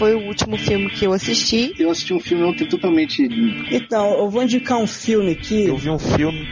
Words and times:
foi 0.00 0.14
o 0.14 0.20
último 0.20 0.56
filme 0.56 0.88
que 0.88 1.04
eu 1.04 1.12
assisti. 1.12 1.74
Eu 1.78 1.90
assisti 1.90 2.14
um 2.14 2.20
filme 2.20 2.42
ontem 2.44 2.66
totalmente. 2.66 3.22
Então, 3.70 4.14
eu 4.18 4.30
vou 4.30 4.42
indicar 4.42 4.78
um 4.78 4.86
filme 4.86 5.32
aqui. 5.32 5.66
Eu 5.66 5.76
vi 5.76 5.90
um 5.90 5.98
filme 5.98 6.48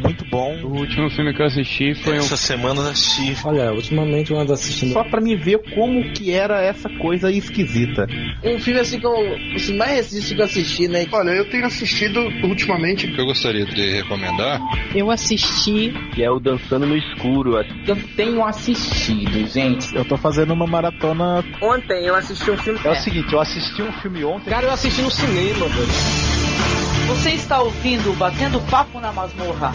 muito 0.00 0.24
bom. 0.26 0.54
O 0.62 0.78
último 0.78 1.10
filme 1.10 1.34
que 1.34 1.42
eu 1.42 1.46
assisti 1.46 1.92
foi 1.96 2.18
Essa 2.18 2.34
um... 2.34 2.36
semana 2.36 2.82
eu 2.82 2.90
assisti. 2.90 3.36
Olha, 3.44 3.72
ultimamente 3.72 4.30
eu 4.30 4.38
ando 4.38 4.52
assistindo. 4.52 4.92
Só 4.92 5.02
pra 5.02 5.20
me 5.20 5.34
ver 5.34 5.58
como 5.74 6.12
que 6.12 6.30
era 6.30 6.62
essa 6.62 6.88
coisa 6.88 7.32
esquisita. 7.32 8.06
Um 8.44 8.60
filme 8.60 8.78
assim 8.78 9.00
que 9.00 9.06
eu. 9.06 9.12
Assim, 9.56 9.76
mais 9.76 9.90
recente 9.90 10.32
que 10.32 10.40
eu 10.40 10.44
assisti, 10.44 10.86
né? 10.86 11.04
Olha, 11.10 11.30
eu 11.30 11.50
tenho 11.50 11.66
assistido 11.66 12.20
ultimamente. 12.44 13.08
que 13.08 13.20
eu 13.20 13.26
gostaria 13.26 13.66
de 13.66 13.90
recomendar. 13.90 14.62
Eu 14.94 15.10
assisti. 15.10 15.92
Que 16.14 16.22
é 16.22 16.30
o 16.30 16.38
Dançando 16.38 16.86
no 16.86 16.96
Escuro. 16.96 17.56
Eu 17.88 17.96
tenho 18.14 18.44
assistido, 18.44 19.48
gente. 19.48 19.92
Eu 19.96 20.04
tô 20.04 20.16
fazendo 20.16 20.52
uma 20.52 20.66
maratona. 20.66 21.44
Ontem 21.60 22.06
eu 22.06 22.14
assisti 22.14 22.52
um 22.52 22.56
filme. 22.56 22.83
É 22.84 22.90
o 22.90 22.94
seguinte, 22.96 23.32
eu 23.32 23.40
assisti 23.40 23.80
um 23.80 23.90
filme 23.92 24.22
ontem. 24.24 24.50
Cara, 24.50 24.66
eu 24.66 24.70
assisti 24.70 25.00
no 25.00 25.10
cinema, 25.10 25.66
velho. 25.66 25.88
Você 27.08 27.30
está 27.30 27.62
ouvindo 27.62 28.14
Batendo 28.18 28.60
Papo 28.70 29.00
na 29.00 29.10
Masmorra. 29.10 29.72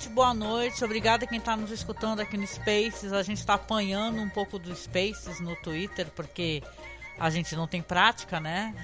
Primeiramente, 0.00 0.08
boa 0.08 0.32
noite. 0.32 0.84
Obrigada 0.84 1.26
quem 1.26 1.38
está 1.38 1.56
nos 1.56 1.70
escutando 1.70 2.20
aqui 2.20 2.36
no 2.38 2.46
Spaces. 2.46 3.12
A 3.12 3.22
gente 3.22 3.38
está 3.38 3.54
apanhando 3.54 4.20
um 4.20 4.28
pouco 4.28 4.58
do 4.58 4.74
Spaces 4.74 5.40
no 5.40 5.54
Twitter, 5.56 6.06
porque 6.16 6.62
a 7.18 7.28
gente 7.28 7.54
não 7.54 7.66
tem 7.66 7.82
prática, 7.82 8.40
né? 8.40 8.74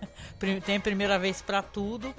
tem 0.64 0.80
primeira 0.80 1.18
vez 1.18 1.42
para 1.42 1.62
tudo. 1.62 2.14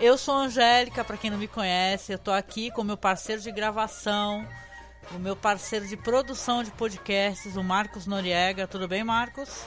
Eu 0.00 0.16
sou 0.16 0.34
Angélica, 0.34 1.04
para 1.04 1.16
quem 1.16 1.30
não 1.30 1.36
me 1.36 1.46
conhece. 1.46 2.12
Eu 2.12 2.18
tô 2.18 2.30
aqui 2.30 2.70
com 2.70 2.82
meu 2.82 2.96
parceiro 2.96 3.42
de 3.42 3.52
gravação, 3.52 4.46
o 5.12 5.18
meu 5.18 5.36
parceiro 5.36 5.86
de 5.86 5.96
produção 5.96 6.62
de 6.62 6.70
podcasts, 6.70 7.54
o 7.56 7.62
Marcos 7.62 8.06
Noriega. 8.06 8.66
Tudo 8.66 8.88
bem, 8.88 9.04
Marcos? 9.04 9.64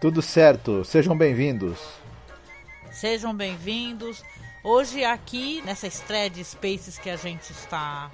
Tudo 0.00 0.20
certo. 0.20 0.84
Sejam 0.84 1.16
bem-vindos. 1.16 1.78
Sejam 2.90 3.34
bem-vindos. 3.34 4.22
Hoje 4.64 5.04
aqui 5.04 5.60
nessa 5.62 5.88
estreia 5.88 6.30
de 6.30 6.44
Spaces 6.44 6.96
que 6.96 7.10
a 7.10 7.16
gente 7.16 7.50
está 7.50 8.12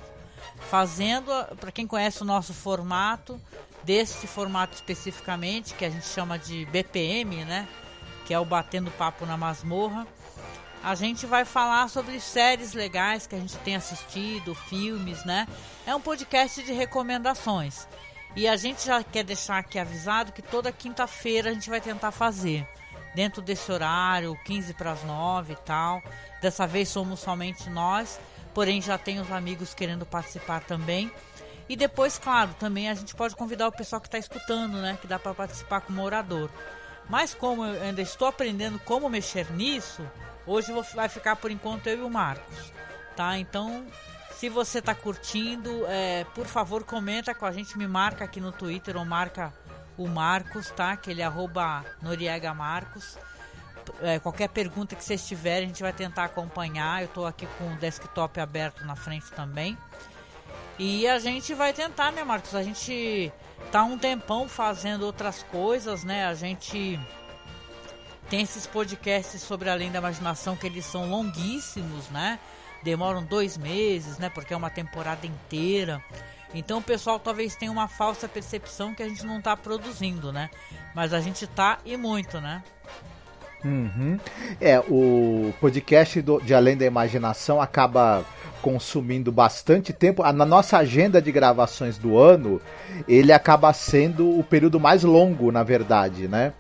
fazendo, 0.71 1.31
para 1.61 1.71
quem 1.71 1.87
conhece 1.87 2.23
o 2.23 2.25
nosso 2.25 2.55
formato, 2.55 3.39
deste 3.83 4.27
formato 4.27 4.75
especificamente, 4.75 5.75
que 5.75 5.85
a 5.85 5.91
gente 5.91 6.07
chama 6.07 6.39
de 6.39 6.65
BPM, 6.67 7.45
né? 7.45 7.69
Que 8.25 8.33
é 8.33 8.39
o 8.39 8.47
Batendo 8.47 8.91
Papo 8.93 9.27
na 9.27 9.37
Masmorra. 9.37 10.07
A 10.83 10.95
gente 10.95 11.27
vai 11.27 11.45
falar 11.45 11.91
sobre 11.91 12.19
séries 12.19 12.73
legais 12.73 13.27
que 13.27 13.35
a 13.35 13.39
gente 13.39 13.57
tem 13.59 13.77
assistido, 13.77 14.55
filmes, 14.55 15.23
né? 15.27 15.47
É 15.87 15.95
um 15.95 16.01
podcast 16.01 16.63
de 16.63 16.73
recomendações. 16.73 17.87
E 18.35 18.49
a 18.49 18.57
gente 18.57 18.87
já 18.87 19.03
quer 19.03 19.23
deixar 19.23 19.59
aqui 19.59 19.79
avisado 19.79 20.33
que 20.33 20.41
toda 20.41 20.73
quinta-feira 20.73 21.51
a 21.51 21.53
gente 21.53 21.69
vai 21.69 21.81
tentar 21.81 22.11
fazer 22.11 22.67
dentro 23.19 23.43
desse 23.43 23.73
horário, 23.73 24.39
15 24.45 24.75
para 24.75 24.93
as 24.93 25.03
9 25.03 25.55
e 25.55 25.57
tal. 25.57 26.01
Dessa 26.41 26.69
vez 26.69 26.89
somos 26.89 27.19
somente 27.19 27.69
nós, 27.69 28.21
porém 28.55 28.81
já 28.81 28.97
tem 28.97 29.19
os 29.19 29.33
amigos 29.33 29.75
querendo 29.75 30.07
participar 30.07 30.61
também. 30.61 31.11
E 31.69 31.75
depois, 31.75 32.17
claro, 32.17 32.55
também 32.61 32.89
a 32.89 32.95
gente 32.95 33.17
pode 33.17 33.35
convidar 33.35 33.67
o 33.67 33.73
pessoal 33.73 34.01
que 34.01 34.07
está 34.07 34.19
escutando, 34.19 34.81
né? 34.81 34.97
Que 35.01 35.09
dá 35.09 35.19
para 35.19 35.35
participar 35.35 35.81
como 35.81 36.01
orador. 36.01 36.49
Mas 37.09 37.35
como 37.35 37.65
eu 37.65 37.83
ainda 37.83 38.01
estou 38.01 38.29
aprendendo 38.29 38.79
como 38.79 39.11
mexer 39.11 39.51
nisso, 39.51 40.09
hoje 40.47 40.73
vai 40.95 41.09
ficar 41.09 41.35
por 41.35 41.51
enquanto 41.51 41.89
eu 41.89 41.99
e 41.99 42.03
o 42.03 42.09
Marcos, 42.09 42.73
tá? 43.17 43.37
Então, 43.37 43.85
se 44.31 44.49
você 44.49 44.79
está 44.79 44.95
curtindo, 44.95 45.85
é, 45.89 46.25
por 46.37 46.47
favor 46.47 46.85
comenta 46.85 47.35
com 47.35 47.45
a 47.45 47.51
gente, 47.51 47.77
me 47.77 47.89
marca 47.89 48.25
aqui 48.25 48.41
no 48.41 48.53
Twitter 48.53 48.97
ou 48.97 49.05
marca 49.05 49.53
o 49.99 50.07
Marcos, 50.09 50.71
tá? 50.71 50.97
Que 50.97 51.11
ele 51.11 51.23
arroba 51.23 51.85
Noriega 52.01 52.55
Marcos. 52.55 53.19
É, 54.01 54.19
qualquer 54.19 54.49
pergunta 54.49 54.95
que 54.95 55.03
vocês 55.03 55.27
tiverem, 55.27 55.65
a 55.65 55.69
gente 55.69 55.83
vai 55.83 55.93
tentar 55.93 56.25
acompanhar. 56.25 57.03
Eu 57.03 57.07
estou 57.07 57.27
aqui 57.27 57.47
com 57.59 57.73
o 57.73 57.77
desktop 57.77 58.41
aberto 58.41 58.85
na 58.87 58.95
frente 58.95 59.31
também. 59.33 59.77
E 60.79 61.09
a 61.09 61.19
gente 61.19 61.53
vai 61.55 61.73
tentar, 61.73 62.13
né, 62.13 62.23
Marcos? 62.23 62.55
A 62.55 62.63
gente 62.63 63.33
tá 63.73 63.83
um 63.83 63.99
tempão 63.99 64.49
fazendo 64.49 65.05
outras 65.05 65.43
coisas, 65.43 66.05
né? 66.05 66.27
A 66.27 66.35
gente 66.35 66.99
tem 68.31 68.43
esses 68.43 68.67
podcasts 68.67 69.43
sobre 69.43 69.69
Além 69.69 69.91
da 69.91 69.99
Imaginação 69.99 70.55
que 70.55 70.67
eles 70.67 70.85
são 70.85 71.11
longuíssimos, 71.11 72.09
né? 72.11 72.39
Demoram 72.85 73.25
dois 73.25 73.59
meses, 73.59 74.19
né? 74.19 74.31
Porque 74.31 74.55
é 74.55 74.57
uma 74.57 74.71
temporada 74.71 75.27
inteira. 75.27 76.01
Então 76.55 76.79
o 76.79 76.83
pessoal 76.83 77.19
talvez 77.19 77.55
tenha 77.55 77.71
uma 77.71 77.89
falsa 77.89 78.27
percepção 78.29 78.95
que 78.95 79.03
a 79.03 79.09
gente 79.09 79.25
não 79.25 79.39
está 79.39 79.57
produzindo, 79.57 80.33
né? 80.33 80.49
Mas 80.95 81.13
a 81.13 81.21
gente 81.21 81.47
tá 81.47 81.79
e 81.85 81.97
muito, 81.97 82.41
né? 82.41 82.63
Uhum. 83.65 84.19
É, 84.61 84.79
o 84.79 85.53
podcast 85.61 86.23
do, 86.23 86.41
de 86.41 86.55
Além 86.55 86.77
da 86.77 86.87
Imaginação 86.87 87.61
acaba 87.61 88.25
consumindo 88.63 89.31
bastante 89.33 89.93
tempo. 89.93 90.23
Na 90.33 90.45
nossa 90.45 90.79
agenda 90.79 91.21
de 91.21 91.31
gravações 91.33 91.99
do 91.99 92.19
ano, 92.19 92.61
ele 93.07 93.33
acaba 93.33 93.73
sendo 93.73 94.39
o 94.39 94.43
período 94.43 94.79
mais 94.79 95.03
longo, 95.03 95.51
na 95.51 95.63
verdade, 95.63 96.29
né? 96.29 96.53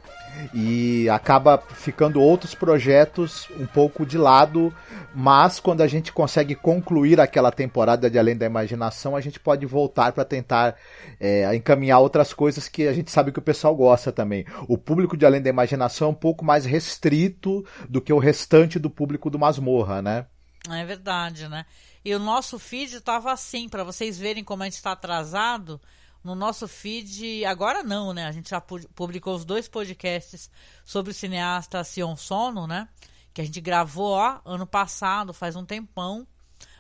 E 0.55 1.09
acaba 1.11 1.59
ficando 1.59 2.21
outros 2.21 2.55
projetos 2.55 3.49
um 3.59 3.67
pouco 3.67 4.07
de 4.07 4.17
lado, 4.17 4.75
mas 5.15 5.59
quando 5.61 5.81
a 5.81 5.87
gente 5.87 6.13
consegue 6.13 6.55
concluir 6.55 7.21
aquela 7.21 7.51
temporada 7.51 8.11
de 8.11 8.19
Além 8.19 8.37
da 8.37 8.47
Imaginação, 8.47 9.17
a 9.17 9.21
gente 9.21 9.41
pode 9.41 9.67
voltar 9.67 10.13
para 10.13 10.25
tentar 10.25 10.77
é, 11.21 11.55
encaminhar 11.55 12.01
outras 12.01 12.33
coisas 12.33 12.69
que 12.69 12.87
a 12.87 12.93
gente 12.93 13.11
sabe 13.11 13.33
que 13.33 13.39
o 13.39 13.43
pessoal 13.43 13.75
gosta 13.75 14.13
também. 14.13 14.45
O 14.69 14.79
público 14.79 15.17
de 15.17 15.27
Além 15.27 15.43
da 15.43 15.51
Imaginação 15.51 16.09
é 16.09 16.11
um 16.11 16.15
pouco 16.15 16.45
mais 16.45 16.65
restrito 16.65 17.65
do 17.89 18.01
que 18.01 18.13
o 18.13 18.19
restante 18.19 18.79
do 18.79 18.91
público 18.91 19.31
do 19.31 19.39
Masmorra, 19.39 20.01
né? 20.01 20.27
É 20.71 20.85
verdade, 20.85 21.49
né? 21.49 21.65
E 22.05 22.15
o 22.15 22.19
nosso 22.19 22.59
feed 22.59 22.97
estava 22.97 23.33
assim, 23.33 23.69
para 23.69 23.85
vocês 23.85 24.19
verem 24.19 24.45
como 24.45 24.63
a 24.63 24.67
gente 24.67 24.75
está 24.75 24.93
atrasado. 24.93 25.81
No 26.23 26.35
nosso 26.35 26.67
feed, 26.67 27.45
agora 27.45 27.83
não, 27.83 28.13
né? 28.13 28.27
A 28.27 28.33
gente 28.33 28.51
já 28.51 28.61
publicou 28.61 29.35
os 29.35 29.45
dois 29.45 29.69
podcasts 29.69 30.51
sobre 30.85 31.13
o 31.13 31.15
cineasta 31.15 31.83
Sion 31.85 32.17
Sono, 32.17 32.67
né? 32.67 32.89
Que 33.33 33.41
a 33.41 33.45
gente 33.45 33.61
gravou, 33.61 34.13
ó, 34.13 34.41
ano 34.45 34.67
passado, 34.67 35.33
faz 35.33 35.55
um 35.57 35.65
tempão. 35.65 36.27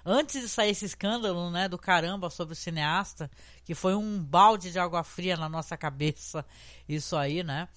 Antes 0.04 0.41
de 0.41 0.49
sair 0.49 0.71
esse 0.71 0.87
escândalo, 0.87 1.50
né, 1.50 1.69
do 1.69 1.76
caramba 1.76 2.31
sobre 2.31 2.54
o 2.54 2.56
cineasta, 2.56 3.31
que 3.65 3.75
foi 3.75 3.94
um 3.94 4.19
balde 4.19 4.72
de 4.72 4.78
água 4.78 5.04
fria 5.04 5.37
na 5.37 5.49
nossa 5.49 5.76
cabeça, 5.76 6.44
isso 6.88 7.16
aí, 7.16 7.43
né? 7.43 7.69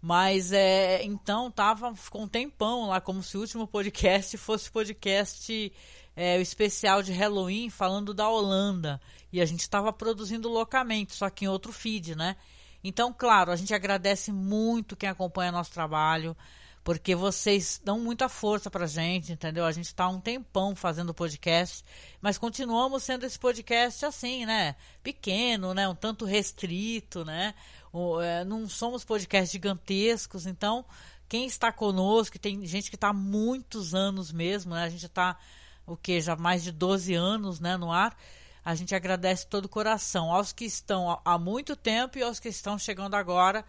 Mas 0.00 0.52
é, 0.52 1.02
então 1.02 1.50
tava, 1.50 1.94
ficou 1.96 2.22
um 2.22 2.28
tempão 2.28 2.88
lá, 2.88 3.00
como 3.00 3.22
se 3.22 3.38
o 3.38 3.40
último 3.40 3.66
podcast 3.66 4.36
fosse 4.36 4.70
podcast 4.70 5.72
é, 6.16 6.38
o 6.38 6.40
especial 6.40 7.02
de 7.02 7.12
Halloween 7.12 7.70
falando 7.70 8.14
da 8.14 8.28
Holanda. 8.28 9.00
E 9.32 9.40
a 9.40 9.46
gente 9.46 9.60
estava 9.60 9.92
produzindo 9.92 10.48
loucamente, 10.48 11.14
só 11.14 11.28
que 11.28 11.44
em 11.44 11.48
outro 11.48 11.72
feed, 11.72 12.14
né? 12.14 12.36
Então, 12.82 13.12
claro, 13.12 13.50
a 13.50 13.56
gente 13.56 13.74
agradece 13.74 14.30
muito 14.30 14.94
quem 14.94 15.08
acompanha 15.08 15.50
nosso 15.50 15.72
trabalho, 15.72 16.36
porque 16.84 17.14
vocês 17.14 17.80
dão 17.82 17.98
muita 17.98 18.28
força 18.28 18.70
pra 18.70 18.86
gente, 18.86 19.32
entendeu? 19.32 19.64
A 19.64 19.72
gente 19.72 19.86
está 19.86 20.06
um 20.06 20.20
tempão 20.20 20.76
fazendo 20.76 21.14
podcast, 21.14 21.82
mas 22.20 22.36
continuamos 22.36 23.02
sendo 23.02 23.24
esse 23.24 23.38
podcast 23.38 24.04
assim, 24.04 24.44
né? 24.44 24.76
Pequeno, 25.02 25.72
né? 25.72 25.88
Um 25.88 25.94
tanto 25.94 26.26
restrito, 26.26 27.24
né? 27.24 27.54
O, 27.90 28.20
é, 28.20 28.44
não 28.44 28.68
somos 28.68 29.02
podcasts 29.02 29.50
gigantescos, 29.50 30.44
então 30.44 30.84
quem 31.26 31.46
está 31.46 31.72
conosco, 31.72 32.38
tem 32.38 32.66
gente 32.66 32.90
que 32.90 32.96
está 32.96 33.08
há 33.08 33.14
muitos 33.14 33.94
anos 33.94 34.30
mesmo, 34.30 34.74
né? 34.74 34.84
A 34.84 34.90
gente 34.90 35.06
está 35.06 35.38
o 35.86 35.96
que 35.96 36.20
já 36.20 36.36
mais 36.36 36.62
de 36.62 36.72
12 36.72 37.14
anos, 37.14 37.60
né, 37.60 37.76
no 37.76 37.92
ar. 37.92 38.16
A 38.64 38.74
gente 38.74 38.94
agradece 38.94 39.46
todo 39.46 39.66
o 39.66 39.68
coração 39.68 40.32
aos 40.32 40.52
que 40.52 40.64
estão 40.64 41.20
há 41.24 41.38
muito 41.38 41.76
tempo 41.76 42.18
e 42.18 42.22
aos 42.22 42.40
que 42.40 42.48
estão 42.48 42.78
chegando 42.78 43.14
agora. 43.14 43.64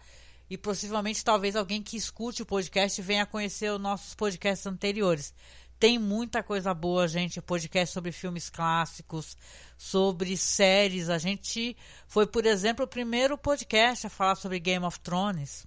E 0.48 0.56
possivelmente 0.56 1.24
talvez 1.24 1.56
alguém 1.56 1.82
que 1.82 1.96
escute 1.96 2.42
o 2.42 2.46
podcast 2.46 3.02
venha 3.02 3.26
conhecer 3.26 3.70
os 3.70 3.80
nossos 3.80 4.14
podcasts 4.14 4.66
anteriores. 4.66 5.34
Tem 5.78 5.98
muita 5.98 6.42
coisa 6.42 6.72
boa, 6.72 7.06
gente. 7.06 7.42
Podcast 7.42 7.92
sobre 7.92 8.10
filmes 8.10 8.48
clássicos, 8.48 9.36
sobre 9.76 10.34
séries. 10.36 11.10
A 11.10 11.18
gente 11.18 11.76
foi, 12.06 12.26
por 12.26 12.46
exemplo, 12.46 12.86
o 12.86 12.88
primeiro 12.88 13.36
podcast 13.36 14.06
a 14.06 14.10
falar 14.10 14.36
sobre 14.36 14.58
Game 14.58 14.86
of 14.86 14.98
Thrones, 15.00 15.66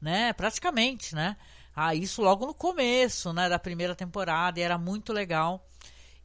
né? 0.00 0.32
Praticamente, 0.32 1.14
né? 1.14 1.36
Ah, 1.74 1.94
isso 1.94 2.22
logo 2.22 2.46
no 2.46 2.54
começo, 2.54 3.32
né, 3.32 3.48
da 3.48 3.58
primeira 3.58 3.94
temporada, 3.94 4.58
e 4.58 4.62
era 4.62 4.78
muito 4.78 5.12
legal. 5.12 5.66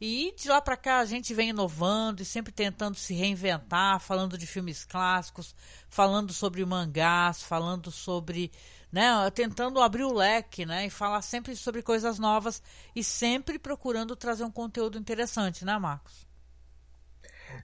E 0.01 0.33
de 0.37 0.47
lá 0.47 0.61
para 0.61 0.77
cá 0.77 0.99
a 0.99 1.05
gente 1.05 1.33
vem 1.33 1.49
inovando 1.49 2.21
e 2.21 2.25
sempre 2.25 2.53
tentando 2.53 2.95
se 2.95 3.13
reinventar, 3.13 3.99
falando 3.99 4.37
de 4.37 4.47
filmes 4.47 4.85
clássicos, 4.85 5.53
falando 5.89 6.31
sobre 6.31 6.63
mangás, 6.63 7.43
falando 7.43 7.91
sobre, 7.91 8.51
né, 8.91 9.29
tentando 9.31 9.81
abrir 9.81 10.03
o 10.03 10.13
leque, 10.13 10.65
né, 10.65 10.85
e 10.85 10.89
falar 10.89 11.21
sempre 11.21 11.55
sobre 11.55 11.81
coisas 11.81 12.17
novas 12.17 12.63
e 12.95 13.03
sempre 13.03 13.59
procurando 13.59 14.15
trazer 14.15 14.45
um 14.45 14.51
conteúdo 14.51 14.97
interessante, 14.97 15.65
né, 15.65 15.77
Marcos? 15.77 16.28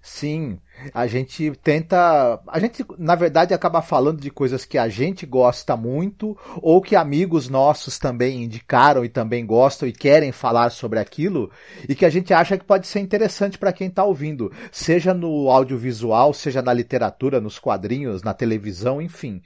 Sim, 0.07 0.59
a 0.93 1.07
gente 1.07 1.51
tenta. 1.63 2.39
A 2.47 2.59
gente, 2.59 2.85
na 2.95 3.15
verdade, 3.15 3.55
acaba 3.55 3.81
falando 3.81 4.21
de 4.21 4.29
coisas 4.29 4.63
que 4.63 4.77
a 4.77 4.87
gente 4.87 5.25
gosta 5.25 5.75
muito, 5.75 6.37
ou 6.61 6.79
que 6.79 6.95
amigos 6.95 7.49
nossos 7.49 7.97
também 7.97 8.43
indicaram 8.43 9.03
e 9.03 9.09
também 9.09 9.43
gostam 9.43 9.89
e 9.89 9.91
querem 9.91 10.31
falar 10.31 10.69
sobre 10.69 10.99
aquilo, 10.99 11.49
e 11.89 11.95
que 11.95 12.05
a 12.05 12.09
gente 12.11 12.31
acha 12.35 12.55
que 12.55 12.63
pode 12.63 12.85
ser 12.85 12.99
interessante 12.99 13.57
para 13.57 13.73
quem 13.73 13.87
está 13.87 14.03
ouvindo, 14.03 14.51
seja 14.71 15.11
no 15.11 15.49
audiovisual, 15.49 16.35
seja 16.35 16.61
na 16.61 16.71
literatura, 16.71 17.41
nos 17.41 17.57
quadrinhos, 17.57 18.21
na 18.21 18.33
televisão, 18.33 19.01
enfim. 19.01 19.41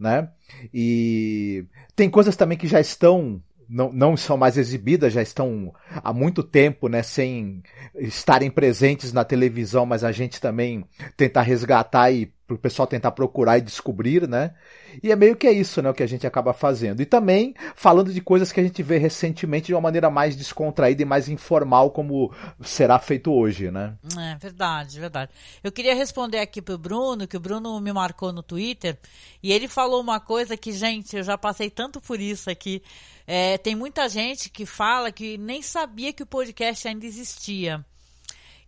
Né? 0.00 0.30
E 0.72 1.66
tem 1.94 2.08
coisas 2.08 2.34
também 2.34 2.56
que 2.56 2.66
já 2.66 2.80
estão 2.80 3.42
não, 3.68 3.92
não 3.92 4.16
são 4.16 4.36
mais 4.36 4.56
exibidas, 4.56 5.12
já 5.12 5.20
estão 5.20 5.74
há 6.02 6.12
muito 6.12 6.42
tempo, 6.42 6.88
né, 6.88 7.02
sem 7.02 7.62
estarem 7.96 8.50
presentes 8.50 9.12
na 9.12 9.24
televisão, 9.24 9.84
mas 9.84 10.02
a 10.02 10.10
gente 10.10 10.40
também 10.40 10.84
tentar 11.16 11.42
resgatar 11.42 12.10
e 12.10 12.32
o 12.48 12.58
pessoal 12.58 12.86
tentar 12.86 13.10
procurar 13.12 13.58
e 13.58 13.60
descobrir, 13.60 14.26
né? 14.26 14.54
E 15.02 15.12
é 15.12 15.16
meio 15.16 15.36
que 15.36 15.46
é 15.46 15.52
isso, 15.52 15.82
né, 15.82 15.90
o 15.90 15.94
que 15.94 16.02
a 16.02 16.06
gente 16.06 16.26
acaba 16.26 16.52
fazendo. 16.52 17.02
E 17.02 17.06
também 17.06 17.54
falando 17.76 18.12
de 18.12 18.20
coisas 18.20 18.50
que 18.50 18.60
a 18.60 18.62
gente 18.62 18.82
vê 18.82 18.98
recentemente 18.98 19.66
de 19.66 19.74
uma 19.74 19.80
maneira 19.80 20.10
mais 20.10 20.34
descontraída 20.34 21.02
e 21.02 21.04
mais 21.04 21.28
informal, 21.28 21.90
como 21.90 22.34
será 22.62 22.98
feito 22.98 23.32
hoje, 23.32 23.70
né? 23.70 23.94
É 24.18 24.36
verdade, 24.36 24.98
verdade. 24.98 25.30
Eu 25.62 25.70
queria 25.70 25.94
responder 25.94 26.38
aqui 26.38 26.62
pro 26.62 26.78
Bruno, 26.78 27.26
que 27.26 27.36
o 27.36 27.40
Bruno 27.40 27.78
me 27.80 27.92
marcou 27.92 28.32
no 28.32 28.42
Twitter, 28.42 28.98
e 29.42 29.52
ele 29.52 29.68
falou 29.68 30.00
uma 30.00 30.18
coisa 30.20 30.56
que, 30.56 30.72
gente, 30.72 31.16
eu 31.16 31.22
já 31.22 31.36
passei 31.36 31.70
tanto 31.70 32.00
por 32.00 32.18
isso 32.20 32.50
aqui. 32.50 32.82
É, 33.26 33.58
tem 33.58 33.74
muita 33.74 34.08
gente 34.08 34.48
que 34.48 34.64
fala 34.64 35.12
que 35.12 35.36
nem 35.36 35.60
sabia 35.60 36.12
que 36.12 36.22
o 36.22 36.26
podcast 36.26 36.88
ainda 36.88 37.04
existia. 37.04 37.84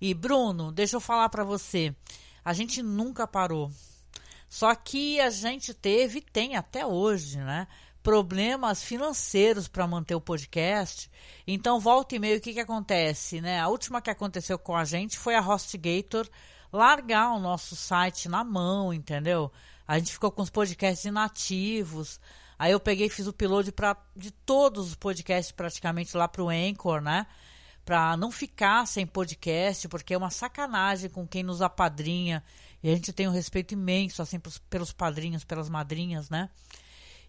E 0.00 0.14
Bruno, 0.14 0.72
deixa 0.72 0.96
eu 0.96 1.00
falar 1.00 1.28
para 1.28 1.44
você, 1.44 1.94
a 2.44 2.52
gente 2.52 2.82
nunca 2.82 3.26
parou. 3.26 3.70
Só 4.48 4.74
que 4.74 5.20
a 5.20 5.30
gente 5.30 5.72
teve, 5.72 6.20
tem 6.20 6.56
até 6.56 6.84
hoje, 6.84 7.38
né? 7.38 7.68
Problemas 8.02 8.82
financeiros 8.82 9.68
para 9.68 9.86
manter 9.86 10.14
o 10.14 10.20
podcast. 10.20 11.10
Então, 11.46 11.78
volta 11.78 12.16
e 12.16 12.18
meio, 12.18 12.38
o 12.38 12.40
que, 12.40 12.54
que 12.54 12.60
acontece, 12.60 13.40
né? 13.40 13.60
A 13.60 13.68
última 13.68 14.02
que 14.02 14.10
aconteceu 14.10 14.58
com 14.58 14.74
a 14.74 14.84
gente 14.84 15.18
foi 15.18 15.34
a 15.36 15.40
HostGator 15.40 16.28
largar 16.72 17.32
o 17.32 17.38
nosso 17.38 17.76
site 17.76 18.28
na 18.28 18.42
mão, 18.42 18.92
entendeu? 18.92 19.52
A 19.86 19.98
gente 19.98 20.12
ficou 20.12 20.30
com 20.30 20.42
os 20.42 20.50
podcasts 20.50 21.04
inativos. 21.04 22.20
Aí 22.58 22.72
eu 22.72 22.80
peguei 22.80 23.06
e 23.06 23.10
fiz 23.10 23.26
o 23.26 23.32
pra, 23.72 23.96
de 24.16 24.30
todos 24.30 24.88
os 24.88 24.94
podcasts 24.94 25.52
praticamente 25.52 26.16
lá 26.16 26.28
pro 26.28 26.48
Anchor, 26.48 27.00
né? 27.00 27.26
Pra 27.90 28.16
não 28.16 28.30
ficar 28.30 28.86
sem 28.86 29.04
podcast, 29.04 29.88
porque 29.88 30.14
é 30.14 30.16
uma 30.16 30.30
sacanagem 30.30 31.10
com 31.10 31.26
quem 31.26 31.42
nos 31.42 31.60
apadrinha. 31.60 32.40
E 32.80 32.88
a 32.88 32.94
gente 32.94 33.12
tem 33.12 33.26
um 33.26 33.32
respeito 33.32 33.74
imenso, 33.74 34.22
assim, 34.22 34.38
pros, 34.38 34.58
pelos 34.58 34.92
padrinhos, 34.92 35.42
pelas 35.42 35.68
madrinhas, 35.68 36.30
né? 36.30 36.48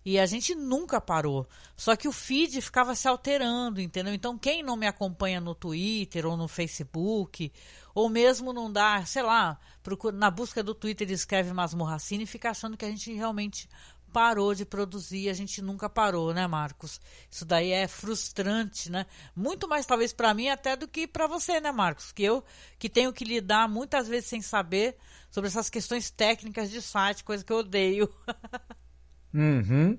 E 0.06 0.20
a 0.20 0.26
gente 0.28 0.54
nunca 0.54 1.02
parou. 1.02 1.48
Só 1.76 1.96
que 1.96 2.08
o 2.08 2.12
feed 2.12 2.62
ficava 2.62 2.94
se 2.94 3.08
alterando, 3.08 3.82
entendeu? 3.82 4.14
Então, 4.14 4.38
quem 4.38 4.62
não 4.62 4.78
me 4.78 4.86
acompanha 4.86 5.42
no 5.42 5.56
Twitter 5.56 6.28
ou 6.28 6.38
no 6.38 6.48
Facebook, 6.48 7.52
ou 7.96 8.08
mesmo 8.08 8.54
não 8.54 8.72
dá, 8.72 9.04
sei 9.04 9.24
lá, 9.24 9.60
procura, 9.82 10.16
na 10.16 10.30
busca 10.30 10.62
do 10.62 10.76
Twitter 10.76 11.10
escreve 11.10 11.52
Masmorracine 11.54 12.26
e 12.26 12.28
fica 12.28 12.52
achando 12.52 12.78
que 12.78 12.86
a 12.86 12.90
gente 12.90 13.12
realmente 13.12 13.68
parou 14.12 14.54
de 14.54 14.66
produzir, 14.66 15.30
a 15.30 15.34
gente 15.34 15.62
nunca 15.62 15.90
parou, 15.90 16.34
né, 16.34 16.48
Marcos? 16.48 17.00
Isso 17.30 17.46
daí 17.46 17.72
é 17.72 17.88
frustrante, 17.88 18.92
né? 18.92 19.06
Muito 19.36 19.68
mais 19.68 19.86
talvez 19.86 20.14
para 20.14 20.34
mim 20.34 20.50
até 20.50 20.76
do 20.76 20.88
que 20.88 21.08
para 21.08 21.28
você, 21.28 21.60
né, 21.60 21.72
Marcos? 21.72 22.12
Que 22.12 22.24
eu 22.24 22.44
que 22.78 22.90
tenho 22.90 23.14
que 23.14 23.24
lidar 23.24 23.70
muitas 23.70 24.08
vezes 24.08 24.30
sem 24.30 24.42
saber 24.42 24.98
sobre 25.30 25.48
essas 25.48 25.70
questões 25.70 26.12
técnicas 26.12 26.70
de 26.70 26.82
site, 26.82 27.24
coisa 27.24 27.44
que 27.44 27.54
eu 27.54 27.58
odeio. 27.58 28.10
uhum. 29.34 29.98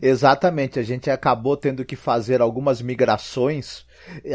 Exatamente, 0.00 0.78
a 0.78 0.82
gente 0.82 1.10
acabou 1.10 1.56
tendo 1.56 1.84
que 1.84 1.96
fazer 1.96 2.40
algumas 2.40 2.80
migrações. 2.80 3.84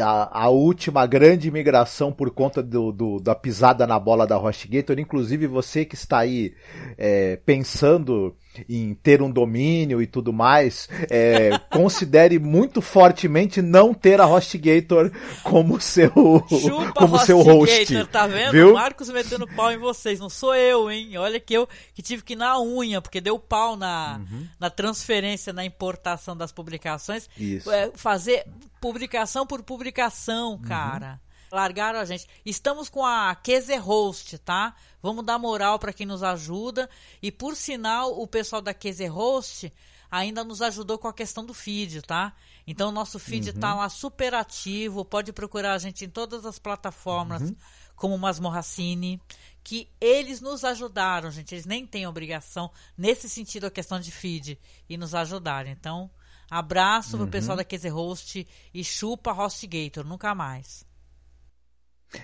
A, 0.00 0.44
a 0.44 0.48
última 0.48 1.06
grande 1.06 1.50
migração 1.50 2.12
por 2.12 2.30
conta 2.30 2.62
do, 2.62 2.92
do, 2.92 3.20
da 3.20 3.34
pisada 3.34 3.86
na 3.86 3.98
bola 3.98 4.26
da 4.26 4.38
HostGator. 4.38 4.98
Inclusive, 4.98 5.46
você 5.46 5.84
que 5.84 5.94
está 5.94 6.18
aí 6.18 6.54
é, 6.98 7.36
pensando 7.36 8.36
em 8.68 8.94
ter 8.94 9.22
um 9.22 9.30
domínio 9.30 10.00
e 10.00 10.06
tudo 10.06 10.32
mais, 10.32 10.88
é, 11.10 11.58
considere 11.70 12.38
muito 12.38 12.80
fortemente 12.80 13.62
não 13.62 13.92
ter 13.94 14.20
a 14.20 14.26
HostGator 14.26 15.10
como 15.42 15.80
seu 15.80 16.10
Chupa 16.48 16.92
como 16.92 17.18
seu 17.18 17.40
host. 17.40 18.06
Tá 18.06 18.26
vendo? 18.26 18.52
Viu? 18.52 18.74
Marcos 18.74 19.08
metendo 19.08 19.46
pau 19.46 19.70
em 19.70 19.78
vocês, 19.78 20.18
não 20.18 20.28
sou 20.30 20.54
eu, 20.54 20.90
hein? 20.90 21.16
Olha 21.18 21.40
que 21.40 21.54
eu 21.54 21.68
que 21.94 22.02
tive 22.02 22.22
que 22.22 22.32
ir 22.34 22.36
na 22.36 22.60
unha, 22.60 23.00
porque 23.00 23.20
deu 23.20 23.38
pau 23.38 23.76
na, 23.76 24.18
uhum. 24.18 24.46
na 24.58 24.70
transferência, 24.70 25.52
na 25.52 25.64
importação 25.64 26.36
das 26.36 26.52
publicações. 26.52 27.28
Isso. 27.38 27.70
É, 27.70 27.90
fazer 27.94 28.44
publicação 28.80 29.46
por 29.46 29.62
publicação, 29.62 30.58
cara. 30.58 31.20
Uhum 31.24 31.29
largaram 31.50 31.98
a 31.98 32.04
gente. 32.04 32.26
Estamos 32.44 32.88
com 32.88 33.04
a 33.04 33.34
Keze 33.34 33.76
Host, 33.76 34.38
tá? 34.38 34.74
Vamos 35.02 35.24
dar 35.24 35.38
moral 35.38 35.78
para 35.78 35.92
quem 35.92 36.06
nos 36.06 36.22
ajuda. 36.22 36.88
E 37.22 37.32
por 37.32 37.56
sinal, 37.56 38.20
o 38.20 38.26
pessoal 38.26 38.62
da 38.62 38.74
Keze 38.74 39.06
Host 39.06 39.72
ainda 40.10 40.42
nos 40.42 40.60
ajudou 40.60 40.98
com 40.98 41.08
a 41.08 41.12
questão 41.12 41.44
do 41.44 41.54
feed, 41.54 42.02
tá? 42.02 42.34
Então 42.66 42.88
o 42.88 42.92
nosso 42.92 43.18
feed 43.18 43.50
uhum. 43.50 43.60
tá 43.60 43.74
lá 43.74 43.88
super 43.88 44.34
ativo, 44.34 45.04
pode 45.04 45.32
procurar 45.32 45.74
a 45.74 45.78
gente 45.78 46.04
em 46.04 46.08
todas 46.08 46.44
as 46.44 46.58
plataformas, 46.58 47.42
uhum. 47.42 47.56
como 47.94 48.18
Masmorracine, 48.18 49.20
que 49.62 49.88
eles 50.00 50.40
nos 50.40 50.64
ajudaram, 50.64 51.30
gente. 51.30 51.54
Eles 51.54 51.66
nem 51.66 51.86
têm 51.86 52.06
obrigação 52.06 52.70
nesse 52.96 53.28
sentido 53.28 53.66
a 53.66 53.70
questão 53.70 54.00
de 54.00 54.10
feed 54.10 54.58
e 54.88 54.96
nos 54.96 55.14
ajudaram. 55.14 55.70
Então, 55.70 56.10
abraço 56.50 57.16
uhum. 57.16 57.22
pro 57.22 57.30
pessoal 57.30 57.56
da 57.56 57.64
Keze 57.64 57.88
Host 57.88 58.46
e 58.74 58.84
chupa 58.84 59.32
HostGator, 59.32 60.04
nunca 60.04 60.34
mais. 60.34 60.84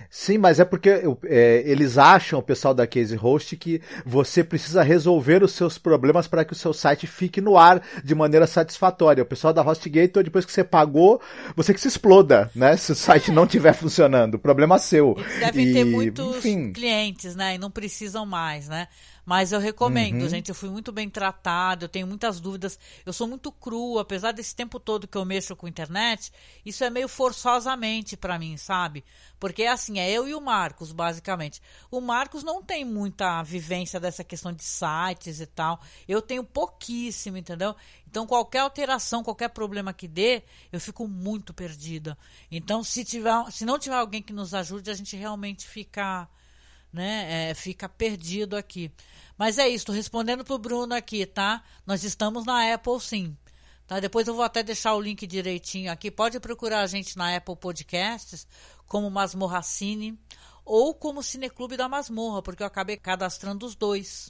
Sim, 0.09 0.37
mas 0.37 0.59
é 0.59 0.65
porque 0.65 0.89
é, 1.25 1.63
eles 1.65 1.97
acham, 1.97 2.39
o 2.39 2.43
pessoal 2.43 2.73
da 2.73 2.85
Case 2.85 3.15
Host, 3.15 3.55
que 3.55 3.81
você 4.05 4.43
precisa 4.43 4.83
resolver 4.83 5.43
os 5.43 5.53
seus 5.53 5.77
problemas 5.77 6.27
para 6.27 6.43
que 6.43 6.53
o 6.53 6.55
seu 6.55 6.73
site 6.73 7.07
fique 7.07 7.39
no 7.39 7.57
ar 7.57 7.81
de 8.03 8.13
maneira 8.13 8.45
satisfatória. 8.45 9.23
O 9.23 9.25
pessoal 9.25 9.53
da 9.53 9.61
HostGator, 9.61 10.23
depois 10.23 10.45
que 10.45 10.51
você 10.51 10.63
pagou, 10.63 11.21
você 11.55 11.73
que 11.73 11.79
se 11.79 11.87
exploda, 11.87 12.51
né? 12.53 12.75
Se 12.75 12.91
o 12.91 12.95
site 12.95 13.31
não 13.31 13.45
estiver 13.45 13.71
funcionando. 13.73 14.37
Problema 14.37 14.75
é 14.75 14.79
seu. 14.79 15.15
Eles 15.17 15.39
devem 15.39 15.67
e, 15.67 15.73
ter 15.73 15.85
muitos 15.85 16.37
enfim. 16.37 16.73
clientes, 16.73 17.35
né? 17.35 17.55
E 17.55 17.57
não 17.57 17.71
precisam 17.71 18.25
mais, 18.25 18.67
né? 18.67 18.87
Mas 19.27 19.51
eu 19.51 19.59
recomendo, 19.59 20.21
uhum. 20.21 20.29
gente. 20.29 20.47
Eu 20.47 20.55
fui 20.55 20.69
muito 20.69 20.89
bem 20.89 21.09
tratado, 21.09 21.83
eu 21.83 21.89
tenho 21.89 22.07
muitas 22.07 22.39
dúvidas. 22.39 22.79
Eu 23.05 23.11
sou 23.11 23.27
muito 23.27 23.51
cru, 23.51 23.99
apesar 23.99 24.31
desse 24.31 24.55
tempo 24.55 24.79
todo 24.79 25.05
que 25.05 25.17
eu 25.17 25.25
mexo 25.25 25.53
com 25.53 25.67
internet, 25.67 26.31
isso 26.65 26.81
é 26.85 26.89
meio 26.89 27.09
forçosamente 27.09 28.15
para 28.15 28.39
mim, 28.39 28.55
sabe? 28.55 29.03
Porque 29.37 29.65
assim, 29.65 29.99
é 29.99 30.09
eu 30.09 30.29
e 30.29 30.33
o 30.33 30.39
Marcos, 30.39 30.93
basicamente. 30.93 31.61
O 31.91 31.99
Marcos 31.99 32.41
não 32.41 32.63
tem 32.63 32.85
muita 32.85 33.43
vivência 33.43 33.99
dessa 33.99 34.23
questão 34.23 34.53
de 34.53 34.63
sites 34.63 35.41
e 35.41 35.45
tal. 35.45 35.81
Eu 36.07 36.21
tenho 36.21 36.41
pouquíssimo, 36.41 37.35
entendeu? 37.35 37.75
Então, 38.09 38.25
qualquer 38.25 38.59
alteração, 38.59 39.23
qualquer 39.23 39.49
problema 39.49 39.91
que 39.91 40.07
dê, 40.07 40.41
eu 40.71 40.79
fico 40.79 41.05
muito 41.05 41.53
perdida. 41.53 42.17
Então, 42.49 42.81
se, 42.81 43.03
tiver, 43.03 43.51
se 43.51 43.65
não 43.65 43.77
tiver 43.77 43.97
alguém 43.97 44.21
que 44.21 44.31
nos 44.31 44.53
ajude, 44.53 44.89
a 44.89 44.93
gente 44.93 45.17
realmente 45.17 45.67
fica, 45.67 46.29
né, 46.97 47.51
é, 47.51 47.53
fica 47.53 47.87
perdido 47.87 48.57
aqui. 48.57 48.91
Mas 49.37 49.57
é 49.57 49.67
isso, 49.67 49.83
estou 49.83 49.95
respondendo 49.95 50.43
pro 50.43 50.57
Bruno 50.57 50.93
aqui, 50.93 51.25
tá? 51.25 51.63
Nós 51.85 52.03
estamos 52.03 52.45
na 52.45 52.73
Apple 52.73 52.99
sim. 52.99 53.37
Tá? 53.87 54.01
Depois 54.01 54.27
eu 54.27 54.35
vou 54.35 54.43
até 54.43 54.61
deixar 54.61 54.95
o 54.95 55.01
link 55.01 55.25
direitinho 55.25 55.91
aqui. 55.91 56.11
Pode 56.11 56.39
procurar 56.39 56.81
a 56.81 56.87
gente 56.87 57.15
na 57.15 57.35
Apple 57.35 57.55
Podcasts, 57.55 58.45
como 58.85 59.09
Masmorra 59.09 59.61
Cine, 59.61 60.19
ou 60.65 60.93
como 60.93 61.23
Cineclube 61.23 61.77
da 61.77 61.87
Masmorra, 61.87 62.41
porque 62.41 62.61
eu 62.61 62.67
acabei 62.67 62.97
cadastrando 62.97 63.65
os 63.65 63.75
dois. 63.75 64.29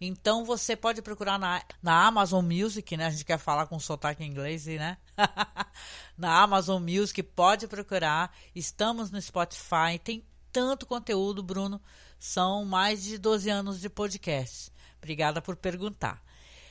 Então 0.00 0.44
você 0.44 0.76
pode 0.76 1.00
procurar 1.02 1.38
na, 1.38 1.62
na 1.82 2.06
Amazon 2.06 2.44
Music, 2.44 2.96
né? 2.96 3.06
A 3.06 3.10
gente 3.10 3.24
quer 3.24 3.38
falar 3.38 3.66
com 3.66 3.78
sotaque 3.78 4.22
em 4.22 4.28
inglês, 4.28 4.66
né? 4.66 4.98
na 6.18 6.42
Amazon 6.42 6.82
Music, 6.82 7.22
pode 7.22 7.66
procurar. 7.66 8.32
Estamos 8.54 9.10
no 9.10 9.20
Spotify, 9.20 9.98
tem 10.02 10.24
tanto 10.52 10.86
conteúdo, 10.86 11.42
Bruno. 11.42 11.80
São 12.18 12.64
mais 12.64 13.02
de 13.02 13.18
12 13.18 13.48
anos 13.50 13.80
de 13.80 13.88
podcast. 13.88 14.70
Obrigada 14.98 15.40
por 15.40 15.56
perguntar. 15.56 16.22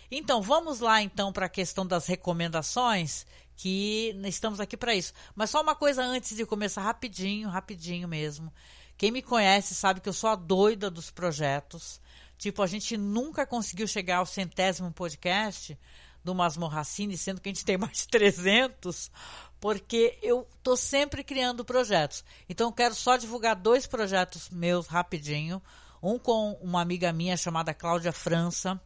Então, 0.09 0.41
vamos 0.41 0.79
lá 0.79 1.01
então 1.01 1.31
para 1.33 1.45
a 1.45 1.49
questão 1.49 1.85
das 1.85 2.05
recomendações, 2.05 3.25
que 3.55 4.15
estamos 4.25 4.59
aqui 4.59 4.77
para 4.77 4.95
isso. 4.95 5.13
Mas 5.35 5.49
só 5.49 5.61
uma 5.61 5.75
coisa 5.75 6.03
antes 6.03 6.35
de 6.35 6.45
começar, 6.45 6.81
rapidinho, 6.81 7.49
rapidinho 7.49 8.07
mesmo. 8.07 8.53
Quem 8.97 9.11
me 9.11 9.21
conhece 9.21 9.73
sabe 9.73 9.99
que 9.99 10.09
eu 10.09 10.13
sou 10.13 10.29
a 10.29 10.35
doida 10.35 10.89
dos 10.89 11.09
projetos. 11.09 11.99
Tipo, 12.37 12.61
a 12.61 12.67
gente 12.67 12.97
nunca 12.97 13.45
conseguiu 13.45 13.87
chegar 13.87 14.17
ao 14.17 14.25
centésimo 14.25 14.91
podcast 14.91 15.77
do 16.23 16.35
Masmorracine, 16.35 17.17
sendo 17.17 17.41
que 17.41 17.49
a 17.49 17.53
gente 17.53 17.65
tem 17.65 17.77
mais 17.77 17.99
de 17.99 18.07
300, 18.07 19.11
porque 19.61 20.17
eu 20.23 20.45
tô 20.63 20.75
sempre 20.75 21.23
criando 21.23 21.63
projetos. 21.63 22.25
Então, 22.49 22.71
quero 22.71 22.95
só 22.95 23.15
divulgar 23.15 23.55
dois 23.55 23.85
projetos 23.85 24.49
meus 24.49 24.87
rapidinho. 24.87 25.61
Um 26.01 26.17
com 26.17 26.53
uma 26.63 26.81
amiga 26.81 27.13
minha 27.13 27.37
chamada 27.37 27.71
Cláudia 27.71 28.11
França, 28.11 28.81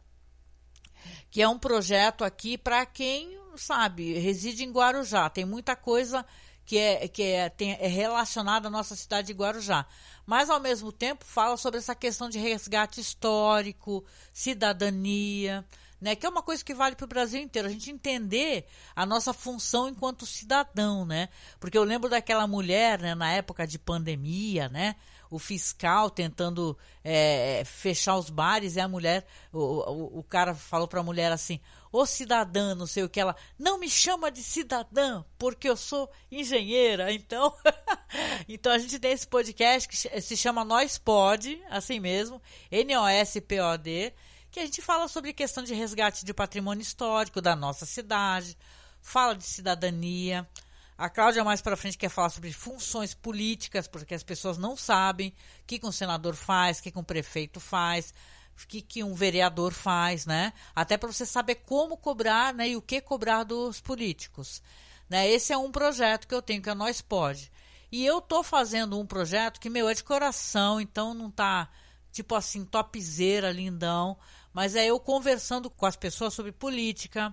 que 1.30 1.40
é 1.40 1.48
um 1.48 1.58
projeto 1.58 2.22
aqui 2.22 2.58
para 2.58 2.84
quem 2.84 3.36
sabe 3.56 4.18
reside 4.18 4.64
em 4.64 4.70
Guarujá. 4.70 5.30
Tem 5.30 5.46
muita 5.46 5.74
coisa 5.74 6.26
que 6.66 6.76
é, 6.76 7.08
que 7.08 7.22
é, 7.22 7.48
tem, 7.48 7.72
é 7.80 7.86
relacionada 7.86 8.68
à 8.68 8.70
nossa 8.70 8.94
cidade 8.94 9.28
de 9.28 9.32
Guarujá. 9.32 9.86
Mas, 10.26 10.50
ao 10.50 10.60
mesmo 10.60 10.92
tempo, 10.92 11.24
fala 11.24 11.56
sobre 11.56 11.78
essa 11.78 11.94
questão 11.94 12.28
de 12.28 12.38
resgate 12.38 13.00
histórico, 13.00 14.04
cidadania, 14.30 15.64
né? 16.00 16.14
Que 16.14 16.26
é 16.26 16.28
uma 16.28 16.42
coisa 16.42 16.64
que 16.64 16.74
vale 16.74 16.94
para 16.94 17.04
o 17.04 17.08
Brasil 17.08 17.40
inteiro. 17.40 17.68
A 17.68 17.70
gente 17.70 17.90
entender 17.90 18.66
a 18.94 19.06
nossa 19.06 19.32
função 19.32 19.88
enquanto 19.88 20.26
cidadão, 20.26 21.04
né? 21.04 21.28
Porque 21.58 21.76
eu 21.76 21.84
lembro 21.84 22.08
daquela 22.08 22.46
mulher, 22.46 23.00
né, 23.00 23.14
na 23.14 23.32
época 23.32 23.66
de 23.66 23.78
pandemia, 23.78 24.68
né? 24.68 24.96
O 25.28 25.38
fiscal 25.38 26.08
tentando 26.08 26.78
é, 27.02 27.62
fechar 27.64 28.16
os 28.16 28.30
bares 28.30 28.76
e 28.76 28.80
a 28.80 28.86
mulher, 28.86 29.26
o, 29.52 29.58
o, 29.58 30.18
o 30.20 30.22
cara 30.22 30.54
falou 30.54 30.86
para 30.86 31.00
a 31.00 31.02
mulher 31.02 31.32
assim: 31.32 31.60
Ô 31.90 32.04
cidadã, 32.06 32.74
não 32.74 32.86
sei 32.86 33.02
o 33.02 33.08
que 33.08 33.18
ela, 33.18 33.34
não 33.58 33.78
me 33.78 33.88
chama 33.88 34.30
de 34.30 34.42
cidadã, 34.42 35.24
porque 35.38 35.68
eu 35.68 35.76
sou 35.76 36.08
engenheira. 36.30 37.12
Então, 37.12 37.52
então 38.48 38.70
a 38.70 38.78
gente 38.78 38.98
tem 38.98 39.12
esse 39.12 39.26
podcast 39.26 39.88
que 39.88 39.96
se 39.96 40.36
chama 40.36 40.64
Nós 40.64 40.98
Pode, 40.98 41.60
assim 41.70 41.98
mesmo, 41.98 42.40
N-O-S-P-O-D 42.70 44.12
que 44.56 44.60
a 44.60 44.64
gente 44.64 44.80
fala 44.80 45.06
sobre 45.06 45.34
questão 45.34 45.62
de 45.62 45.74
resgate 45.74 46.24
de 46.24 46.32
patrimônio 46.32 46.80
histórico 46.80 47.42
da 47.42 47.54
nossa 47.54 47.84
cidade, 47.84 48.56
fala 49.02 49.34
de 49.34 49.44
cidadania. 49.44 50.48
A 50.96 51.10
Cláudia 51.10 51.44
mais 51.44 51.60
para 51.60 51.76
frente 51.76 51.98
quer 51.98 52.08
falar 52.08 52.30
sobre 52.30 52.50
funções 52.54 53.12
políticas, 53.12 53.86
porque 53.86 54.14
as 54.14 54.22
pessoas 54.22 54.56
não 54.56 54.74
sabem 54.74 55.28
o 55.28 55.66
que, 55.66 55.78
que 55.78 55.84
um 55.84 55.92
senador 55.92 56.34
faz, 56.34 56.78
o 56.78 56.84
que, 56.84 56.90
que 56.90 56.98
um 56.98 57.04
prefeito 57.04 57.60
faz, 57.60 58.14
o 58.58 58.66
que, 58.66 58.80
que 58.80 59.04
um 59.04 59.14
vereador 59.14 59.74
faz, 59.74 60.24
né? 60.24 60.54
Até 60.74 60.96
para 60.96 61.12
você 61.12 61.26
saber 61.26 61.56
como 61.56 61.98
cobrar 61.98 62.54
né, 62.54 62.70
e 62.70 62.76
o 62.78 62.80
que 62.80 62.98
cobrar 63.02 63.44
dos 63.44 63.82
políticos. 63.82 64.62
Né? 65.06 65.28
Esse 65.28 65.52
é 65.52 65.58
um 65.58 65.70
projeto 65.70 66.26
que 66.26 66.34
eu 66.34 66.40
tenho, 66.40 66.62
que 66.62 66.70
é 66.70 66.74
Nós 66.74 67.02
Pode. 67.02 67.52
E 67.92 68.06
eu 68.06 68.22
tô 68.22 68.42
fazendo 68.42 68.98
um 68.98 69.04
projeto 69.04 69.60
que, 69.60 69.68
meu, 69.68 69.86
é 69.86 69.92
de 69.92 70.02
coração, 70.02 70.80
então 70.80 71.12
não 71.12 71.30
tá, 71.30 71.68
tipo 72.10 72.34
assim, 72.34 72.64
topzera, 72.64 73.52
lindão 73.52 74.16
mas 74.56 74.74
é 74.74 74.86
eu 74.86 74.98
conversando 74.98 75.68
com 75.68 75.84
as 75.84 75.96
pessoas 75.96 76.32
sobre 76.32 76.50
política, 76.50 77.30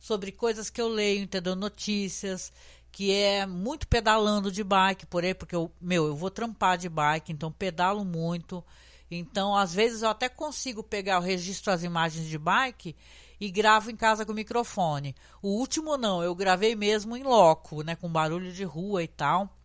sobre 0.00 0.32
coisas 0.32 0.70
que 0.70 0.80
eu 0.80 0.88
leio, 0.88 1.22
entendeu? 1.22 1.54
Notícias, 1.54 2.50
que 2.90 3.12
é 3.12 3.44
muito 3.44 3.86
pedalando 3.86 4.50
de 4.50 4.64
bike 4.64 5.04
por 5.04 5.22
aí, 5.22 5.34
porque 5.34 5.54
eu, 5.54 5.70
meu, 5.78 6.06
eu 6.06 6.16
vou 6.16 6.30
trampar 6.30 6.78
de 6.78 6.88
bike, 6.88 7.30
então 7.30 7.52
pedalo 7.52 8.06
muito. 8.06 8.64
Então, 9.10 9.54
às 9.54 9.74
vezes 9.74 10.00
eu 10.00 10.08
até 10.08 10.30
consigo 10.30 10.82
pegar 10.82 11.18
o 11.18 11.22
registro 11.22 11.70
das 11.70 11.82
imagens 11.82 12.26
de 12.26 12.38
bike 12.38 12.96
e 13.38 13.50
gravo 13.50 13.90
em 13.90 13.96
casa 13.96 14.24
com 14.24 14.32
o 14.32 14.34
microfone. 14.34 15.14
O 15.42 15.48
último 15.48 15.98
não, 15.98 16.22
eu 16.22 16.34
gravei 16.34 16.74
mesmo 16.74 17.14
em 17.14 17.22
loco, 17.22 17.82
né, 17.82 17.96
com 17.96 18.08
barulho 18.08 18.50
de 18.50 18.64
rua 18.64 19.02
e 19.02 19.08
tal. 19.08 19.61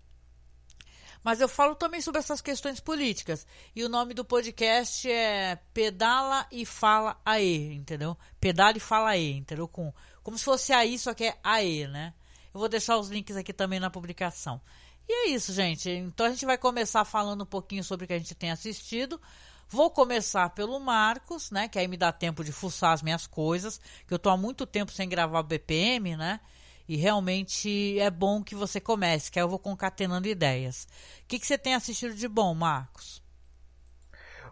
Mas 1.27 1.41
eu 1.41 1.49
falo 1.49 1.75
também 1.75 1.99
sobre 1.99 2.19
essas 2.19 2.39
questões 2.39 2.79
políticas. 2.79 3.45
E 3.75 3.83
o 3.83 3.89
nome 3.89 4.13
do 4.13 4.23
podcast 4.23 5.11
é 5.11 5.59
Pedala 5.73 6.47
e 6.49 6.65
Fala 6.65 7.19
AE, 7.25 7.73
entendeu? 7.73 8.17
Pedala 8.39 8.77
e 8.77 8.79
Fala 8.79 9.09
AE, 9.09 9.33
entendeu? 9.33 9.67
Com, 9.67 9.93
como 10.23 10.37
se 10.37 10.45
fosse 10.45 10.71
aí, 10.71 10.97
só 10.97 11.13
que 11.13 11.25
é 11.25 11.37
AE, 11.43 11.85
né? 11.87 12.13
Eu 12.53 12.61
vou 12.61 12.69
deixar 12.69 12.95
os 12.95 13.09
links 13.09 13.35
aqui 13.35 13.51
também 13.51 13.77
na 13.77 13.89
publicação. 13.89 14.61
E 15.05 15.27
é 15.27 15.29
isso, 15.31 15.51
gente. 15.51 15.89
Então 15.89 16.25
a 16.25 16.29
gente 16.29 16.45
vai 16.45 16.57
começar 16.57 17.03
falando 17.03 17.41
um 17.41 17.45
pouquinho 17.45 17.83
sobre 17.83 18.05
o 18.05 18.07
que 18.07 18.13
a 18.13 18.17
gente 18.17 18.33
tem 18.33 18.51
assistido. 18.51 19.19
Vou 19.67 19.91
começar 19.91 20.49
pelo 20.51 20.79
Marcos, 20.79 21.51
né? 21.51 21.67
Que 21.67 21.77
aí 21.77 21.89
me 21.89 21.97
dá 21.97 22.09
tempo 22.09 22.41
de 22.41 22.53
fuçar 22.53 22.93
as 22.93 23.01
minhas 23.01 23.27
coisas. 23.27 23.81
Que 24.07 24.13
eu 24.13 24.19
tô 24.19 24.29
há 24.29 24.37
muito 24.37 24.65
tempo 24.65 24.93
sem 24.93 25.09
gravar 25.09 25.41
o 25.41 25.43
BPM, 25.43 26.15
né? 26.15 26.39
E 26.87 26.95
realmente 26.95 27.99
é 27.99 28.09
bom 28.09 28.41
que 28.41 28.55
você 28.55 28.79
comece, 28.79 29.29
que 29.29 29.37
aí 29.37 29.43
eu 29.43 29.49
vou 29.49 29.59
concatenando 29.59 30.27
ideias. 30.27 30.87
O 31.23 31.27
que, 31.27 31.39
que 31.39 31.45
você 31.45 31.57
tem 31.57 31.75
assistido 31.75 32.15
de 32.15 32.27
bom, 32.27 32.53
Marcos? 32.53 33.21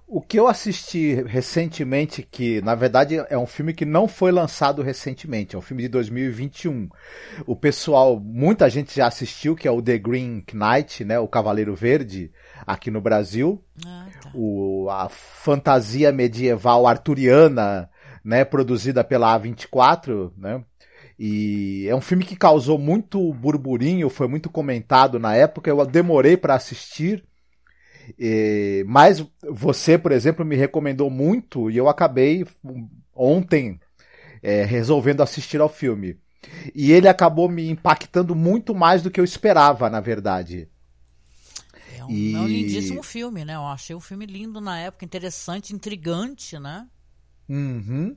O 0.07 0.21
que 0.21 0.37
eu 0.37 0.47
assisti 0.47 1.15
recentemente, 1.23 2.21
que 2.21 2.61
na 2.61 2.75
verdade 2.75 3.17
é 3.27 3.37
um 3.37 3.47
filme 3.47 3.73
que 3.73 3.85
não 3.85 4.07
foi 4.07 4.31
lançado 4.31 4.83
recentemente, 4.83 5.55
é 5.55 5.57
um 5.57 5.63
filme 5.63 5.81
de 5.81 5.89
2021. 5.89 6.89
O 7.47 7.55
pessoal, 7.55 8.19
muita 8.19 8.69
gente 8.69 8.95
já 8.95 9.07
assistiu, 9.07 9.55
que 9.55 9.67
é 9.67 9.71
o 9.71 9.81
The 9.81 9.97
Green 9.97 10.45
Knight, 10.53 11.03
né, 11.03 11.17
o 11.17 11.27
Cavaleiro 11.27 11.73
Verde, 11.73 12.31
aqui 12.67 12.91
no 12.91 13.01
Brasil. 13.01 13.63
Ah, 13.83 14.05
tá. 14.21 14.29
o, 14.35 14.87
a 14.91 15.09
fantasia 15.09 16.11
medieval 16.11 16.85
arturiana, 16.85 17.89
né, 18.23 18.45
produzida 18.45 19.03
pela 19.03 19.39
A24, 19.39 20.31
né, 20.37 20.63
e 21.17 21.87
é 21.87 21.95
um 21.95 22.01
filme 22.01 22.25
que 22.25 22.35
causou 22.35 22.77
muito 22.77 23.33
burburinho, 23.33 24.09
foi 24.09 24.27
muito 24.27 24.49
comentado 24.49 25.17
na 25.17 25.35
época. 25.35 25.69
Eu 25.69 25.85
demorei 25.85 26.35
para 26.35 26.55
assistir, 26.55 27.23
e, 28.19 28.83
mas 28.87 29.25
você, 29.49 29.97
por 29.97 30.11
exemplo, 30.11 30.45
me 30.45 30.55
recomendou 30.55 31.09
muito 31.09 31.71
e 31.71 31.77
eu 31.77 31.87
acabei 31.87 32.45
ontem 33.13 33.79
é, 34.43 34.63
resolvendo 34.63 35.21
assistir 35.21 35.61
ao 35.61 35.69
filme. 35.69 36.19
E 36.75 36.91
ele 36.91 37.07
acabou 37.07 37.49
me 37.49 37.69
impactando 37.69 38.35
muito 38.35 38.75
mais 38.75 39.01
do 39.01 39.09
que 39.09 39.19
eu 39.19 39.23
esperava, 39.23 39.89
na 39.89 39.99
verdade. 39.99 40.69
É 41.97 42.03
um, 42.03 42.11
e... 42.11 42.35
é 42.35 42.39
um 42.39 42.47
lindíssimo 42.47 43.01
filme, 43.01 43.43
né? 43.43 43.55
Eu 43.55 43.65
achei 43.65 43.95
o 43.95 43.99
filme 43.99 44.25
lindo 44.25 44.61
na 44.61 44.79
época, 44.79 45.05
interessante, 45.05 45.73
intrigante, 45.73 46.59
né? 46.59 46.87
Uhum. 47.49 48.15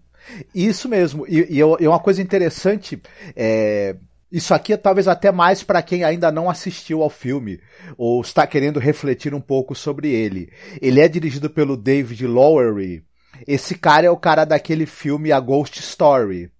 Isso 0.54 0.88
mesmo. 0.88 1.26
E, 1.28 1.40
e, 1.40 1.58
e 1.58 1.88
uma 1.88 2.00
coisa 2.00 2.22
interessante 2.22 3.00
é. 3.34 3.96
Isso 4.30 4.52
aqui 4.52 4.74
é 4.74 4.76
talvez 4.76 5.08
até 5.08 5.32
mais 5.32 5.62
para 5.62 5.80
quem 5.80 6.04
ainda 6.04 6.30
não 6.30 6.50
assistiu 6.50 7.02
ao 7.02 7.08
filme 7.08 7.58
ou 7.96 8.20
está 8.20 8.46
querendo 8.46 8.78
refletir 8.78 9.32
um 9.32 9.40
pouco 9.40 9.74
sobre 9.74 10.10
ele. 10.10 10.52
Ele 10.82 11.00
é 11.00 11.08
dirigido 11.08 11.48
pelo 11.48 11.78
David 11.78 12.26
Lowery. 12.26 13.02
Esse 13.46 13.74
cara 13.74 14.06
é 14.06 14.10
o 14.10 14.18
cara 14.18 14.44
daquele 14.44 14.84
filme 14.84 15.32
A 15.32 15.40
Ghost 15.40 15.80
Story, 15.80 16.50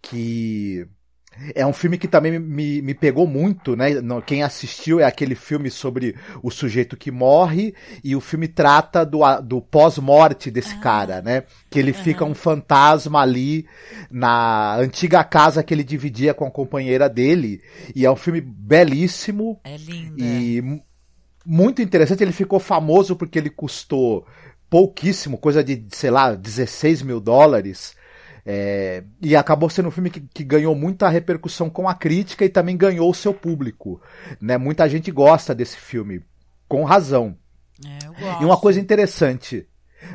que 0.00 0.86
é 1.54 1.66
um 1.66 1.72
filme 1.72 1.98
que 1.98 2.06
também 2.06 2.38
me, 2.38 2.82
me 2.82 2.94
pegou 2.94 3.26
muito, 3.26 3.74
né? 3.74 3.86
Quem 4.26 4.42
assistiu 4.42 5.00
é 5.00 5.04
aquele 5.04 5.34
filme 5.34 5.70
sobre 5.70 6.14
o 6.42 6.50
sujeito 6.50 6.96
que 6.96 7.10
morre 7.10 7.74
e 8.04 8.14
o 8.14 8.20
filme 8.20 8.46
trata 8.46 9.04
do, 9.04 9.20
do 9.42 9.60
pós-morte 9.60 10.50
desse 10.50 10.74
ah. 10.74 10.80
cara, 10.80 11.22
né? 11.22 11.44
Que 11.70 11.78
ele 11.78 11.92
fica 11.92 12.24
um 12.24 12.34
fantasma 12.34 13.20
ali 13.20 13.66
na 14.10 14.76
antiga 14.76 15.24
casa 15.24 15.62
que 15.62 15.72
ele 15.72 15.84
dividia 15.84 16.34
com 16.34 16.46
a 16.46 16.50
companheira 16.50 17.08
dele. 17.08 17.62
E 17.94 18.04
é 18.04 18.10
um 18.10 18.16
filme 18.16 18.40
belíssimo. 18.40 19.60
É 19.64 19.76
lindo. 19.76 20.16
E 20.18 20.82
muito 21.44 21.82
interessante. 21.82 22.22
Ele 22.22 22.32
ficou 22.32 22.60
famoso 22.60 23.16
porque 23.16 23.38
ele 23.38 23.50
custou 23.50 24.26
pouquíssimo, 24.68 25.36
coisa 25.36 25.62
de, 25.62 25.84
sei 25.90 26.10
lá, 26.10 26.34
16 26.34 27.02
mil 27.02 27.20
dólares. 27.20 27.94
É, 28.44 29.04
e 29.20 29.36
acabou 29.36 29.70
sendo 29.70 29.88
um 29.88 29.92
filme 29.92 30.10
que, 30.10 30.20
que, 30.20 30.42
ganhou 30.42 30.74
muita 30.74 31.08
repercussão 31.08 31.70
com 31.70 31.88
a 31.88 31.94
crítica 31.94 32.44
e 32.44 32.48
também 32.48 32.76
ganhou 32.76 33.08
o 33.08 33.14
seu 33.14 33.32
público. 33.32 34.00
Né? 34.40 34.58
Muita 34.58 34.88
gente 34.88 35.12
gosta 35.12 35.54
desse 35.54 35.76
filme, 35.76 36.20
com 36.66 36.82
razão. 36.82 37.36
É, 37.84 38.42
e 38.42 38.44
uma 38.44 38.56
coisa 38.56 38.80
interessante. 38.80 39.66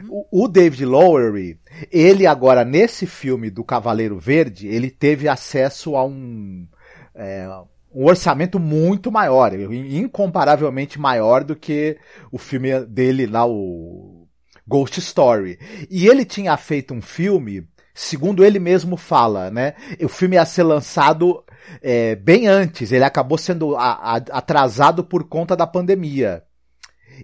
Uhum. 0.03 0.25
O, 0.31 0.43
o 0.43 0.47
David 0.47 0.85
Lowery, 0.85 1.57
ele 1.89 2.27
agora, 2.27 2.65
nesse 2.65 3.05
filme 3.05 3.49
do 3.49 3.63
Cavaleiro 3.63 4.19
Verde, 4.19 4.67
ele 4.67 4.91
teve 4.91 5.29
acesso 5.29 5.95
a 5.95 6.05
um, 6.05 6.67
é, 7.15 7.47
um 7.93 8.05
orçamento 8.05 8.59
muito 8.59 9.11
maior, 9.11 9.53
incomparavelmente 9.53 10.99
maior 10.99 11.43
do 11.43 11.55
que 11.55 11.97
o 12.31 12.37
filme 12.37 12.85
dele 12.85 13.25
lá, 13.25 13.47
o 13.47 14.27
Ghost 14.67 14.99
Story. 14.99 15.57
E 15.89 16.07
ele 16.07 16.25
tinha 16.25 16.55
feito 16.57 16.93
um 16.93 17.01
filme 17.01 17.65
segundo 17.97 18.45
ele 18.45 18.59
mesmo 18.59 18.95
fala, 18.95 19.49
né? 19.49 19.73
O 19.99 20.07
filme 20.07 20.35
ia 20.35 20.45
ser 20.45 20.61
lançado 20.61 21.43
é, 21.81 22.13
bem 22.15 22.47
antes, 22.47 22.91
ele 22.91 23.03
acabou 23.03 23.39
sendo 23.39 23.75
atrasado 23.75 25.03
por 25.03 25.23
conta 25.23 25.55
da 25.55 25.65
pandemia. 25.65 26.43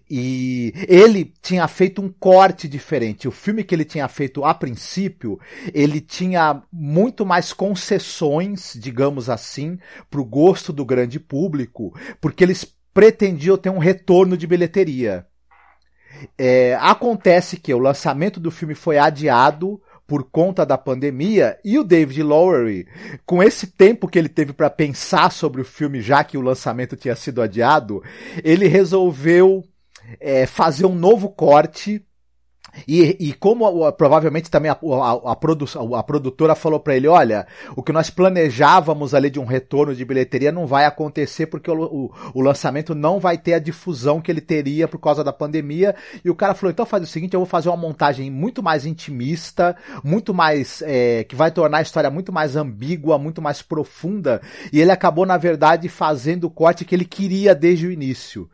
E 0.10 0.74
ele 0.88 1.32
tinha 1.44 1.68
feito 1.68 2.02
um 2.02 2.10
corte 2.10 2.68
diferente. 2.68 3.28
O 3.28 3.32
filme 3.32 3.64
que 3.64 3.76
ele 3.76 3.86
tinha 3.86 4.08
feito 4.08 4.44
a 4.44 4.52
princípio, 4.52 5.40
ele 5.72 6.02
tinha 6.02 6.64
muito 6.72 7.24
mais 7.24 7.54
concessões, 7.54 8.74
digamos 8.76 9.30
assim, 9.30 9.78
para 10.10 10.20
o 10.20 10.26
gosto 10.26 10.74
do 10.74 10.84
grande 10.84 11.20
público, 11.20 11.96
porque 12.20 12.44
eles 12.44 12.66
pretendiam 12.92 13.58
ter 13.58 13.70
um 13.70 13.78
retorno 13.78 14.36
de 14.36 14.48
bilheteria. 14.48 15.28
É, 16.36 16.76
acontece 16.82 17.58
que 17.58 17.72
o 17.72 17.80
lançamento 17.80 18.40
do 18.40 18.50
filme 18.50 18.74
foi 18.74 18.98
adiado 18.98 19.80
por 20.06 20.24
conta 20.24 20.66
da 20.66 20.78
pandemia 20.78 21.58
e 21.64 21.78
o 21.80 21.84
David 21.84 22.24
Lowery, 22.24 22.88
com 23.26 23.42
esse 23.42 23.68
tempo 23.68 24.08
que 24.08 24.20
ele 24.20 24.30
teve 24.30 24.54
para 24.54 24.70
pensar 24.70 25.32
sobre 25.32 25.62
o 25.62 25.66
filme, 25.66 26.02
já 26.02 26.24
que 26.24 26.38
o 26.38 26.42
lançamento 26.42 26.96
tinha 26.96 27.16
sido 27.16 27.42
adiado, 27.42 28.04
ele 28.44 28.68
resolveu 28.68 29.64
é, 30.20 30.46
fazer 30.46 30.86
um 30.86 30.96
novo 30.96 31.30
corte 31.30 32.06
e, 32.88 33.16
e 33.20 33.34
como 33.34 33.92
provavelmente 33.94 34.50
também 34.50 34.72
a, 34.72 34.74
a, 34.74 35.32
a, 35.32 35.36
produ, 35.36 35.66
a 35.96 36.04
produtora 36.04 36.56
falou 36.56 36.80
para 36.80 36.96
ele, 36.96 37.08
olha, 37.08 37.46
o 37.76 37.84
que 37.84 37.92
nós 37.92 38.10
planejávamos 38.10 39.14
ali 39.14 39.30
de 39.30 39.40
um 39.40 39.46
retorno 39.46 39.96
de 39.96 40.04
bilheteria 40.04 40.52
não 40.52 40.66
vai 40.66 40.86
acontecer 40.86 41.48
porque 41.48 41.70
o, 41.70 41.84
o, 41.84 42.12
o, 42.34 42.42
lançamento 42.42 42.96
não 42.96 43.20
vai 43.20 43.38
ter 43.38 43.54
a 43.54 43.60
difusão 43.60 44.22
que 44.22 44.32
ele 44.32 44.42
teria 44.42 44.88
por 44.88 45.00
causa 45.00 45.24
da 45.24 45.32
pandemia. 45.32 45.96
E 46.24 46.30
o 46.30 46.36
cara 46.36 46.54
falou, 46.54 46.72
então 46.72 46.86
faz 46.86 47.04
o 47.04 47.08
seguinte, 47.08 47.34
eu 47.34 47.40
vou 47.40 47.48
fazer 47.48 47.70
uma 47.70 47.78
montagem 47.78 48.30
muito 48.30 48.62
mais 48.64 48.86
intimista, 48.86 49.76
muito 50.04 50.34
mais, 50.34 50.82
é, 50.86 51.24
que 51.24 51.36
vai 51.36 51.52
tornar 51.52 51.80
a 51.80 51.82
história 51.82 52.10
muito 52.10 52.32
mais 52.32 52.56
ambígua, 52.56 53.18
muito 53.18 53.42
mais 53.42 53.62
profunda. 53.62 54.42
E 54.72 54.82
ele 54.82 54.92
acabou, 54.92 55.26
na 55.26 55.38
verdade, 55.38 55.88
fazendo 55.90 56.46
o 56.46 56.52
corte 56.52 56.86
que 56.86 56.96
ele 56.96 57.06
queria 57.06 57.54
desde 57.54 57.88
o 57.88 57.92
início. 57.92 58.50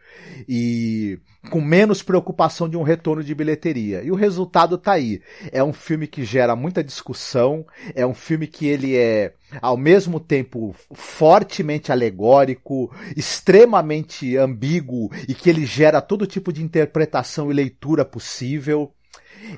E 0.48 1.20
com 1.50 1.62
menos 1.62 2.04
preocupação 2.04 2.68
de 2.68 2.76
um 2.76 2.84
retorno 2.84 3.24
de 3.24 3.34
bilheteria. 3.34 4.04
E 4.04 4.12
o 4.12 4.16
resultado 4.16 4.78
tá 4.78 4.94
aí. 4.94 5.22
É 5.52 5.64
um 5.64 5.72
filme 5.72 6.06
que 6.08 6.26
gera 6.26 6.56
muita 6.56 6.84
discussão, 6.84 7.66
é 7.96 8.06
um 8.06 8.14
filme 8.14 8.46
que 8.48 8.68
ele 8.68 8.96
é 8.96 9.34
ao 9.62 9.78
mesmo 9.78 10.20
tempo 10.20 10.76
fortemente 10.92 11.92
alegórico, 11.92 12.94
extremamente 13.16 14.38
ambíguo 14.38 15.10
e 15.28 15.34
que 15.34 15.50
ele 15.50 15.66
gera 15.66 16.02
todo 16.02 16.28
tipo 16.28 16.52
de 16.52 16.62
interpretação 16.62 17.50
e 17.50 17.54
leitura 17.54 18.04
possível. 18.04 18.94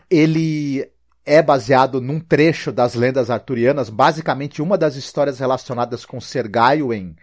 Ele 0.09 0.87
é 1.25 1.41
baseado 1.41 2.01
num 2.01 2.19
trecho 2.19 2.71
das 2.71 2.95
lendas 2.95 3.29
arturianas, 3.29 3.89
basicamente 3.89 4.61
uma 4.61 4.77
das 4.77 4.95
histórias 4.95 5.39
relacionadas 5.39 6.03
com 6.05 6.19
Ser 6.19 6.47
Gawain. 6.47 7.15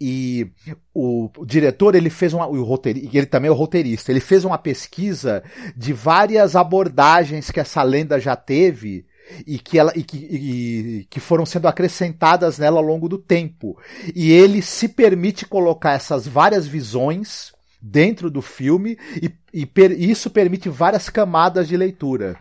E 0.00 0.50
o, 0.92 1.30
o, 1.36 1.46
diretor, 1.46 1.94
ele 1.94 2.10
fez 2.10 2.34
uma, 2.34 2.46
o 2.46 2.62
roteirista, 2.62 3.16
ele 3.16 3.26
também 3.26 3.48
é 3.48 3.52
o 3.52 3.56
roteirista, 3.56 4.12
ele 4.12 4.20
fez 4.20 4.44
uma 4.44 4.58
pesquisa 4.58 5.42
de 5.74 5.92
várias 5.92 6.54
abordagens 6.54 7.50
que 7.50 7.60
essa 7.60 7.82
lenda 7.82 8.20
já 8.20 8.36
teve 8.36 9.06
e 9.46 9.58
que, 9.58 9.78
ela, 9.78 9.92
e 9.96 10.02
que, 10.02 10.16
e, 10.16 11.06
que 11.08 11.20
foram 11.20 11.46
sendo 11.46 11.68
acrescentadas 11.68 12.58
nela 12.58 12.78
ao 12.78 12.84
longo 12.84 13.08
do 13.08 13.16
tempo. 13.16 13.78
E 14.14 14.30
ele 14.30 14.60
se 14.60 14.88
permite 14.88 15.46
colocar 15.46 15.92
essas 15.92 16.26
várias 16.26 16.66
visões 16.66 17.52
dentro 17.80 18.30
do 18.30 18.42
filme 18.42 18.98
e, 19.16 19.32
e 19.52 19.64
per, 19.64 19.92
isso 19.92 20.28
permite 20.28 20.68
várias 20.68 21.08
camadas 21.08 21.66
de 21.68 21.76
leitura. 21.76 22.38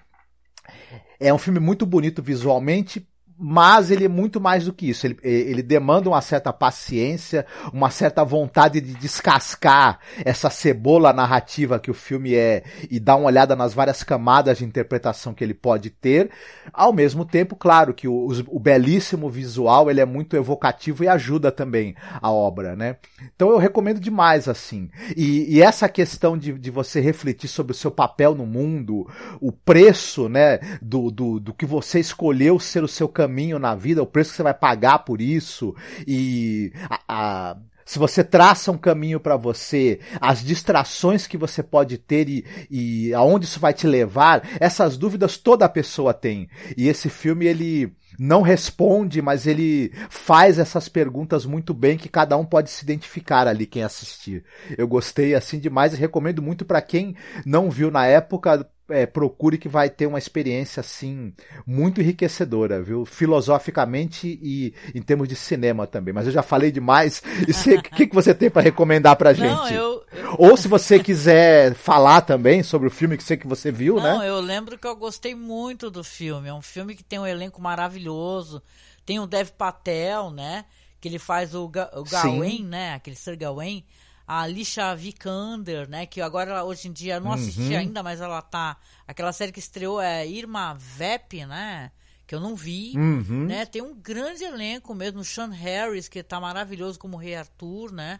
É 1.19 1.33
um 1.33 1.37
filme 1.37 1.59
muito 1.59 1.85
bonito 1.85 2.21
visualmente, 2.23 3.08
mas 3.41 3.89
ele 3.89 4.03
é 4.03 4.09
muito 4.09 4.41
mais 4.41 4.65
do 4.65 4.73
que 4.73 4.89
isso. 4.89 5.07
Ele, 5.07 5.17
ele 5.23 5.63
demanda 5.63 6.09
uma 6.09 6.19
certa 6.21 6.51
paciência, 6.51 7.45
uma 7.71 7.89
certa 7.89 8.21
vontade 8.25 8.81
de 8.81 8.93
descascar 8.95 9.99
essa 10.25 10.49
cebola 10.49 11.13
narrativa 11.13 11.79
que 11.79 11.89
o 11.89 11.93
filme 11.93 12.35
é 12.35 12.63
e 12.91 12.99
dar 12.99 13.15
uma 13.15 13.27
olhada 13.27 13.55
nas 13.55 13.73
várias 13.73 14.03
camadas 14.03 14.57
de 14.57 14.65
interpretação 14.65 15.33
que 15.33 15.41
ele 15.41 15.53
pode 15.53 15.89
ter. 15.89 16.29
Ao 16.73 16.91
mesmo 16.91 17.23
tempo, 17.23 17.55
claro 17.55 17.93
que 17.93 18.09
o, 18.09 18.27
o 18.47 18.59
belíssimo 18.59 19.29
visual 19.29 19.89
ele 19.89 20.01
é 20.01 20.05
muito 20.05 20.35
evocativo 20.35 21.05
e 21.05 21.07
ajuda 21.07 21.49
também 21.49 21.95
a 22.21 22.29
obra, 22.29 22.75
né? 22.75 22.97
Então 23.33 23.51
eu 23.51 23.57
recomendo 23.57 24.01
demais 24.01 24.49
assim. 24.49 24.89
E, 25.15 25.55
e 25.55 25.61
essa 25.61 25.87
questão 25.87 26.37
de, 26.37 26.51
de 26.51 26.69
você 26.69 26.99
refletir 26.99 27.47
sobre 27.47 27.71
o 27.71 27.75
seu 27.75 27.89
papel 27.89 28.35
no 28.35 28.45
mundo, 28.45 29.07
o 29.39 29.51
preço, 29.51 30.27
né, 30.27 30.59
do, 30.81 31.09
do, 31.09 31.39
do 31.39 31.53
que 31.53 31.65
você 31.65 32.01
escolheu 32.01 32.59
ser 32.59 32.83
o 32.83 32.87
seu 32.87 33.07
caminho 33.07 33.28
caminho 33.29 33.59
na 33.59 33.75
vida, 33.75 34.01
o 34.01 34.07
preço 34.07 34.31
que 34.31 34.37
você 34.37 34.43
vai 34.43 34.53
pagar 34.53 34.99
por 34.99 35.21
isso 35.21 35.75
e 36.07 36.73
a, 36.89 36.99
a 37.07 37.57
se 37.85 37.97
você 37.97 38.23
traça 38.23 38.71
um 38.71 38.77
caminho 38.77 39.19
para 39.19 39.35
você, 39.35 39.99
as 40.21 40.43
distrações 40.43 41.25
que 41.25 41.35
você 41.35 41.63
pode 41.63 41.97
ter 41.97 42.29
e, 42.29 42.45
e 42.69 43.13
aonde 43.15 43.45
isso 43.45 43.59
vai 43.59 43.73
te 43.73 43.87
levar, 43.87 44.47
essas 44.59 44.95
dúvidas 44.95 45.37
toda 45.37 45.67
pessoa 45.67 46.13
tem. 46.13 46.47
E 46.77 46.87
esse 46.87 47.09
filme 47.09 47.47
ele 47.47 47.91
não 48.19 48.43
responde, 48.43 49.23
mas 49.23 49.47
ele 49.47 49.91
faz 50.07 50.59
essas 50.59 50.87
perguntas 50.87 51.47
muito 51.47 51.73
bem 51.73 51.97
que 51.97 52.07
cada 52.07 52.37
um 52.37 52.45
pode 52.45 52.69
se 52.69 52.83
identificar 52.83 53.47
ali 53.47 53.65
quem 53.65 53.81
assistir. 53.81 54.43
Eu 54.77 54.87
gostei 54.87 55.33
assim 55.33 55.57
demais 55.57 55.91
e 55.91 55.97
recomendo 55.97 56.43
muito 56.43 56.65
para 56.65 56.83
quem 56.83 57.15
não 57.43 57.71
viu 57.71 57.89
na 57.89 58.05
época 58.05 58.69
é, 58.89 59.05
procure 59.05 59.57
que 59.57 59.69
vai 59.69 59.89
ter 59.89 60.05
uma 60.05 60.17
experiência 60.17 60.81
assim 60.81 61.33
muito 61.65 62.01
enriquecedora, 62.01 62.81
viu? 62.81 63.05
Filosoficamente 63.05 64.39
e 64.41 64.73
em 64.93 65.01
termos 65.01 65.27
de 65.27 65.35
cinema 65.35 65.87
também. 65.87 66.13
Mas 66.13 66.25
eu 66.25 66.31
já 66.31 66.41
falei 66.41 66.71
demais. 66.71 67.21
O 67.47 67.95
que, 67.95 68.07
que 68.07 68.15
você 68.15 68.33
tem 68.33 68.49
para 68.49 68.61
recomendar 68.61 69.15
pra 69.15 69.33
gente? 69.33 69.49
Não, 69.49 69.69
eu, 69.69 70.03
eu... 70.11 70.35
Ou 70.37 70.57
se 70.57 70.67
você 70.67 70.99
quiser 70.99 71.73
falar 71.73 72.21
também 72.21 72.63
sobre 72.63 72.87
o 72.87 72.91
filme 72.91 73.17
que 73.17 73.23
sei 73.23 73.37
que 73.37 73.47
você 73.47 73.71
viu, 73.71 73.95
Não, 73.95 74.03
né? 74.03 74.13
Não, 74.13 74.23
eu 74.23 74.39
lembro 74.39 74.77
que 74.77 74.87
eu 74.87 74.95
gostei 74.95 75.35
muito 75.35 75.89
do 75.89 76.03
filme. 76.03 76.49
É 76.49 76.53
um 76.53 76.61
filme 76.61 76.95
que 76.95 77.03
tem 77.03 77.19
um 77.19 77.27
elenco 77.27 77.61
maravilhoso. 77.61 78.61
Tem 79.05 79.19
o 79.19 79.27
Dev 79.27 79.49
Patel, 79.49 80.31
né? 80.31 80.65
Que 80.99 81.07
ele 81.07 81.19
faz 81.19 81.55
o, 81.55 81.67
Ga 81.67 81.89
o 81.93 82.03
Gawain, 82.03 82.63
né? 82.63 82.93
Aquele 82.93 83.15
Sir 83.15 83.37
Gawain 83.37 83.83
a 84.29 84.41
Alicia 84.41 84.95
Vikander, 84.95 85.89
né? 85.89 86.05
Que 86.05 86.21
agora, 86.21 86.63
hoje 86.63 86.87
em 86.87 86.91
dia, 86.91 87.19
não 87.19 87.33
assisti 87.33 87.73
uhum. 87.73 87.79
ainda, 87.79 88.03
mas 88.03 88.21
ela 88.21 88.43
tá. 88.43 88.77
Aquela 89.07 89.33
série 89.33 89.51
que 89.51 89.57
estreou 89.57 89.99
é 89.99 90.27
Irma 90.27 90.75
Vep, 90.75 91.47
né? 91.47 91.91
Que 92.27 92.35
eu 92.35 92.39
não 92.39 92.55
vi, 92.55 92.93
uhum. 92.95 93.47
né? 93.47 93.65
Tem 93.65 93.81
um 93.81 93.95
grande 93.95 94.43
elenco 94.43 94.93
mesmo, 94.93 95.21
o 95.21 95.25
Sean 95.25 95.49
Harris, 95.49 96.07
que 96.07 96.21
tá 96.21 96.39
maravilhoso 96.39 96.99
como 96.99 97.17
Rei 97.17 97.33
Arthur, 97.33 97.91
né? 97.91 98.19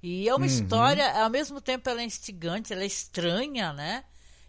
E 0.00 0.28
é 0.28 0.32
uma 0.32 0.46
uhum. 0.46 0.52
história, 0.52 1.20
ao 1.20 1.28
mesmo 1.28 1.60
tempo 1.60 1.90
ela 1.90 2.00
é 2.00 2.04
instigante, 2.04 2.72
ela 2.72 2.84
é 2.84 2.86
estranha, 2.86 3.72
né? 3.72 4.04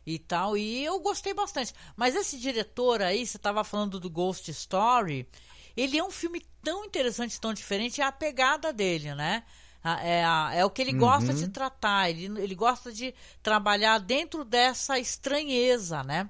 E 0.05 0.19
tal, 0.19 0.55
e 0.55 0.85
eu 0.85 0.99
gostei 0.99 1.33
bastante. 1.33 1.73
Mas 1.95 2.15
esse 2.15 2.37
diretor 2.37 3.01
aí, 3.01 3.25
você 3.25 3.39
tava 3.39 3.63
falando 3.63 3.99
do 3.99 4.07
Ghost 4.07 4.51
Story, 4.51 5.27
ele 5.75 5.97
é 5.97 6.03
um 6.03 6.11
filme 6.11 6.45
tão 6.63 6.85
interessante, 6.85 7.41
tão 7.41 7.55
diferente, 7.55 8.01
é 8.01 8.03
a 8.03 8.11
pegada 8.11 8.71
dele, 8.71 9.15
né? 9.15 9.43
É, 9.83 10.21
é 10.59 10.65
o 10.65 10.69
que 10.69 10.81
ele 10.81 10.93
gosta 10.93 11.33
de 11.33 11.45
uhum. 11.45 11.51
tratar, 11.51 12.09
ele, 12.09 12.25
ele 12.39 12.53
gosta 12.53 12.91
de 12.91 13.13
trabalhar 13.41 13.97
dentro 13.97 14.45
dessa 14.45 14.99
estranheza, 14.99 16.03
né? 16.03 16.29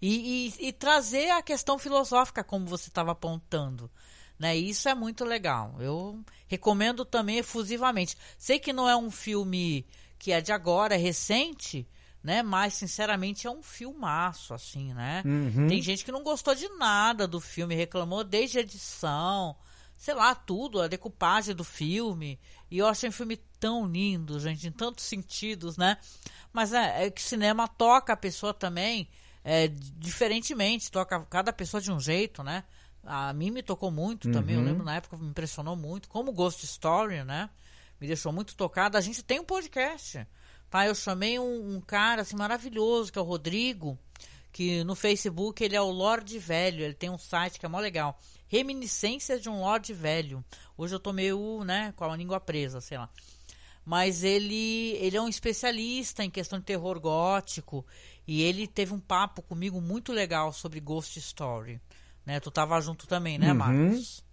E, 0.00 0.52
e, 0.60 0.68
e 0.68 0.72
trazer 0.72 1.30
a 1.30 1.42
questão 1.42 1.78
filosófica, 1.78 2.44
como 2.44 2.66
você 2.66 2.88
estava 2.88 3.12
apontando. 3.12 3.90
Né? 4.38 4.56
Isso 4.56 4.88
é 4.88 4.94
muito 4.94 5.24
legal. 5.24 5.76
Eu 5.80 6.22
recomendo 6.46 7.04
também 7.04 7.38
efusivamente. 7.38 8.16
Sei 8.36 8.58
que 8.58 8.72
não 8.72 8.88
é 8.88 8.96
um 8.96 9.10
filme 9.10 9.86
que 10.18 10.32
é 10.32 10.40
de 10.40 10.52
agora, 10.52 10.94
é 10.94 10.98
recente, 10.98 11.88
né? 12.22 12.42
Mas, 12.42 12.74
sinceramente, 12.74 13.46
é 13.46 13.50
um 13.50 13.62
filmaço, 13.62 14.54
assim, 14.54 14.94
né? 14.94 15.22
Uhum. 15.24 15.68
Tem 15.68 15.82
gente 15.82 16.04
que 16.04 16.12
não 16.12 16.22
gostou 16.22 16.54
de 16.54 16.68
nada 16.70 17.28
do 17.28 17.40
filme, 17.40 17.74
reclamou 17.74 18.24
desde 18.24 18.58
a 18.58 18.62
edição, 18.62 19.54
sei 19.96 20.14
lá, 20.14 20.34
tudo, 20.34 20.80
a 20.80 20.88
decupagem 20.88 21.54
do 21.54 21.64
filme. 21.64 22.40
E 22.70 22.78
eu 22.78 22.86
achei 22.86 23.08
um 23.08 23.12
filme 23.12 23.36
tão 23.58 23.86
lindo, 23.86 24.38
gente, 24.40 24.66
em 24.66 24.72
tantos 24.72 25.04
sentidos, 25.04 25.76
né? 25.76 25.96
Mas 26.52 26.72
é, 26.72 27.06
é 27.06 27.10
que 27.10 27.22
cinema 27.22 27.68
toca 27.68 28.12
a 28.12 28.16
pessoa 28.16 28.52
também 28.52 29.08
é, 29.44 29.68
diferentemente, 29.68 30.90
toca 30.90 31.20
cada 31.26 31.52
pessoa 31.52 31.80
de 31.80 31.92
um 31.92 32.00
jeito, 32.00 32.42
né? 32.42 32.64
A 33.04 33.32
mim 33.34 33.50
me 33.50 33.62
tocou 33.62 33.90
muito 33.90 34.26
uhum. 34.26 34.32
também, 34.32 34.54
eu 34.54 34.62
uhum. 34.62 34.66
lembro 34.66 34.84
na 34.84 34.96
época 34.96 35.18
me 35.18 35.28
impressionou 35.28 35.76
muito, 35.76 36.08
como 36.08 36.32
Ghost 36.32 36.64
Story, 36.64 37.22
né? 37.22 37.50
Me 38.00 38.06
deixou 38.06 38.32
muito 38.32 38.56
tocada. 38.56 38.96
A 38.96 39.00
gente 39.02 39.22
tem 39.22 39.38
um 39.38 39.44
podcast, 39.44 40.26
tá? 40.70 40.86
Eu 40.86 40.94
chamei 40.94 41.38
um, 41.38 41.76
um 41.76 41.80
cara 41.80 42.22
assim 42.22 42.34
maravilhoso, 42.34 43.12
que 43.12 43.18
é 43.18 43.22
o 43.22 43.24
Rodrigo, 43.24 43.98
que 44.50 44.82
no 44.84 44.94
Facebook 44.94 45.62
ele 45.62 45.76
é 45.76 45.80
o 45.80 45.90
Lorde 45.90 46.38
Velho, 46.38 46.82
ele 46.82 46.94
tem 46.94 47.10
um 47.10 47.18
site 47.18 47.60
que 47.60 47.66
é 47.66 47.68
mó 47.68 47.78
legal. 47.78 48.18
Reminiscências 48.48 49.42
de 49.42 49.48
um 49.48 49.60
Lorde 49.60 49.92
Velho. 49.92 50.44
Hoje 50.76 50.94
eu 50.94 51.00
tô 51.00 51.12
meio, 51.12 51.62
né, 51.64 51.92
com 51.96 52.04
a 52.04 52.16
língua 52.16 52.40
presa, 52.40 52.80
sei 52.80 52.98
lá. 52.98 53.08
Mas 53.84 54.24
ele, 54.24 54.96
ele 55.00 55.16
é 55.16 55.20
um 55.20 55.28
especialista 55.28 56.24
em 56.24 56.30
questão 56.30 56.58
de 56.58 56.64
terror 56.64 56.98
gótico. 56.98 57.84
E 58.26 58.42
ele 58.42 58.66
teve 58.66 58.94
um 58.94 59.00
papo 59.00 59.42
comigo 59.42 59.80
muito 59.80 60.12
legal 60.12 60.52
sobre 60.52 60.80
Ghost 60.80 61.18
Story. 61.18 61.80
Né? 62.24 62.40
Tu 62.40 62.50
tava 62.50 62.80
junto 62.80 63.06
também, 63.06 63.38
né, 63.38 63.52
uhum. 63.52 63.58
Marcos? 63.58 64.23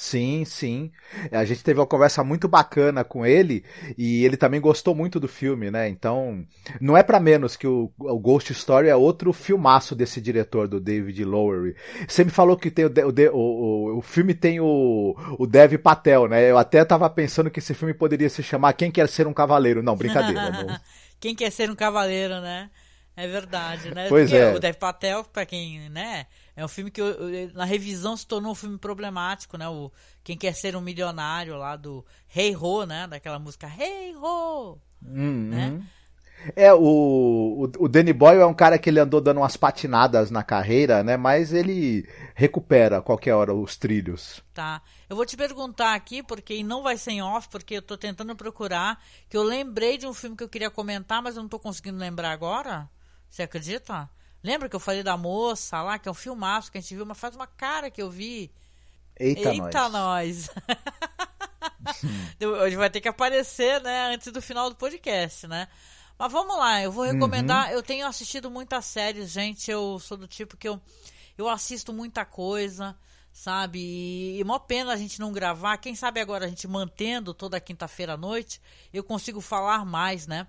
Sim, 0.00 0.44
sim. 0.44 0.92
A 1.32 1.44
gente 1.44 1.64
teve 1.64 1.80
uma 1.80 1.86
conversa 1.86 2.22
muito 2.22 2.46
bacana 2.46 3.02
com 3.02 3.26
ele 3.26 3.64
e 3.98 4.24
ele 4.24 4.36
também 4.36 4.60
gostou 4.60 4.94
muito 4.94 5.18
do 5.18 5.26
filme, 5.26 5.72
né? 5.72 5.88
Então, 5.88 6.46
não 6.80 6.96
é 6.96 7.02
para 7.02 7.18
menos 7.18 7.56
que 7.56 7.66
o, 7.66 7.92
o, 7.98 8.16
Ghost 8.16 8.52
Story 8.52 8.86
é 8.86 8.94
outro 8.94 9.32
filmaço 9.32 9.96
desse 9.96 10.20
diretor, 10.20 10.68
do 10.68 10.78
David 10.78 11.24
Lowery. 11.24 11.74
Você 12.06 12.22
me 12.22 12.30
falou 12.30 12.56
que 12.56 12.70
tem 12.70 12.84
o, 12.84 12.88
o, 12.88 13.36
o, 13.36 13.98
o 13.98 14.00
filme 14.00 14.34
tem 14.34 14.60
o, 14.60 15.16
o 15.36 15.46
Dev 15.48 15.74
Patel, 15.78 16.28
né? 16.28 16.48
Eu 16.48 16.58
até 16.58 16.84
tava 16.84 17.10
pensando 17.10 17.50
que 17.50 17.58
esse 17.58 17.74
filme 17.74 17.92
poderia 17.92 18.28
se 18.28 18.40
chamar 18.40 18.74
Quem 18.74 18.92
Quer 18.92 19.08
Ser 19.08 19.26
um 19.26 19.34
Cavaleiro. 19.34 19.82
Não, 19.82 19.96
brincadeira. 19.96 20.48
não. 20.62 20.80
Quem 21.18 21.34
Quer 21.34 21.50
Ser 21.50 21.72
um 21.72 21.74
Cavaleiro, 21.74 22.40
né? 22.40 22.70
É 23.16 23.26
verdade, 23.26 23.92
né? 23.92 24.06
Pois 24.08 24.30
Porque 24.30 24.40
é. 24.40 24.54
O 24.54 24.60
Dev 24.60 24.76
Patel, 24.76 25.24
pra 25.24 25.44
quem, 25.44 25.90
né? 25.90 26.26
É 26.58 26.64
um 26.64 26.68
filme 26.68 26.90
que 26.90 27.00
na 27.54 27.64
revisão 27.64 28.16
se 28.16 28.26
tornou 28.26 28.50
um 28.50 28.54
filme 28.54 28.76
problemático, 28.76 29.56
né? 29.56 29.68
O 29.68 29.92
Quem 30.24 30.36
Quer 30.36 30.52
Ser 30.56 30.74
um 30.74 30.80
Milionário 30.80 31.56
lá 31.56 31.76
do 31.76 32.04
Hey 32.34 32.56
Ho, 32.56 32.84
né? 32.84 33.06
Daquela 33.06 33.38
música 33.38 33.68
Hey 33.68 34.16
Ho, 34.16 34.76
uhum. 35.00 35.50
né? 35.50 35.80
É, 36.56 36.74
o, 36.74 37.70
o, 37.78 37.88
Danny 37.88 38.12
Boyle 38.12 38.40
é 38.40 38.46
um 38.46 38.54
cara 38.54 38.76
que 38.76 38.90
ele 38.90 38.98
andou 38.98 39.20
dando 39.20 39.36
umas 39.36 39.56
patinadas 39.56 40.32
na 40.32 40.42
carreira, 40.42 41.04
né? 41.04 41.16
Mas 41.16 41.52
ele 41.52 42.08
recupera 42.34 42.98
a 42.98 43.02
qualquer 43.02 43.34
hora 43.34 43.54
os 43.54 43.76
trilhos. 43.76 44.42
Tá. 44.52 44.82
Eu 45.08 45.14
vou 45.14 45.24
te 45.24 45.36
perguntar 45.36 45.94
aqui, 45.94 46.24
porque 46.24 46.60
não 46.64 46.82
vai 46.82 46.96
ser 46.96 47.12
em 47.12 47.22
off, 47.22 47.48
porque 47.48 47.74
eu 47.74 47.82
tô 47.82 47.96
tentando 47.96 48.34
procurar, 48.34 49.00
que 49.28 49.36
eu 49.36 49.44
lembrei 49.44 49.96
de 49.96 50.08
um 50.08 50.12
filme 50.12 50.36
que 50.36 50.42
eu 50.42 50.48
queria 50.48 50.70
comentar, 50.70 51.22
mas 51.22 51.36
eu 51.36 51.42
não 51.42 51.48
tô 51.48 51.60
conseguindo 51.60 51.98
lembrar 51.98 52.32
agora. 52.32 52.90
Você 53.30 53.44
acredita? 53.44 54.10
Lembra 54.42 54.68
que 54.68 54.76
eu 54.76 54.80
falei 54.80 55.02
da 55.02 55.16
moça 55.16 55.82
lá, 55.82 55.98
que 55.98 56.08
é 56.08 56.12
um 56.12 56.14
filmaço 56.14 56.70
que 56.70 56.78
a 56.78 56.80
gente 56.80 56.94
viu, 56.94 57.04
mas 57.04 57.18
faz 57.18 57.34
uma 57.34 57.46
cara 57.46 57.90
que 57.90 58.00
eu 58.00 58.10
vi. 58.10 58.50
Eita, 59.18 59.52
Eita 59.52 59.88
nós! 59.88 60.48
Hoje 62.40 62.76
vai 62.76 62.88
ter 62.88 63.00
que 63.00 63.08
aparecer, 63.08 63.82
né, 63.82 64.14
antes 64.14 64.32
do 64.32 64.40
final 64.40 64.70
do 64.70 64.76
podcast, 64.76 65.46
né? 65.48 65.66
Mas 66.16 66.32
vamos 66.32 66.56
lá, 66.56 66.82
eu 66.82 66.90
vou 66.90 67.04
recomendar. 67.04 67.68
Uhum. 67.68 67.74
Eu 67.74 67.82
tenho 67.82 68.06
assistido 68.06 68.50
muitas 68.50 68.84
séries, 68.86 69.30
gente. 69.30 69.70
Eu 69.70 69.98
sou 70.00 70.16
do 70.16 70.26
tipo 70.26 70.56
que 70.56 70.68
eu, 70.68 70.80
eu 71.36 71.48
assisto 71.48 71.92
muita 71.92 72.24
coisa, 72.24 72.96
sabe? 73.32 73.78
E, 73.78 74.40
e 74.40 74.44
mó 74.44 74.58
pena 74.58 74.92
a 74.92 74.96
gente 74.96 75.20
não 75.20 75.32
gravar. 75.32 75.78
Quem 75.78 75.94
sabe 75.94 76.20
agora 76.20 76.46
a 76.46 76.48
gente 76.48 76.66
mantendo 76.66 77.32
toda 77.32 77.60
quinta-feira 77.60 78.14
à 78.14 78.16
noite, 78.16 78.60
eu 78.92 79.04
consigo 79.04 79.40
falar 79.40 79.84
mais, 79.84 80.26
né? 80.26 80.46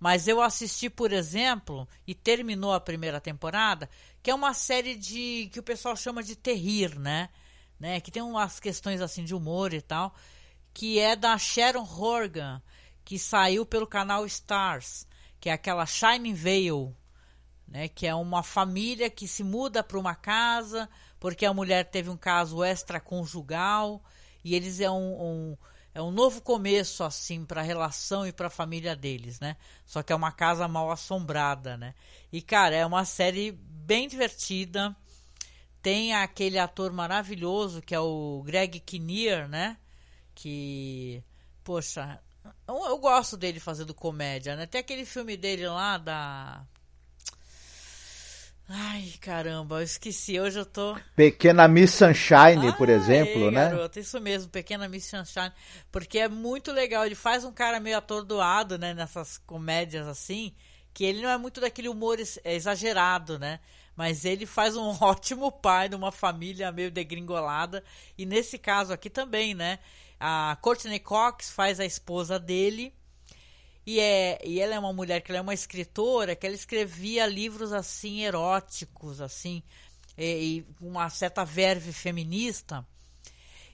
Mas 0.00 0.26
eu 0.26 0.40
assisti, 0.40 0.88
por 0.88 1.12
exemplo, 1.12 1.86
e 2.06 2.14
terminou 2.14 2.72
a 2.72 2.80
primeira 2.80 3.20
temporada, 3.20 3.88
que 4.22 4.30
é 4.30 4.34
uma 4.34 4.54
série 4.54 4.96
de 4.96 5.50
que 5.52 5.60
o 5.60 5.62
pessoal 5.62 5.94
chama 5.94 6.22
de 6.22 6.34
terrir, 6.34 6.98
né? 6.98 7.28
né? 7.78 8.00
Que 8.00 8.10
tem 8.10 8.22
umas 8.22 8.58
questões 8.58 9.02
assim 9.02 9.22
de 9.22 9.34
humor 9.34 9.74
e 9.74 9.82
tal, 9.82 10.14
que 10.72 10.98
é 10.98 11.14
da 11.14 11.36
Sharon 11.36 11.84
Horgan, 11.84 12.62
que 13.04 13.18
saiu 13.18 13.66
pelo 13.66 13.86
canal 13.86 14.24
Stars, 14.24 15.06
que 15.38 15.50
é 15.50 15.52
aquela 15.52 15.84
Shining 15.84 16.34
Vale, 16.34 16.96
né? 17.68 17.86
Que 17.86 18.06
é 18.06 18.14
uma 18.14 18.42
família 18.42 19.10
que 19.10 19.28
se 19.28 19.44
muda 19.44 19.84
para 19.84 19.98
uma 19.98 20.14
casa 20.14 20.88
porque 21.20 21.44
a 21.44 21.52
mulher 21.52 21.84
teve 21.84 22.08
um 22.08 22.16
caso 22.16 22.64
extraconjugal 22.64 24.02
e 24.42 24.54
eles 24.54 24.80
é 24.80 24.90
um, 24.90 25.22
um 25.22 25.56
é 25.94 26.00
um 26.00 26.10
novo 26.10 26.40
começo 26.40 27.02
assim 27.02 27.44
para 27.44 27.60
a 27.60 27.64
relação 27.64 28.26
e 28.26 28.32
para 28.32 28.46
a 28.46 28.50
família 28.50 28.94
deles, 28.94 29.40
né? 29.40 29.56
Só 29.84 30.02
que 30.02 30.12
é 30.12 30.16
uma 30.16 30.30
casa 30.30 30.68
mal 30.68 30.90
assombrada, 30.90 31.76
né? 31.76 31.94
E 32.32 32.40
cara, 32.40 32.76
é 32.76 32.86
uma 32.86 33.04
série 33.04 33.52
bem 33.52 34.08
divertida. 34.08 34.94
Tem 35.82 36.14
aquele 36.14 36.58
ator 36.58 36.92
maravilhoso 36.92 37.82
que 37.82 37.94
é 37.94 38.00
o 38.00 38.42
Greg 38.44 38.78
Kinnear, 38.80 39.48
né? 39.48 39.76
Que 40.34 41.22
poxa, 41.64 42.20
eu, 42.68 42.74
eu 42.86 42.98
gosto 42.98 43.36
dele 43.36 43.58
fazendo 43.58 43.94
comédia, 43.94 44.56
né? 44.56 44.66
Tem 44.66 44.80
aquele 44.80 45.04
filme 45.04 45.36
dele 45.36 45.66
lá 45.68 45.98
da 45.98 46.64
Ai, 48.72 49.14
caramba, 49.20 49.80
eu 49.80 49.82
esqueci. 49.82 50.38
Hoje 50.38 50.60
eu 50.60 50.64
tô. 50.64 50.96
Pequena 51.16 51.66
Miss 51.66 51.90
Sunshine, 51.90 52.68
ah, 52.68 52.72
por 52.72 52.88
exemplo, 52.88 53.48
é, 53.48 53.50
né? 53.50 53.68
Garoto, 53.68 53.98
isso 53.98 54.20
mesmo, 54.20 54.48
Pequena 54.48 54.88
Miss 54.88 55.06
Sunshine. 55.06 55.50
Porque 55.90 56.20
é 56.20 56.28
muito 56.28 56.70
legal. 56.70 57.04
Ele 57.04 57.16
faz 57.16 57.44
um 57.44 57.52
cara 57.52 57.80
meio 57.80 57.98
atordoado, 57.98 58.78
né? 58.78 58.94
Nessas 58.94 59.38
comédias 59.38 60.06
assim. 60.06 60.54
Que 60.94 61.04
ele 61.04 61.20
não 61.20 61.30
é 61.30 61.36
muito 61.36 61.60
daquele 61.60 61.88
humor 61.88 62.18
exagerado, 62.44 63.40
né? 63.40 63.58
Mas 63.96 64.24
ele 64.24 64.46
faz 64.46 64.76
um 64.76 64.96
ótimo 65.02 65.50
pai 65.50 65.88
de 65.88 65.96
uma 65.96 66.12
família 66.12 66.70
meio 66.70 66.92
degringolada. 66.92 67.82
E 68.16 68.24
nesse 68.24 68.56
caso 68.56 68.92
aqui 68.92 69.10
também, 69.10 69.52
né? 69.52 69.80
A 70.20 70.56
Courtney 70.60 71.00
Cox 71.00 71.50
faz 71.50 71.80
a 71.80 71.84
esposa 71.84 72.38
dele. 72.38 72.94
E, 73.90 73.98
é, 73.98 74.38
e 74.44 74.60
ela 74.60 74.76
é 74.76 74.78
uma 74.78 74.92
mulher 74.92 75.20
que 75.20 75.32
é 75.32 75.40
uma 75.40 75.52
escritora 75.52 76.36
que 76.36 76.46
ela 76.46 76.54
escrevia 76.54 77.26
livros 77.26 77.72
assim 77.72 78.20
eróticos, 78.20 79.20
assim, 79.20 79.64
e, 80.16 80.58
e 80.58 80.66
uma 80.80 81.10
certa 81.10 81.44
verve 81.44 81.92
feminista. 81.92 82.86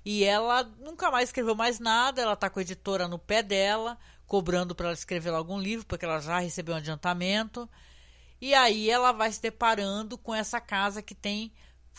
E 0.03 0.25
ela 0.25 0.63
nunca 0.79 1.11
mais 1.11 1.29
escreveu 1.29 1.55
mais 1.55 1.79
nada, 1.79 2.23
ela 2.23 2.33
está 2.33 2.49
com 2.49 2.59
a 2.59 2.63
editora 2.63 3.07
no 3.07 3.19
pé 3.19 3.43
dela, 3.43 3.99
cobrando 4.27 4.75
para 4.75 4.87
ela 4.87 4.95
escrever 4.95 5.35
algum 5.35 5.61
livro, 5.61 5.85
porque 5.85 6.07
ela 6.07 6.19
já 6.19 6.39
recebeu 6.39 6.75
um 6.75 6.79
adiantamento. 6.79 7.69
E 8.41 8.55
aí 8.55 8.89
ela 8.89 9.13
vai 9.13 9.31
se 9.31 9.43
deparando 9.43 10.17
com 10.17 10.35
essa 10.35 10.59
casa 10.63 11.03
que 11.03 11.15
tem 11.15 11.53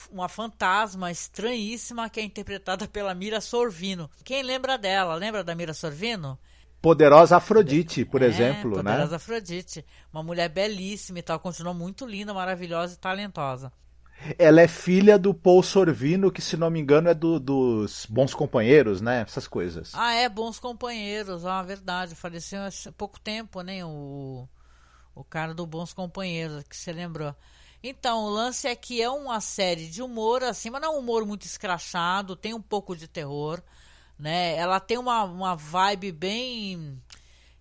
uma 0.10 0.28
fantasma 0.28 1.12
estranhíssima 1.12 2.10
que 2.10 2.20
é 2.20 2.24
interpretada 2.24 2.88
pela 2.88 3.14
Mira 3.14 3.40
Sorvino. 3.40 4.10
Quem 4.24 4.42
lembra 4.42 4.76
dela? 4.76 5.14
Lembra 5.14 5.44
da 5.44 5.54
Mira 5.54 5.76
Sorvino? 5.76 6.40
Poderosa 6.82 7.38
Afrodite, 7.38 8.06
por 8.06 8.22
é, 8.22 8.26
exemplo, 8.26 8.70
Poderosa 8.70 8.84
né? 8.84 8.92
Poderosa 8.92 9.16
Afrodite. 9.16 9.86
Uma 10.13 10.24
mulher 10.24 10.50
belíssima 10.50 11.20
e 11.20 11.22
tal, 11.22 11.40
continua 11.40 11.74
muito 11.74 12.06
linda, 12.06 12.34
maravilhosa 12.34 12.94
e 12.94 12.98
talentosa. 12.98 13.72
Ela 14.38 14.62
é 14.62 14.68
filha 14.68 15.18
do 15.18 15.34
Paul 15.34 15.62
Sorvino, 15.62 16.32
que 16.32 16.42
se 16.42 16.58
não 16.58 16.70
me 16.70 16.80
engano 16.80 17.10
é 17.10 17.13
do, 17.13 17.40
dos 17.40 18.08
Bons 18.10 18.34
Companheiros, 18.34 19.00
né? 19.00 19.22
Essas 19.22 19.48
coisas. 19.48 19.92
Ah, 19.94 20.13
é, 20.13 20.28
Bons 20.28 20.60
Companheiros, 20.60 21.46
ah, 21.46 21.62
verdade. 21.62 22.16
Faleceu 22.16 22.62
há 22.62 22.92
pouco 22.98 23.20
tempo, 23.20 23.62
né? 23.62 23.86
O, 23.86 24.48
o 25.13 25.24
cara 25.24 25.54
do 25.54 25.68
Bons 25.68 25.94
Companheiros, 25.94 26.63
que 26.63 26.76
você 26.76 26.92
lembrou. 26.92 27.36
Então, 27.84 28.26
o 28.26 28.30
lance 28.30 28.68
é 28.68 28.76
que 28.76 29.02
é 29.02 29.10
uma 29.10 29.40
série 29.40 29.88
de 29.88 30.02
humor, 30.02 30.44
assim, 30.44 30.72
mas 30.72 30.82
não 30.82 30.94
é 30.94 30.96
um 30.98 31.00
humor 31.00 31.26
muito 31.26 31.46
escrachado, 31.46 32.36
tem 32.36 32.54
um 32.54 32.62
pouco 32.62 32.96
de 32.96 33.08
terror 33.08 33.62
né? 34.18 34.56
Ela 34.56 34.80
tem 34.80 34.98
uma, 34.98 35.24
uma 35.24 35.56
vibe 35.56 36.12
bem. 36.12 37.02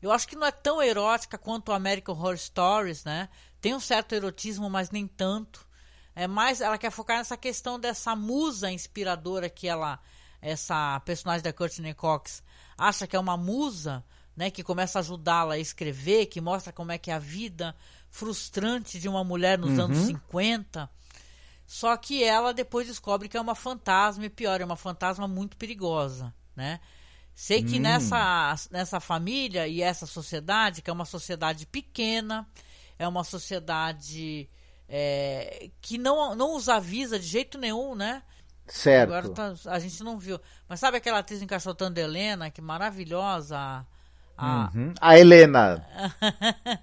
Eu 0.01 0.12
acho 0.12 0.27
que 0.29 0.37
não 0.37 0.47
é 0.47 0.53
tão 0.53 0.83
erótica 0.83 1.37
quanto 1.38 1.71
o 1.71 1.73
American 1.75 2.14
Horror 2.14 2.37
Stories, 2.38 3.05
né? 3.05 3.29
Tem 3.61 3.75
um 3.75 3.81
certo 3.81 4.14
erotismo, 4.14 4.69
mas 4.71 4.90
nem 4.90 5.07
tanto. 5.07 5.66
É 6.14 6.27
mais, 6.27 6.61
ela 6.61 6.79
quer 6.79 6.90
focar 6.90 7.19
nessa 7.19 7.37
questão 7.37 7.79
dessa 7.79 8.14
musa 8.16 8.71
inspiradora 8.71 9.51
que 9.51 9.69
ela, 9.69 9.99
essa 10.40 10.99
personagem 11.01 11.42
da 11.42 11.53
Courtney 11.53 11.92
Cox, 11.95 12.42
acha 12.79 13.07
que 13.07 13.16
é 13.16 13.19
uma 13.21 13.37
musa, 13.37 14.05
né? 14.37 14.51
Que 14.51 14.62
começa 14.62 14.99
a 14.99 15.01
ajudá-la 15.01 15.55
a 15.55 15.59
escrever, 15.59 16.27
que 16.27 16.40
mostra 16.40 16.73
como 16.73 16.92
é 16.92 16.99
que 16.99 17.11
é 17.11 17.14
a 17.14 17.19
vida 17.19 17.75
frustrante 18.09 18.99
de 18.99 19.09
uma 19.09 19.23
mulher 19.25 19.59
nos 19.59 19.77
Uhum. 19.79 19.85
anos 19.85 19.99
50. 20.07 20.88
Só 21.66 21.97
que 21.97 22.23
ela 22.23 22.55
depois 22.55 22.87
descobre 22.87 23.29
que 23.29 23.37
é 23.37 23.40
uma 23.40 23.55
fantasma 23.57 24.25
e 24.25 24.31
pior, 24.31 24.61
é 24.61 24.64
uma 24.64 24.77
fantasma 24.77 25.27
muito 25.27 25.57
perigosa, 25.57 26.33
né? 26.57 26.81
Sei 27.35 27.62
que 27.62 27.77
Hum. 27.77 27.83
nessa, 27.83 28.55
nessa 28.71 28.99
família 28.99 29.69
e 29.69 29.83
essa 29.83 30.07
sociedade, 30.07 30.81
que 30.83 30.88
é 30.88 30.92
uma 30.92 31.05
sociedade 31.05 31.66
pequena, 31.66 32.49
é 32.99 33.07
uma 33.07 33.23
sociedade 33.25 34.49
é, 34.88 35.69
que 35.81 35.99
não, 35.99 36.35
não 36.35 36.57
os 36.57 36.69
avisa 36.69 37.19
de 37.19 37.27
jeito 37.27 37.59
nenhum, 37.59 37.95
né? 37.95 38.23
Certo. 38.66 39.12
Agora 39.12 39.29
tá- 39.35 39.55
a 39.71 39.79
gente 39.79 40.03
não 40.03 40.19
viu. 40.19 40.40
Mas 40.69 40.81
sabe 40.81 40.97
aquela 40.97 41.19
atriz 41.19 41.42
encaixotando 41.42 42.01
Helena, 42.01 42.51
que 42.51 42.61
maravilhosa? 42.62 43.57
A, 43.59 43.85
a- 44.37 44.71
Uhum. 44.75 44.95
A 45.01 45.19
Helena. 45.19 45.87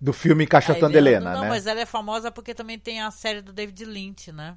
do 0.00 0.12
filme 0.12 0.44
Encaixotando 0.44 0.94
a 0.94 0.98
Helena, 0.98 1.32
não, 1.32 1.42
né? 1.42 1.48
mas 1.48 1.66
ela 1.66 1.80
é 1.80 1.86
famosa 1.86 2.30
porque 2.30 2.54
também 2.54 2.78
tem 2.78 3.00
a 3.02 3.10
série 3.10 3.42
do 3.42 3.52
David 3.52 3.84
Lynch, 3.84 4.30
né? 4.32 4.56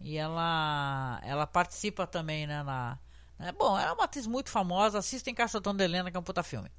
E 0.00 0.16
ela 0.16 1.20
ela 1.24 1.46
participa 1.46 2.06
também, 2.06 2.46
né, 2.46 2.62
na 2.62 2.98
é, 3.40 3.52
bom, 3.52 3.78
ela 3.78 3.90
é 3.90 3.92
uma 3.92 4.04
atriz 4.04 4.26
muito 4.26 4.50
famosa, 4.50 4.98
assista 4.98 5.30
Encaixotando 5.30 5.82
Helena, 5.82 6.10
que 6.10 6.16
é 6.16 6.20
um 6.20 6.22
puta 6.22 6.42
filme. 6.42 6.70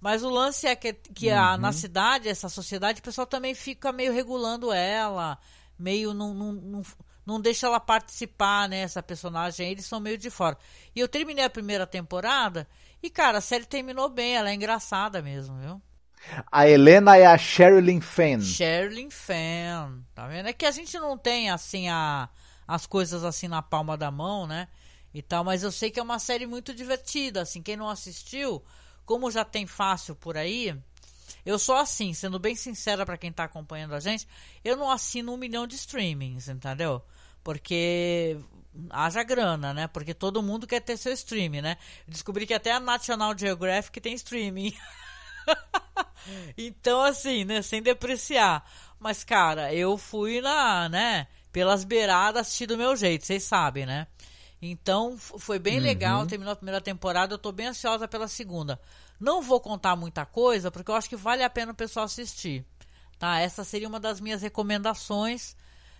Mas 0.00 0.22
o 0.22 0.30
lance 0.30 0.66
é 0.66 0.74
que, 0.74 0.92
que 0.92 1.30
a, 1.30 1.52
Uhum. 1.52 1.58
na 1.58 1.72
cidade, 1.72 2.28
essa 2.28 2.48
sociedade, 2.48 3.00
o 3.00 3.02
pessoal 3.02 3.26
também 3.26 3.54
fica 3.54 3.92
meio 3.92 4.12
regulando 4.12 4.72
ela, 4.72 5.38
meio 5.78 6.14
não, 6.14 6.32
não, 6.32 6.52
não, 6.52 6.82
não 7.26 7.40
deixa 7.40 7.66
ela 7.66 7.78
participar, 7.78 8.68
né? 8.68 8.80
Essa 8.80 9.02
personagem, 9.02 9.66
aí, 9.66 9.72
eles 9.72 9.84
são 9.86 10.00
meio 10.00 10.16
de 10.16 10.30
fora. 10.30 10.56
E 10.94 11.00
eu 11.00 11.08
terminei 11.08 11.44
a 11.44 11.50
primeira 11.50 11.86
temporada 11.86 12.66
e, 13.02 13.10
cara, 13.10 13.38
a 13.38 13.42
série 13.42 13.66
terminou 13.66 14.08
bem, 14.08 14.36
ela 14.36 14.50
é 14.50 14.54
engraçada 14.54 15.20
mesmo, 15.20 15.58
viu? 15.58 15.82
A 16.50 16.68
Helena 16.68 17.16
é 17.16 17.26
a 17.26 17.36
Sherilyn 17.38 18.00
Fenn. 18.00 18.40
Sherilyn 18.40 19.10
Fenn, 19.10 20.02
tá 20.14 20.26
vendo? 20.28 20.48
É 20.48 20.52
que 20.52 20.66
a 20.66 20.70
gente 20.70 20.98
não 20.98 21.16
tem, 21.16 21.50
assim, 21.50 21.88
a, 21.88 22.28
as 22.68 22.86
coisas 22.86 23.24
assim 23.24 23.48
na 23.48 23.62
palma 23.62 23.96
da 23.96 24.10
mão, 24.10 24.46
né? 24.46 24.68
E 25.12 25.22
tal, 25.22 25.42
mas 25.42 25.62
eu 25.62 25.72
sei 25.72 25.90
que 25.90 25.98
é 25.98 26.02
uma 26.02 26.18
série 26.18 26.46
muito 26.46 26.74
divertida, 26.74 27.42
assim, 27.42 27.62
quem 27.62 27.76
não 27.76 27.88
assistiu, 27.88 28.62
como 29.04 29.30
já 29.30 29.44
tem 29.44 29.66
fácil 29.66 30.14
por 30.14 30.36
aí, 30.36 30.76
eu 31.44 31.58
sou 31.58 31.76
assim, 31.76 32.12
sendo 32.14 32.38
bem 32.38 32.54
sincera 32.54 33.04
para 33.04 33.18
quem 33.18 33.32
tá 33.32 33.44
acompanhando 33.44 33.94
a 33.94 34.00
gente, 34.00 34.26
eu 34.64 34.76
não 34.76 34.90
assino 34.90 35.32
um 35.32 35.36
milhão 35.36 35.66
de 35.66 35.74
streamings, 35.74 36.48
entendeu? 36.48 37.02
Porque 37.42 38.38
haja 38.90 39.22
grana, 39.22 39.72
né? 39.72 39.86
Porque 39.88 40.14
todo 40.14 40.42
mundo 40.42 40.66
quer 40.66 40.80
ter 40.80 40.96
seu 40.96 41.12
streaming, 41.12 41.62
né? 41.62 41.76
descobri 42.06 42.46
que 42.46 42.54
até 42.54 42.72
a 42.72 42.80
National 42.80 43.36
Geographic 43.36 44.00
tem 44.00 44.14
streaming. 44.14 44.74
então, 46.56 47.00
assim, 47.02 47.44
né? 47.44 47.62
Sem 47.62 47.82
depreciar. 47.82 48.64
Mas, 48.98 49.24
cara, 49.24 49.72
eu 49.74 49.96
fui 49.96 50.40
na, 50.40 50.88
né? 50.88 51.26
Pelas 51.50 51.82
beiradas 51.84 52.42
assistir 52.42 52.66
do 52.66 52.76
meu 52.76 52.94
jeito, 52.94 53.26
vocês 53.26 53.42
sabem, 53.42 53.86
né? 53.86 54.06
Então, 54.62 55.16
foi 55.16 55.58
bem 55.58 55.78
uhum. 55.78 55.82
legal. 55.82 56.26
Terminou 56.26 56.52
a 56.52 56.56
primeira 56.56 56.80
temporada, 56.80 57.34
eu 57.34 57.38
tô 57.38 57.50
bem 57.50 57.68
ansiosa 57.68 58.06
pela 58.06 58.28
segunda. 58.28 58.78
Não 59.18 59.40
vou 59.40 59.60
contar 59.60 59.96
muita 59.96 60.26
coisa, 60.26 60.70
porque 60.70 60.90
eu 60.90 60.94
acho 60.94 61.08
que 61.08 61.16
vale 61.16 61.42
a 61.42 61.50
pena 61.50 61.72
o 61.72 61.74
pessoal 61.74 62.06
assistir. 62.06 62.64
Tá? 63.18 63.38
Essa 63.38 63.64
seria 63.64 63.88
uma 63.88 64.00
das 64.00 64.20
minhas 64.20 64.42
recomendações. 64.42 65.56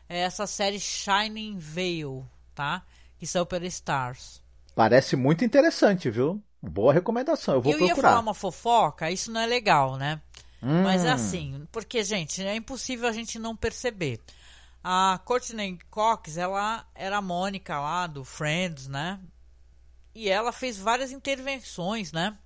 É 0.08 0.18
essa 0.20 0.46
série 0.46 0.80
Shining 0.80 1.58
Veil, 1.58 2.26
tá? 2.54 2.82
Que 3.18 3.26
saiu 3.26 3.46
pela 3.46 3.66
Stars. 3.66 4.42
Parece 4.74 5.16
muito 5.16 5.44
interessante, 5.44 6.10
viu? 6.10 6.42
Boa 6.62 6.92
recomendação, 6.92 7.54
eu 7.54 7.62
vou 7.62 7.72
eu 7.72 7.78
procurar. 7.78 7.94
Eu 7.94 7.96
ia 7.96 8.10
falar 8.10 8.20
uma 8.20 8.34
fofoca, 8.34 9.10
isso 9.10 9.30
não 9.30 9.40
é 9.40 9.46
legal, 9.46 9.96
né? 9.96 10.20
Hum. 10.62 10.82
Mas 10.82 11.04
é 11.04 11.10
assim, 11.10 11.66
porque, 11.72 12.02
gente, 12.04 12.42
é 12.44 12.54
impossível 12.54 13.08
a 13.08 13.12
gente 13.12 13.38
não 13.38 13.56
perceber. 13.56 14.20
A 14.82 15.20
Courtney 15.24 15.78
Cox, 15.90 16.36
ela 16.36 16.86
era 16.94 17.18
a 17.18 17.22
Mônica 17.22 17.78
lá 17.78 18.06
do 18.06 18.24
Friends, 18.24 18.88
né? 18.88 19.20
E 20.14 20.28
ela 20.28 20.52
fez 20.52 20.78
várias 20.78 21.12
intervenções, 21.12 22.12
né? 22.12 22.36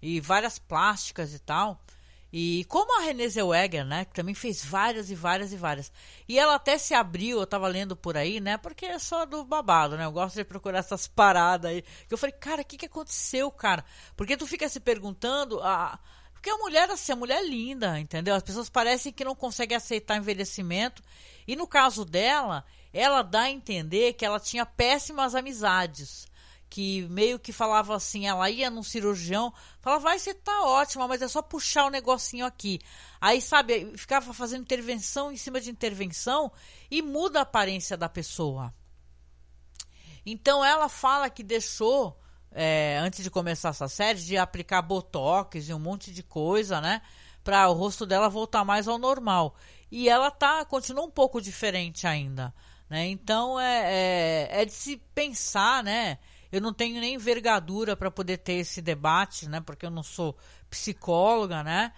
e 0.00 0.20
várias 0.20 0.58
plásticas 0.58 1.34
e 1.34 1.38
tal. 1.38 1.80
E 2.32 2.64
como 2.66 2.98
a 2.98 3.04
Renée 3.04 3.28
Zellweger, 3.28 3.84
né, 3.84 4.04
que 4.04 4.12
também 4.12 4.34
fez 4.34 4.64
várias 4.64 5.10
e 5.10 5.14
várias 5.14 5.52
e 5.52 5.56
várias. 5.56 5.92
E 6.28 6.38
ela 6.38 6.56
até 6.56 6.76
se 6.76 6.92
abriu, 6.92 7.38
eu 7.40 7.46
tava 7.46 7.66
lendo 7.68 7.96
por 7.96 8.16
aí, 8.16 8.40
né, 8.40 8.58
porque 8.58 8.84
é 8.84 8.98
só 8.98 9.24
do 9.24 9.44
babado, 9.44 9.96
né, 9.96 10.04
eu 10.04 10.12
gosto 10.12 10.36
de 10.36 10.44
procurar 10.44 10.80
essas 10.80 11.06
paradas 11.06 11.70
aí. 11.70 11.84
Eu 12.10 12.18
falei, 12.18 12.34
cara, 12.34 12.62
o 12.62 12.64
que 12.64 12.76
que 12.76 12.86
aconteceu, 12.86 13.50
cara? 13.50 13.84
Porque 14.16 14.36
tu 14.36 14.46
fica 14.46 14.68
se 14.68 14.80
perguntando, 14.80 15.60
a... 15.62 15.98
porque 16.46 16.50
a 16.50 16.58
mulher, 16.58 16.88
assim, 16.88 17.10
a 17.10 17.16
mulher 17.16 17.42
é 17.42 17.44
linda, 17.44 17.98
entendeu? 17.98 18.32
As 18.36 18.42
pessoas 18.42 18.70
parecem 18.70 19.12
que 19.12 19.24
não 19.24 19.34
conseguem 19.34 19.76
aceitar 19.76 20.16
envelhecimento. 20.16 21.02
E 21.44 21.56
no 21.56 21.66
caso 21.66 22.04
dela, 22.04 22.64
ela 22.92 23.22
dá 23.22 23.42
a 23.42 23.50
entender 23.50 24.12
que 24.12 24.24
ela 24.24 24.38
tinha 24.38 24.64
péssimas 24.64 25.34
amizades 25.34 26.28
que 26.70 27.02
meio 27.08 27.36
que 27.36 27.52
falava 27.52 27.96
assim, 27.96 28.28
ela 28.28 28.48
ia 28.48 28.70
num 28.70 28.82
cirurgião, 28.84 29.52
falava, 29.80 30.04
vai, 30.04 30.20
você 30.20 30.34
tá 30.34 30.62
ótima, 30.62 31.08
mas 31.08 31.20
é 31.20 31.26
só 31.26 31.42
puxar 31.42 31.86
o 31.86 31.90
negocinho 31.90 32.46
aqui. 32.46 32.78
Aí, 33.20 33.42
sabe, 33.42 33.96
ficava 33.96 34.32
fazendo 34.32 34.62
intervenção 34.62 35.32
em 35.32 35.36
cima 35.36 35.60
de 35.60 35.68
intervenção 35.68 36.52
e 36.88 37.02
muda 37.02 37.40
a 37.40 37.42
aparência 37.42 37.96
da 37.96 38.08
pessoa. 38.08 38.72
Então 40.24 40.64
ela 40.64 40.88
fala 40.88 41.28
que 41.28 41.42
deixou, 41.42 42.16
é, 42.58 42.98
antes 43.02 43.22
de 43.22 43.30
começar 43.30 43.68
essa 43.68 43.86
série, 43.86 44.18
de 44.18 44.38
aplicar 44.38 44.80
botox 44.80 45.68
e 45.68 45.74
um 45.74 45.78
monte 45.78 46.10
de 46.10 46.22
coisa, 46.22 46.80
né? 46.80 47.02
Para 47.44 47.68
o 47.68 47.74
rosto 47.74 48.06
dela 48.06 48.30
voltar 48.30 48.64
mais 48.64 48.88
ao 48.88 48.96
normal. 48.96 49.54
E 49.92 50.08
ela 50.08 50.30
tá, 50.30 50.64
continua 50.64 51.04
um 51.04 51.10
pouco 51.10 51.38
diferente 51.38 52.06
ainda. 52.06 52.54
Né? 52.88 53.08
Então 53.08 53.60
é, 53.60 53.82
é, 53.84 54.62
é 54.62 54.64
de 54.64 54.72
se 54.72 54.96
pensar, 55.14 55.84
né? 55.84 56.18
Eu 56.50 56.62
não 56.62 56.72
tenho 56.72 56.98
nem 56.98 57.14
envergadura 57.14 57.94
para 57.94 58.10
poder 58.10 58.38
ter 58.38 58.54
esse 58.54 58.80
debate, 58.80 59.46
né? 59.48 59.60
Porque 59.60 59.84
eu 59.84 59.90
não 59.90 60.02
sou 60.02 60.34
psicóloga, 60.70 61.62
né? 61.62 61.92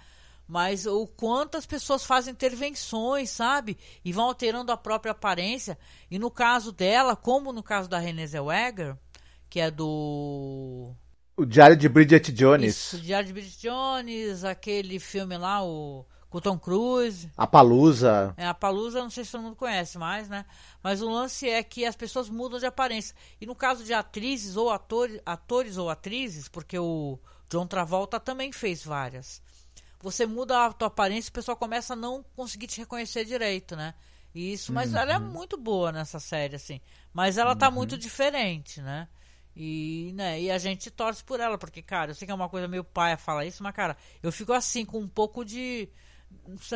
Mas 0.48 0.86
o 0.86 1.06
quanto 1.06 1.56
as 1.56 1.66
pessoas 1.66 2.04
fazem 2.04 2.32
intervenções, 2.32 3.30
sabe? 3.30 3.78
E 4.04 4.12
vão 4.12 4.24
alterando 4.24 4.72
a 4.72 4.76
própria 4.76 5.12
aparência. 5.12 5.78
E 6.10 6.18
no 6.18 6.30
caso 6.32 6.72
dela, 6.72 7.14
como 7.14 7.52
no 7.52 7.62
caso 7.62 7.88
da 7.88 7.98
Renée 7.98 8.26
Zellweger, 8.26 8.96
que 9.48 9.60
é 9.60 9.70
do... 9.70 10.92
O 11.36 11.44
Diário 11.44 11.76
de 11.76 11.88
Bridget 11.88 12.32
Jones. 12.32 12.76
Isso, 12.76 12.96
o 12.96 13.00
Diário 13.00 13.28
de 13.28 13.32
Bridget 13.32 13.60
Jones, 13.60 14.44
aquele 14.44 14.98
filme 14.98 15.38
lá, 15.38 15.64
o 15.64 16.04
com 16.28 16.40
Tom 16.40 16.58
Cruise. 16.58 17.30
A 17.36 17.46
Palusa. 17.46 18.34
É, 18.36 18.46
a 18.46 18.54
Palusa, 18.54 19.00
não 19.00 19.10
sei 19.10 19.24
se 19.24 19.32
todo 19.32 19.42
mundo 19.42 19.56
conhece 19.56 19.96
mais, 19.98 20.28
né? 20.28 20.44
Mas 20.82 21.00
o 21.00 21.08
lance 21.08 21.48
é 21.48 21.62
que 21.62 21.84
as 21.84 21.96
pessoas 21.96 22.28
mudam 22.28 22.58
de 22.58 22.66
aparência. 22.66 23.14
E 23.40 23.46
no 23.46 23.54
caso 23.54 23.82
de 23.82 23.94
atrizes 23.94 24.56
ou 24.56 24.70
atores, 24.70 25.20
atores 25.24 25.78
ou 25.78 25.88
atrizes, 25.88 26.48
porque 26.48 26.78
o 26.78 27.18
John 27.48 27.66
Travolta 27.66 28.20
também 28.20 28.52
fez 28.52 28.84
várias. 28.84 29.40
Você 30.00 30.26
muda 30.26 30.66
a 30.66 30.72
tua 30.72 30.88
aparência 30.88 31.28
e 31.28 31.30
o 31.30 31.34
pessoal 31.34 31.56
começa 31.56 31.94
a 31.94 31.96
não 31.96 32.24
conseguir 32.36 32.66
te 32.66 32.78
reconhecer 32.78 33.24
direito, 33.24 33.74
né? 33.74 33.94
Isso, 34.34 34.72
mas 34.72 34.92
uhum. 34.92 34.98
ela 34.98 35.14
é 35.14 35.18
muito 35.18 35.56
boa 35.56 35.90
nessa 35.90 36.20
série, 36.20 36.56
assim. 36.56 36.80
Mas 37.12 37.38
ela 37.38 37.56
tá 37.56 37.68
uhum. 37.68 37.74
muito 37.74 37.96
diferente, 37.96 38.80
né? 38.82 39.08
E, 39.60 40.12
né, 40.14 40.40
e 40.40 40.52
a 40.52 40.56
gente 40.56 40.88
torce 40.88 41.24
por 41.24 41.40
ela, 41.40 41.58
porque, 41.58 41.82
cara, 41.82 42.12
eu 42.12 42.14
sei 42.14 42.26
que 42.26 42.30
é 42.30 42.34
uma 42.34 42.48
coisa 42.48 42.68
meio 42.68 42.84
paia 42.84 43.16
falar 43.16 43.44
isso, 43.44 43.60
mas, 43.60 43.74
cara, 43.74 43.96
eu 44.22 44.30
fico 44.30 44.52
assim, 44.52 44.84
com 44.84 45.00
um 45.00 45.08
pouco 45.08 45.44
de 45.44 45.88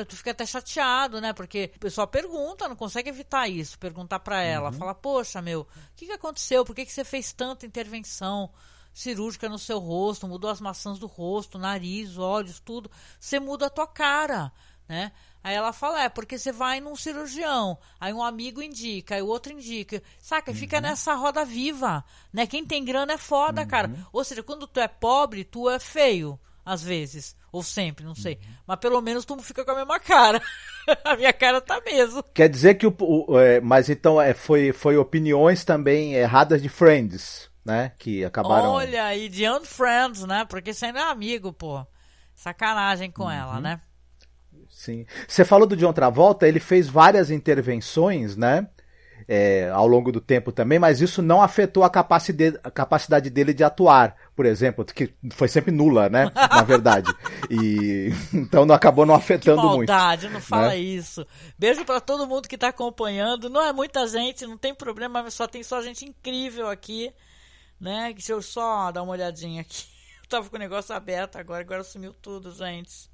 tu 0.08 0.16
fica 0.16 0.32
até 0.32 0.44
chateado, 0.44 1.20
né? 1.20 1.32
Porque 1.32 1.70
o 1.76 1.78
pessoal 1.78 2.08
pergunta, 2.08 2.66
não 2.66 2.74
consegue 2.74 3.08
evitar 3.08 3.46
isso, 3.46 3.78
perguntar 3.78 4.18
para 4.18 4.42
ela, 4.42 4.70
uhum. 4.70 4.76
fala, 4.76 4.96
poxa, 4.96 5.40
meu, 5.40 5.60
o 5.60 5.66
que, 5.94 6.06
que 6.06 6.12
aconteceu? 6.12 6.64
Por 6.64 6.74
que, 6.74 6.84
que 6.84 6.90
você 6.92 7.04
fez 7.04 7.32
tanta 7.32 7.64
intervenção 7.64 8.50
cirúrgica 8.92 9.48
no 9.48 9.60
seu 9.60 9.78
rosto, 9.78 10.26
mudou 10.26 10.50
as 10.50 10.60
maçãs 10.60 10.98
do 10.98 11.06
rosto, 11.06 11.58
nariz, 11.58 12.18
olhos, 12.18 12.58
tudo? 12.58 12.90
Você 13.20 13.38
muda 13.38 13.66
a 13.66 13.70
tua 13.70 13.86
cara, 13.86 14.50
né? 14.88 15.12
Aí 15.42 15.54
ela 15.54 15.72
fala, 15.72 16.04
é, 16.04 16.08
porque 16.08 16.38
você 16.38 16.52
vai 16.52 16.80
num 16.80 16.94
cirurgião, 16.94 17.76
aí 18.00 18.12
um 18.12 18.22
amigo 18.22 18.62
indica, 18.62 19.16
aí 19.16 19.22
o 19.22 19.26
outro 19.26 19.52
indica, 19.52 20.02
saca? 20.20 20.52
Uhum. 20.52 20.56
Fica 20.56 20.80
nessa 20.80 21.14
roda 21.14 21.44
viva, 21.44 22.04
né? 22.32 22.46
Quem 22.46 22.64
tem 22.64 22.84
grana 22.84 23.14
é 23.14 23.18
foda, 23.18 23.62
uhum. 23.62 23.66
cara. 23.66 23.90
Ou 24.12 24.22
seja, 24.22 24.42
quando 24.42 24.68
tu 24.68 24.78
é 24.78 24.86
pobre, 24.86 25.44
tu 25.44 25.68
é 25.68 25.80
feio 25.80 26.38
às 26.64 26.82
vezes. 26.82 27.36
Ou 27.50 27.62
sempre, 27.62 28.04
não 28.04 28.14
sei. 28.14 28.34
Uhum. 28.34 28.54
Mas 28.66 28.78
pelo 28.78 29.00
menos 29.02 29.24
tu 29.24 29.36
fica 29.42 29.64
com 29.64 29.72
a 29.72 29.76
mesma 29.76 30.00
cara. 30.00 30.40
a 31.04 31.16
minha 31.16 31.32
cara 31.32 31.60
tá 31.60 31.80
mesmo. 31.84 32.22
Quer 32.34 32.48
dizer 32.48 32.76
que 32.76 32.86
o. 32.86 32.94
o 32.98 33.38
é, 33.38 33.60
mas 33.60 33.90
então 33.90 34.20
é, 34.20 34.32
foi, 34.32 34.72
foi 34.72 34.96
opiniões 34.96 35.64
também 35.64 36.14
erradas 36.14 36.62
de 36.62 36.68
Friends, 36.68 37.50
né? 37.64 37.92
Que 37.98 38.24
acabaram. 38.24 38.70
Olha, 38.70 39.14
e 39.14 39.28
de 39.28 39.48
Unfriends, 39.50 40.24
né? 40.24 40.46
Porque 40.48 40.72
você 40.72 40.86
ainda 40.86 41.00
é 41.00 41.10
amigo, 41.10 41.52
pô. 41.52 41.84
Sacanagem 42.34 43.10
com 43.10 43.24
uhum. 43.24 43.30
ela, 43.30 43.60
né? 43.60 43.80
Sim. 44.82 45.06
Você 45.28 45.44
falou 45.44 45.66
do 45.66 45.76
John 45.76 45.92
Travolta, 45.92 46.48
ele 46.48 46.58
fez 46.58 46.88
várias 46.88 47.30
intervenções, 47.30 48.36
né? 48.36 48.66
é, 49.28 49.70
ao 49.70 49.86
longo 49.86 50.10
do 50.10 50.20
tempo 50.20 50.52
também, 50.52 50.78
mas 50.78 51.00
isso 51.00 51.22
não 51.22 51.42
afetou 51.42 51.84
a 51.84 51.90
capacidade, 51.90 52.58
a 52.62 52.70
capacidade 52.70 53.30
dele 53.30 53.54
de 53.54 53.64
atuar, 53.64 54.16
por 54.34 54.46
exemplo, 54.46 54.84
que 54.84 55.14
foi 55.32 55.48
sempre 55.48 55.70
nula, 55.70 56.08
né? 56.08 56.30
Na 56.34 56.62
verdade. 56.62 57.12
E 57.50 58.10
então 58.32 58.64
não 58.64 58.74
acabou 58.74 59.06
não 59.06 59.14
afetando 59.14 59.60
que 59.60 59.66
maldade, 59.66 60.22
muito. 60.22 60.34
não 60.34 60.40
fala 60.40 60.68
né? 60.68 60.78
isso. 60.78 61.26
Beijo 61.58 61.84
para 61.84 62.00
todo 62.00 62.26
mundo 62.26 62.48
que 62.48 62.58
tá 62.58 62.68
acompanhando. 62.68 63.48
Não 63.48 63.64
é 63.64 63.72
muita 63.72 64.06
gente, 64.06 64.46
não 64.46 64.56
tem 64.56 64.74
problema, 64.74 65.30
só 65.30 65.46
tem 65.46 65.62
só 65.62 65.80
gente 65.82 66.04
incrível 66.04 66.68
aqui, 66.68 67.12
né? 67.80 68.12
Deixa 68.12 68.32
eu 68.32 68.42
só 68.42 68.90
dar 68.90 69.02
uma 69.02 69.12
olhadinha 69.12 69.60
aqui. 69.60 69.84
Eu 70.22 70.28
tava 70.28 70.48
com 70.48 70.56
o 70.56 70.58
negócio 70.58 70.94
aberto 70.94 71.36
agora, 71.36 71.60
agora 71.60 71.84
sumiu 71.84 72.14
tudo, 72.14 72.52
gente. 72.52 73.11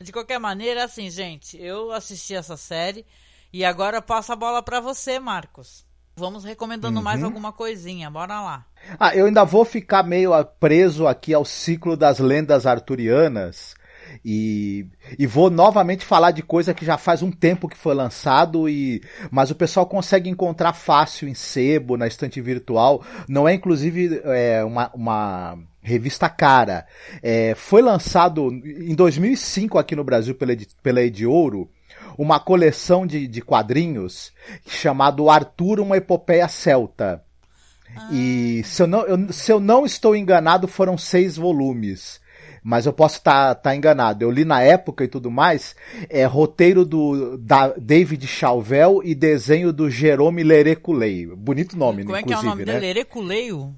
De 0.00 0.12
qualquer 0.12 0.38
maneira, 0.38 0.84
assim, 0.84 1.10
gente, 1.10 1.60
eu 1.60 1.92
assisti 1.92 2.34
essa 2.34 2.56
série. 2.56 3.06
E 3.52 3.64
agora 3.64 3.98
eu 3.98 4.02
passo 4.02 4.32
a 4.32 4.36
bola 4.36 4.62
para 4.62 4.80
você, 4.80 5.18
Marcos. 5.18 5.84
Vamos 6.16 6.44
recomendando 6.44 6.98
uhum. 6.98 7.04
mais 7.04 7.22
alguma 7.22 7.52
coisinha, 7.52 8.10
bora 8.10 8.40
lá. 8.40 8.66
Ah, 8.98 9.16
eu 9.16 9.26
ainda 9.26 9.44
vou 9.44 9.64
ficar 9.64 10.02
meio 10.02 10.32
preso 10.60 11.06
aqui 11.06 11.32
ao 11.32 11.44
ciclo 11.44 11.96
das 11.96 12.18
lendas 12.18 12.66
arturianas. 12.66 13.74
E, 14.24 14.86
e 15.18 15.26
vou 15.26 15.48
novamente 15.48 16.04
falar 16.04 16.32
de 16.32 16.42
coisa 16.42 16.74
que 16.74 16.84
já 16.84 16.98
faz 16.98 17.22
um 17.22 17.30
tempo 17.30 17.68
que 17.68 17.76
foi 17.76 17.94
lançado 17.94 18.68
e 18.68 19.00
mas 19.30 19.50
o 19.50 19.54
pessoal 19.54 19.86
consegue 19.86 20.28
encontrar 20.28 20.74
fácil 20.74 21.28
em 21.28 21.34
sebo 21.34 21.96
na 21.96 22.06
estante 22.06 22.40
virtual 22.40 23.02
não 23.26 23.48
é 23.48 23.54
inclusive 23.54 24.20
é, 24.24 24.62
uma, 24.64 24.90
uma 24.92 25.58
revista 25.82 26.28
cara 26.28 26.86
é, 27.22 27.54
foi 27.56 27.82
lançado 27.82 28.48
em 28.52 28.94
2005 28.94 29.78
aqui 29.78 29.96
no 29.96 30.04
Brasil 30.04 30.34
pela, 30.34 30.56
pela 30.82 31.02
Ediouro 31.02 31.68
uma 32.16 32.38
coleção 32.38 33.06
de, 33.06 33.26
de 33.26 33.40
quadrinhos 33.40 34.32
chamado 34.66 35.28
Arthur, 35.30 35.80
uma 35.80 35.96
epopeia 35.96 36.48
celta. 36.48 37.22
Ah. 37.96 38.08
E 38.12 38.62
se 38.64 38.82
eu, 38.82 38.86
não, 38.86 39.00
eu, 39.06 39.32
se 39.32 39.52
eu 39.52 39.60
não 39.60 39.84
estou 39.84 40.14
enganado, 40.16 40.66
foram 40.68 40.96
seis 40.96 41.36
volumes. 41.36 42.20
mas 42.62 42.86
eu 42.86 42.92
posso 42.92 43.18
estar 43.18 43.54
tá, 43.54 43.62
tá 43.62 43.76
enganado. 43.76 44.24
Eu 44.24 44.30
li 44.30 44.44
na 44.44 44.62
época 44.62 45.04
e 45.04 45.08
tudo 45.08 45.30
mais, 45.30 45.74
é 46.08 46.24
roteiro 46.24 46.84
do 46.84 47.36
da 47.38 47.68
David 47.68 48.26
Chauvel 48.26 49.00
e 49.04 49.14
desenho 49.14 49.72
do 49.72 49.90
Jerome 49.90 50.42
Lereculeio. 50.42 51.36
Bonito 51.36 51.76
nome, 51.76 52.04
Como 52.04 52.16
inclusive, 52.16 52.32
é 52.32 52.40
que 52.40 52.46
é 52.46 52.46
o 52.46 52.50
nome 52.50 52.64
né? 52.64 52.72
dele? 52.74 52.86
Lereculeio? 52.86 53.74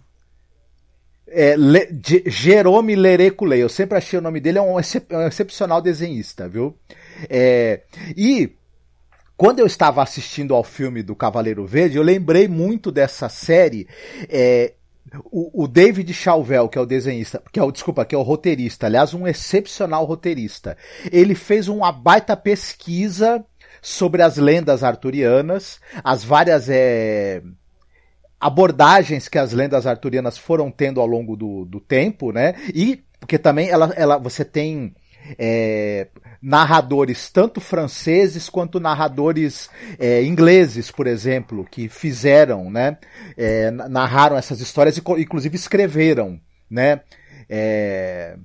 É, 1.26 1.56
Le, 1.56 1.88
Jerome 2.26 2.94
Lereculeio. 2.94 3.62
Eu 3.62 3.68
sempre 3.68 3.98
achei 3.98 4.18
o 4.18 4.22
nome 4.22 4.40
dele, 4.40 4.58
é 4.58 4.62
um, 4.62 4.78
excep, 4.78 5.12
é 5.12 5.18
um 5.18 5.26
excepcional 5.26 5.80
desenhista, 5.80 6.48
viu? 6.48 6.76
É, 7.28 7.82
e 8.16 8.52
quando 9.36 9.58
eu 9.58 9.66
estava 9.66 10.02
assistindo 10.02 10.54
ao 10.54 10.62
filme 10.62 11.02
do 11.02 11.16
Cavaleiro 11.16 11.66
Verde, 11.66 11.96
eu 11.96 12.02
lembrei 12.02 12.46
muito 12.46 12.92
dessa 12.92 13.28
série. 13.28 13.88
É, 14.28 14.74
o, 15.30 15.64
o, 15.64 15.68
David 15.68 16.12
Chauvel, 16.12 16.68
que 16.68 16.78
é 16.78 16.80
o 16.80 16.86
desenhista, 16.86 17.42
que 17.52 17.58
é 17.58 17.62
o, 17.62 17.72
desculpa, 17.72 18.04
que 18.04 18.14
é 18.14 18.18
o 18.18 18.22
roteirista, 18.22 18.86
aliás, 18.86 19.12
um 19.14 19.26
excepcional 19.26 20.04
roteirista. 20.04 20.76
Ele 21.10 21.34
fez 21.34 21.68
uma 21.68 21.92
baita 21.92 22.36
pesquisa 22.36 23.44
sobre 23.82 24.22
as 24.22 24.36
lendas 24.36 24.82
arturianas, 24.82 25.80
as 26.02 26.24
várias 26.24 26.68
é, 26.68 27.42
abordagens 28.44 29.26
que 29.26 29.38
as 29.38 29.54
lendas 29.54 29.86
arturianas 29.86 30.36
foram 30.36 30.70
tendo 30.70 31.00
ao 31.00 31.06
longo 31.06 31.34
do, 31.34 31.64
do 31.64 31.80
tempo, 31.80 32.30
né? 32.30 32.54
E 32.74 33.02
porque 33.18 33.38
também 33.38 33.70
ela, 33.70 33.90
ela 33.96 34.18
você 34.18 34.44
tem 34.44 34.94
é, 35.38 36.08
narradores 36.42 37.30
tanto 37.30 37.58
franceses 37.58 38.50
quanto 38.50 38.78
narradores 38.78 39.70
é, 39.98 40.22
ingleses, 40.22 40.90
por 40.90 41.06
exemplo, 41.06 41.64
que 41.64 41.88
fizeram, 41.88 42.70
né, 42.70 42.98
é, 43.34 43.70
narraram 43.70 44.36
essas 44.36 44.60
histórias 44.60 44.98
e 44.98 45.02
inclusive 45.18 45.56
escreveram, 45.56 46.38
né, 46.68 47.00
é, 47.48 48.36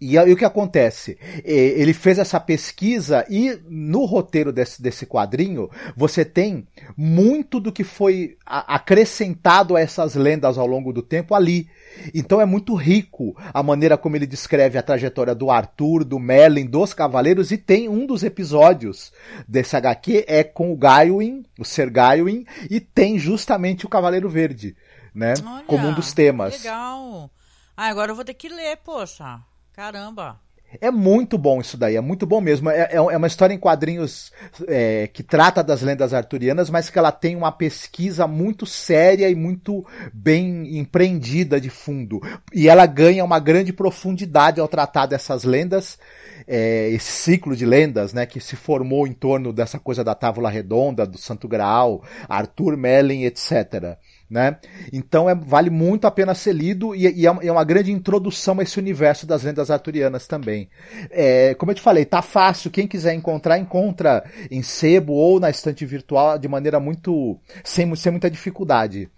e, 0.00 0.14
e, 0.16 0.32
o 0.32 0.36
que 0.36 0.44
acontece? 0.44 1.18
Ele 1.42 1.94
fez 1.94 2.18
essa 2.18 2.38
pesquisa 2.38 3.24
e 3.30 3.58
no 3.66 4.04
roteiro 4.04 4.52
desse, 4.52 4.82
desse 4.82 5.06
quadrinho 5.06 5.70
você 5.96 6.22
tem 6.22 6.66
muito 6.96 7.58
do 7.58 7.72
que 7.72 7.82
foi 7.82 8.36
acrescentado 8.44 9.74
a 9.74 9.80
essas 9.80 10.14
lendas 10.14 10.58
ao 10.58 10.66
longo 10.66 10.92
do 10.92 11.00
tempo 11.02 11.34
ali. 11.34 11.68
Então 12.14 12.42
é 12.42 12.44
muito 12.44 12.74
rico 12.74 13.34
a 13.54 13.62
maneira 13.62 13.96
como 13.96 14.16
ele 14.16 14.26
descreve 14.26 14.76
a 14.76 14.82
trajetória 14.82 15.34
do 15.34 15.50
Arthur, 15.50 16.04
do 16.04 16.18
Merlin, 16.18 16.66
dos 16.66 16.92
Cavaleiros 16.92 17.50
e 17.50 17.56
tem 17.56 17.88
um 17.88 18.06
dos 18.06 18.22
episódios 18.22 19.12
desse 19.48 19.76
HQ 19.76 20.26
é 20.28 20.44
com 20.44 20.72
o 20.72 20.76
Gawain, 20.76 21.42
o 21.58 21.64
Ser 21.64 21.88
Gawain, 21.88 22.44
e 22.70 22.80
tem 22.80 23.18
justamente 23.18 23.86
o 23.86 23.88
Cavaleiro 23.88 24.28
Verde, 24.28 24.76
né? 25.14 25.32
Olha, 25.42 25.64
como 25.64 25.88
um 25.88 25.94
dos 25.94 26.12
temas. 26.12 26.62
Legal. 26.62 27.30
Ah, 27.74 27.88
agora 27.88 28.10
eu 28.10 28.14
vou 28.14 28.24
ter 28.24 28.34
que 28.34 28.48
ler, 28.48 28.76
poxa. 28.78 29.40
Caramba! 29.76 30.40
É 30.80 30.90
muito 30.90 31.36
bom 31.36 31.60
isso 31.60 31.76
daí, 31.76 31.96
é 31.96 32.00
muito 32.00 32.26
bom 32.26 32.40
mesmo. 32.40 32.70
É, 32.70 32.88
é, 32.92 32.96
é 32.96 33.16
uma 33.16 33.26
história 33.26 33.52
em 33.52 33.58
quadrinhos 33.58 34.32
é, 34.66 35.06
que 35.06 35.22
trata 35.22 35.62
das 35.62 35.82
lendas 35.82 36.14
arturianas, 36.14 36.70
mas 36.70 36.88
que 36.88 36.98
ela 36.98 37.12
tem 37.12 37.36
uma 37.36 37.52
pesquisa 37.52 38.26
muito 38.26 38.64
séria 38.64 39.28
e 39.28 39.34
muito 39.34 39.86
bem 40.12 40.78
empreendida 40.78 41.60
de 41.60 41.68
fundo. 41.68 42.20
E 42.54 42.68
ela 42.68 42.86
ganha 42.86 43.22
uma 43.24 43.38
grande 43.38 43.72
profundidade 43.72 44.60
ao 44.60 44.66
tratar 44.66 45.04
dessas 45.04 45.44
lendas, 45.44 45.98
é, 46.46 46.88
esse 46.90 47.10
ciclo 47.10 47.56
de 47.56 47.64
lendas, 47.64 48.12
né, 48.12 48.26
que 48.26 48.40
se 48.40 48.56
formou 48.56 49.06
em 49.06 49.12
torno 49.12 49.52
dessa 49.52 49.78
coisa 49.78 50.02
da 50.02 50.14
Távola 50.14 50.50
Redonda, 50.50 51.06
do 51.06 51.18
Santo 51.18 51.46
Graal, 51.46 52.02
Arthur 52.28 52.76
Mellin, 52.76 53.24
etc 53.24 53.98
né? 54.28 54.58
Então 54.92 55.30
é, 55.30 55.34
vale 55.34 55.70
muito 55.70 56.06
a 56.06 56.10
pena 56.10 56.34
ser 56.34 56.52
lido 56.52 56.94
e, 56.94 57.06
e, 57.06 57.26
é, 57.26 57.30
é 57.42 57.52
uma 57.52 57.64
grande 57.64 57.92
introdução 57.92 58.58
a 58.58 58.62
esse 58.62 58.78
universo 58.78 59.26
das 59.26 59.44
lendas 59.44 59.70
arturianas 59.70 60.26
também. 60.26 60.68
É, 61.10 61.54
como 61.54 61.70
eu 61.70 61.76
te 61.76 61.80
falei, 61.80 62.04
tá 62.04 62.20
fácil, 62.20 62.70
quem 62.70 62.86
quiser 62.86 63.14
encontrar, 63.14 63.58
encontra 63.58 64.28
em 64.50 64.62
sebo 64.62 65.12
ou 65.12 65.38
na 65.38 65.48
estante 65.48 65.86
virtual 65.86 66.38
de 66.38 66.48
maneira 66.48 66.80
muito. 66.80 67.38
sem, 67.62 67.94
sem 67.94 68.12
muita 68.12 68.30
dificuldade. 68.30 69.08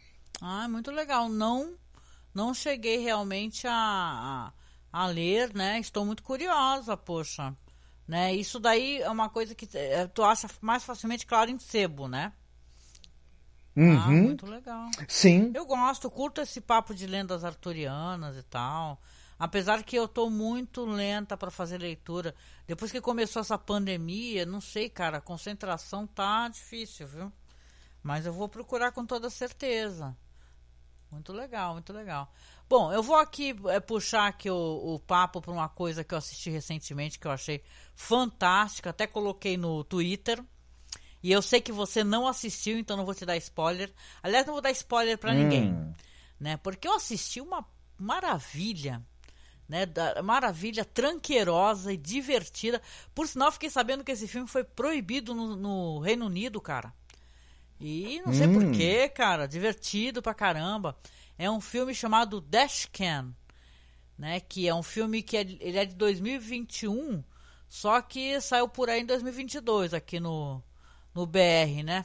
Ah, 0.40 0.68
muito 0.68 0.90
legal. 0.90 1.28
Não, 1.28 1.72
não 2.34 2.52
cheguei 2.52 2.98
realmente 2.98 3.66
a, 3.66 3.72
a, 3.72 4.52
a 4.98 5.06
ler, 5.06 5.54
né? 5.54 5.78
Estou 5.78 6.04
muito 6.04 6.24
curiosa, 6.24 6.96
poxa. 6.96 7.54
Né? 8.06 8.34
Isso 8.34 8.58
daí 8.58 9.00
é 9.00 9.08
uma 9.08 9.28
coisa 9.28 9.54
que 9.54 9.68
é, 9.76 10.08
tu 10.08 10.24
acha 10.24 10.48
mais 10.60 10.82
facilmente 10.82 11.24
claro 11.24 11.50
em 11.50 11.58
sebo, 11.58 12.08
né? 12.08 12.32
Uhum. 13.76 13.96
Ah, 13.96 14.08
muito 14.08 14.44
legal. 14.44 14.90
Sim. 15.06 15.52
Eu 15.54 15.64
gosto, 15.66 16.10
curto 16.10 16.40
esse 16.40 16.60
papo 16.60 16.92
de 16.92 17.06
lendas 17.06 17.44
arturianas 17.44 18.36
e 18.36 18.42
tal. 18.42 19.00
Apesar 19.38 19.84
que 19.84 19.94
eu 19.94 20.08
tô 20.08 20.28
muito 20.28 20.84
lenta 20.84 21.36
para 21.36 21.50
fazer 21.50 21.78
leitura. 21.78 22.34
Depois 22.66 22.90
que 22.90 23.00
começou 23.00 23.40
essa 23.40 23.56
pandemia, 23.56 24.44
não 24.44 24.60
sei, 24.60 24.88
cara, 24.88 25.18
a 25.18 25.20
concentração 25.20 26.08
tá 26.08 26.48
difícil, 26.48 27.06
viu? 27.06 27.32
Mas 28.02 28.26
eu 28.26 28.32
vou 28.32 28.48
procurar 28.48 28.90
com 28.90 29.06
toda 29.06 29.30
certeza. 29.30 30.16
Muito 31.10 31.32
legal, 31.32 31.74
muito 31.74 31.92
legal. 31.92 32.32
Bom, 32.68 32.92
eu 32.92 33.02
vou 33.02 33.16
aqui 33.16 33.56
é, 33.68 33.80
puxar 33.80 34.26
aqui 34.26 34.50
o, 34.50 34.94
o 34.94 34.98
papo 34.98 35.40
para 35.40 35.52
uma 35.52 35.70
coisa 35.70 36.04
que 36.04 36.12
eu 36.12 36.18
assisti 36.18 36.50
recentemente 36.50 37.18
que 37.18 37.26
eu 37.26 37.30
achei 37.30 37.62
fantástica. 37.94 38.90
Até 38.90 39.06
coloquei 39.06 39.56
no 39.56 39.82
Twitter. 39.84 40.42
E 41.22 41.32
eu 41.32 41.40
sei 41.40 41.60
que 41.60 41.72
você 41.72 42.04
não 42.04 42.28
assistiu, 42.28 42.78
então 42.78 42.96
não 42.96 43.06
vou 43.06 43.14
te 43.14 43.24
dar 43.24 43.36
spoiler. 43.38 43.92
Aliás, 44.22 44.46
não 44.46 44.52
vou 44.52 44.62
dar 44.62 44.70
spoiler 44.70 45.16
para 45.16 45.32
hum. 45.32 45.36
ninguém, 45.36 45.94
né? 46.38 46.56
Porque 46.58 46.86
eu 46.86 46.94
assisti 46.94 47.40
uma 47.40 47.64
maravilha, 47.96 49.02
né? 49.66 49.86
Da, 49.86 50.22
maravilha 50.22 50.84
tranqueirosa 50.84 51.92
e 51.92 51.96
divertida. 51.96 52.82
Por 53.14 53.26
sinal, 53.26 53.50
fiquei 53.50 53.70
sabendo 53.70 54.04
que 54.04 54.12
esse 54.12 54.28
filme 54.28 54.46
foi 54.46 54.62
proibido 54.62 55.34
no, 55.34 55.56
no 55.56 56.00
Reino 56.00 56.26
Unido, 56.26 56.60
cara. 56.60 56.92
E 57.80 58.20
não 58.24 58.32
sei 58.32 58.46
hum. 58.46 58.52
porquê, 58.54 59.08
cara. 59.08 59.48
Divertido 59.48 60.20
pra 60.20 60.34
caramba. 60.34 60.96
É 61.38 61.50
um 61.50 61.60
filme 61.60 61.94
chamado 61.94 62.40
Dashcam, 62.40 63.34
né? 64.18 64.40
Que 64.40 64.68
é 64.68 64.74
um 64.74 64.82
filme 64.82 65.22
que 65.22 65.36
é, 65.36 65.40
ele 65.40 65.78
é 65.78 65.84
de 65.84 65.94
2021, 65.94 67.22
só 67.68 68.02
que 68.02 68.40
saiu 68.40 68.68
por 68.68 68.90
aí 68.90 69.02
em 69.02 69.06
2022 69.06 69.94
aqui 69.94 70.18
no 70.18 70.62
no 71.14 71.26
BR, 71.26 71.82
né? 71.84 72.04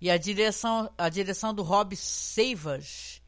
E 0.00 0.10
a 0.10 0.18
direção, 0.18 0.92
a 0.98 1.08
direção 1.08 1.54
do 1.54 1.62
Rob 1.62 1.96
Savage. 1.96 3.22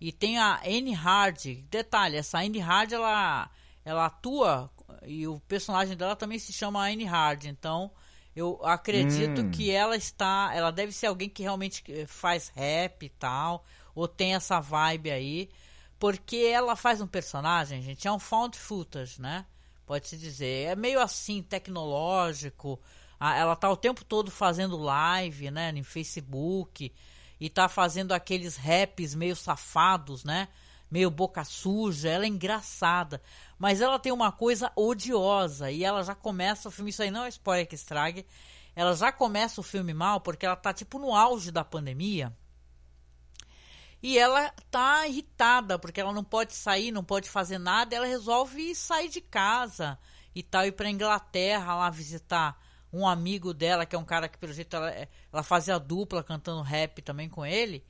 E 0.00 0.10
tem 0.10 0.38
a 0.38 0.60
Anne 0.64 0.92
Hard. 0.92 1.64
Detalhe, 1.70 2.16
essa 2.16 2.38
Anne 2.38 2.58
Hard 2.58 2.92
ela, 2.92 3.50
ela 3.84 4.06
atua 4.06 4.70
e 5.06 5.26
o 5.26 5.40
personagem 5.40 5.96
dela 5.96 6.16
também 6.16 6.38
se 6.38 6.52
chama 6.52 6.86
Anne 6.88 7.04
Hard. 7.04 7.44
Então, 7.44 7.90
eu 8.34 8.58
acredito 8.64 9.42
hum. 9.42 9.50
que 9.50 9.70
ela 9.70 9.96
está, 9.96 10.50
ela 10.54 10.70
deve 10.70 10.92
ser 10.92 11.06
alguém 11.06 11.28
que 11.28 11.42
realmente 11.42 11.84
faz 12.06 12.48
rap 12.48 13.04
e 13.04 13.08
tal, 13.10 13.64
ou 13.94 14.08
tem 14.08 14.34
essa 14.34 14.60
vibe 14.60 15.10
aí, 15.10 15.50
porque 15.98 16.36
ela 16.36 16.76
faz 16.76 17.00
um 17.00 17.06
personagem, 17.06 17.80
gente, 17.82 18.06
é 18.06 18.12
um 18.12 18.18
found 18.18 18.56
footage, 18.56 19.20
né? 19.20 19.46
Pode 19.86 20.08
se 20.08 20.16
dizer, 20.16 20.68
é 20.68 20.76
meio 20.76 21.00
assim 21.00 21.42
tecnológico, 21.42 22.80
ela 23.20 23.54
tá 23.54 23.70
o 23.70 23.76
tempo 23.76 24.04
todo 24.04 24.30
fazendo 24.30 24.76
live, 24.76 25.50
né, 25.50 25.72
no 25.72 25.84
Facebook 25.84 26.92
e 27.40 27.50
tá 27.50 27.68
fazendo 27.68 28.12
aqueles 28.12 28.56
raps 28.56 29.14
meio 29.14 29.36
safados, 29.36 30.24
né? 30.24 30.48
Meio 30.90 31.10
boca 31.10 31.44
suja, 31.44 32.08
ela 32.08 32.24
é 32.24 32.28
engraçada, 32.28 33.20
mas 33.58 33.80
ela 33.80 33.98
tem 33.98 34.12
uma 34.12 34.30
coisa 34.30 34.70
odiosa 34.76 35.70
e 35.70 35.82
ela 35.82 36.02
já 36.02 36.14
começa 36.14 36.68
o 36.68 36.72
filme, 36.72 36.90
isso 36.90 37.02
aí 37.02 37.10
não 37.10 37.24
é 37.24 37.28
spoiler 37.28 37.66
que 37.66 37.74
estrague. 37.74 38.26
Ela 38.76 38.94
já 38.94 39.10
começa 39.12 39.60
o 39.60 39.64
filme 39.64 39.94
mal 39.94 40.20
porque 40.20 40.46
ela 40.46 40.56
tá 40.56 40.72
tipo 40.72 40.98
no 40.98 41.14
auge 41.14 41.50
da 41.50 41.64
pandemia. 41.64 42.32
E 44.04 44.18
ela 44.18 44.50
tá 44.70 45.08
irritada 45.08 45.78
porque 45.78 45.98
ela 45.98 46.12
não 46.12 46.22
pode 46.22 46.52
sair, 46.52 46.92
não 46.92 47.02
pode 47.02 47.30
fazer 47.30 47.56
nada, 47.56 47.96
ela 47.96 48.04
resolve 48.04 48.74
sair 48.74 49.08
de 49.08 49.22
casa 49.22 49.98
e 50.34 50.42
tal 50.42 50.66
ir 50.66 50.72
para 50.72 50.90
Inglaterra 50.90 51.74
lá 51.74 51.88
visitar 51.88 52.60
um 52.92 53.08
amigo 53.08 53.54
dela, 53.54 53.86
que 53.86 53.96
é 53.96 53.98
um 53.98 54.04
cara 54.04 54.28
que, 54.28 54.36
pelo 54.36 54.52
jeito, 54.52 54.76
ela, 54.76 55.08
ela 55.32 55.42
fazia 55.42 55.78
dupla 55.78 56.22
cantando 56.22 56.60
rap 56.60 57.00
também 57.00 57.30
com 57.30 57.46
ele. 57.46 57.82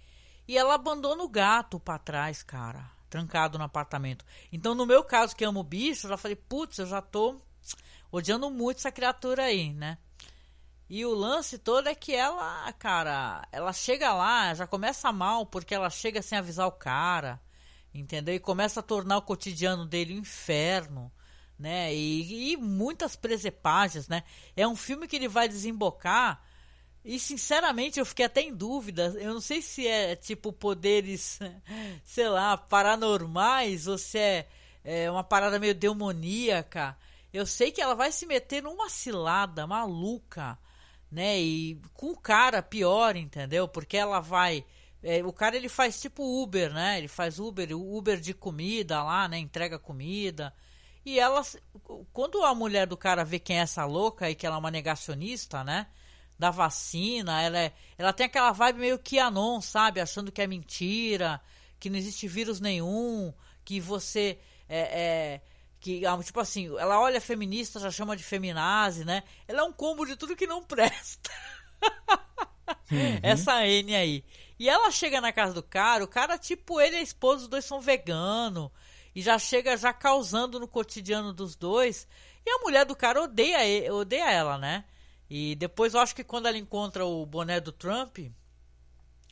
E 0.46 0.56
ela 0.56 0.74
abandona 0.74 1.20
o 1.20 1.28
gato 1.28 1.80
para 1.80 1.98
trás, 1.98 2.44
cara, 2.44 2.88
trancado 3.10 3.58
no 3.58 3.64
apartamento. 3.64 4.24
Então, 4.52 4.72
no 4.72 4.86
meu 4.86 5.02
caso, 5.02 5.34
que 5.34 5.44
amo 5.44 5.64
bicho, 5.64 6.06
eu 6.06 6.10
já 6.10 6.16
falei, 6.16 6.36
putz, 6.36 6.78
eu 6.78 6.86
já 6.86 7.02
tô 7.02 7.40
odiando 8.12 8.48
muito 8.52 8.76
essa 8.76 8.92
criatura 8.92 9.46
aí, 9.46 9.72
né? 9.72 9.98
E 10.88 11.04
o 11.06 11.14
lance 11.14 11.58
todo 11.58 11.88
é 11.88 11.94
que 11.94 12.14
ela, 12.14 12.72
cara, 12.74 13.46
ela 13.50 13.72
chega 13.72 14.12
lá, 14.12 14.54
já 14.54 14.66
começa 14.66 15.12
mal, 15.12 15.46
porque 15.46 15.74
ela 15.74 15.90
chega 15.90 16.22
sem 16.22 16.38
avisar 16.38 16.66
o 16.66 16.72
cara, 16.72 17.40
entendeu? 17.92 18.34
E 18.34 18.40
começa 18.40 18.80
a 18.80 18.82
tornar 18.82 19.18
o 19.18 19.22
cotidiano 19.22 19.86
dele 19.86 20.14
um 20.14 20.18
inferno 20.18 21.10
né? 21.58 21.94
E, 21.94 22.52
e 22.52 22.56
muitas 22.56 23.16
presepagens, 23.16 24.08
né? 24.08 24.22
É 24.56 24.66
um 24.66 24.76
filme 24.76 25.06
que 25.06 25.16
ele 25.16 25.28
vai 25.28 25.48
desembocar 25.48 26.42
E 27.04 27.18
sinceramente 27.18 27.98
eu 27.98 28.06
fiquei 28.06 28.24
até 28.26 28.42
em 28.42 28.54
dúvida. 28.54 29.14
Eu 29.18 29.34
não 29.34 29.40
sei 29.40 29.62
se 29.62 29.86
é 29.86 30.16
tipo 30.16 30.52
poderes, 30.52 31.38
sei 32.04 32.28
lá, 32.28 32.56
paranormais 32.56 33.86
ou 33.86 33.98
se 33.98 34.18
é, 34.18 34.48
é 34.84 35.10
uma 35.10 35.24
parada 35.24 35.58
meio 35.58 35.74
demoníaca. 35.74 36.96
Eu 37.32 37.46
sei 37.46 37.70
que 37.72 37.80
ela 37.82 37.94
vai 37.94 38.12
se 38.12 38.26
meter 38.26 38.62
numa 38.62 38.88
cilada 38.88 39.66
maluca, 39.66 40.58
né? 41.14 41.40
E 41.40 41.80
com 41.94 42.10
o 42.10 42.18
cara 42.18 42.60
pior, 42.60 43.14
entendeu? 43.14 43.68
Porque 43.68 43.96
ela 43.96 44.20
vai. 44.20 44.64
É, 45.02 45.24
o 45.24 45.32
cara 45.32 45.56
ele 45.56 45.68
faz 45.68 46.00
tipo 46.00 46.42
Uber, 46.42 46.72
né? 46.72 46.98
Ele 46.98 47.08
faz 47.08 47.38
Uber, 47.38 47.70
Uber 47.72 48.20
de 48.20 48.34
comida 48.34 49.02
lá, 49.02 49.28
né? 49.28 49.38
Entrega 49.38 49.78
comida. 49.78 50.52
E 51.04 51.20
ela, 51.20 51.42
quando 52.12 52.42
a 52.42 52.54
mulher 52.54 52.86
do 52.86 52.96
cara 52.96 53.24
vê 53.24 53.38
quem 53.38 53.58
é 53.58 53.62
essa 53.62 53.84
louca 53.84 54.28
e 54.28 54.34
que 54.34 54.46
ela 54.46 54.56
é 54.56 54.58
uma 54.58 54.70
negacionista, 54.70 55.62
né? 55.62 55.86
Da 56.36 56.50
vacina, 56.50 57.40
ela, 57.40 57.58
é, 57.58 57.72
ela 57.96 58.12
tem 58.12 58.26
aquela 58.26 58.50
vibe 58.50 58.80
meio 58.80 58.98
que 58.98 59.18
anon, 59.18 59.60
sabe? 59.60 60.00
Achando 60.00 60.32
que 60.32 60.42
é 60.42 60.46
mentira, 60.46 61.40
que 61.78 61.88
não 61.88 61.96
existe 61.96 62.26
vírus 62.26 62.60
nenhum, 62.60 63.32
que 63.64 63.78
você 63.80 64.38
é, 64.68 64.80
é 64.80 65.40
que 65.84 66.06
ah, 66.06 66.18
tipo 66.22 66.40
assim, 66.40 66.74
ela 66.78 66.98
olha 66.98 67.20
feminista, 67.20 67.78
já 67.78 67.90
chama 67.90 68.16
de 68.16 68.24
feminazi, 68.24 69.04
né? 69.04 69.22
Ela 69.46 69.60
é 69.60 69.64
um 69.64 69.72
combo 69.72 70.06
de 70.06 70.16
tudo 70.16 70.34
que 70.34 70.46
não 70.46 70.62
presta. 70.62 71.30
Uhum. 72.90 73.20
Essa 73.22 73.66
N 73.66 73.94
aí. 73.94 74.24
E 74.58 74.66
ela 74.66 74.90
chega 74.90 75.20
na 75.20 75.30
casa 75.30 75.52
do 75.52 75.62
cara, 75.62 76.02
o 76.02 76.08
cara, 76.08 76.38
tipo, 76.38 76.80
ele 76.80 76.96
e 76.96 77.00
a 77.00 77.02
esposa, 77.02 77.42
os 77.42 77.48
dois 77.48 77.66
são 77.66 77.82
veganos 77.82 78.70
e 79.14 79.20
já 79.20 79.38
chega 79.38 79.76
já 79.76 79.92
causando 79.92 80.58
no 80.58 80.66
cotidiano 80.66 81.34
dos 81.34 81.54
dois. 81.54 82.08
E 82.46 82.50
a 82.50 82.62
mulher 82.62 82.86
do 82.86 82.96
cara 82.96 83.20
odeia, 83.20 83.62
ele, 83.62 83.90
odeia 83.90 84.30
ela, 84.30 84.56
né? 84.56 84.86
E 85.28 85.54
depois 85.54 85.92
eu 85.92 86.00
acho 86.00 86.14
que 86.14 86.24
quando 86.24 86.46
ela 86.46 86.56
encontra 86.56 87.04
o 87.04 87.26
boné 87.26 87.60
do 87.60 87.72
Trump, 87.72 88.20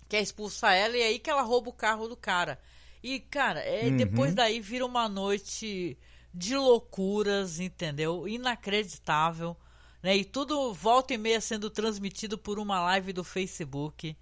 quer 0.07 0.21
expulsar 0.21 0.75
ela 0.75 0.99
e 0.99 1.01
é 1.01 1.07
aí 1.07 1.19
que 1.19 1.31
ela 1.31 1.41
rouba 1.41 1.71
o 1.71 1.73
carro 1.73 2.09
do 2.09 2.17
cara. 2.17 2.61
E, 3.03 3.21
cara, 3.21 3.61
é, 3.61 3.87
uhum. 3.87 3.97
depois 3.97 4.35
daí 4.35 4.61
vira 4.61 4.85
uma 4.85 5.09
noite 5.09 5.97
de 6.33 6.57
loucuras, 6.57 7.61
entendeu? 7.61 8.27
Inacreditável. 8.27 9.57
Né? 10.03 10.17
E 10.17 10.25
tudo 10.25 10.73
volta 10.73 11.15
e 11.15 11.19
meia 11.19 11.41
sendo 11.41 11.71
transmitido 11.71 12.37
por 12.37 12.59
uma 12.59 12.81
live 12.81 13.13
do 13.13 13.23
Facebook, 13.23 14.17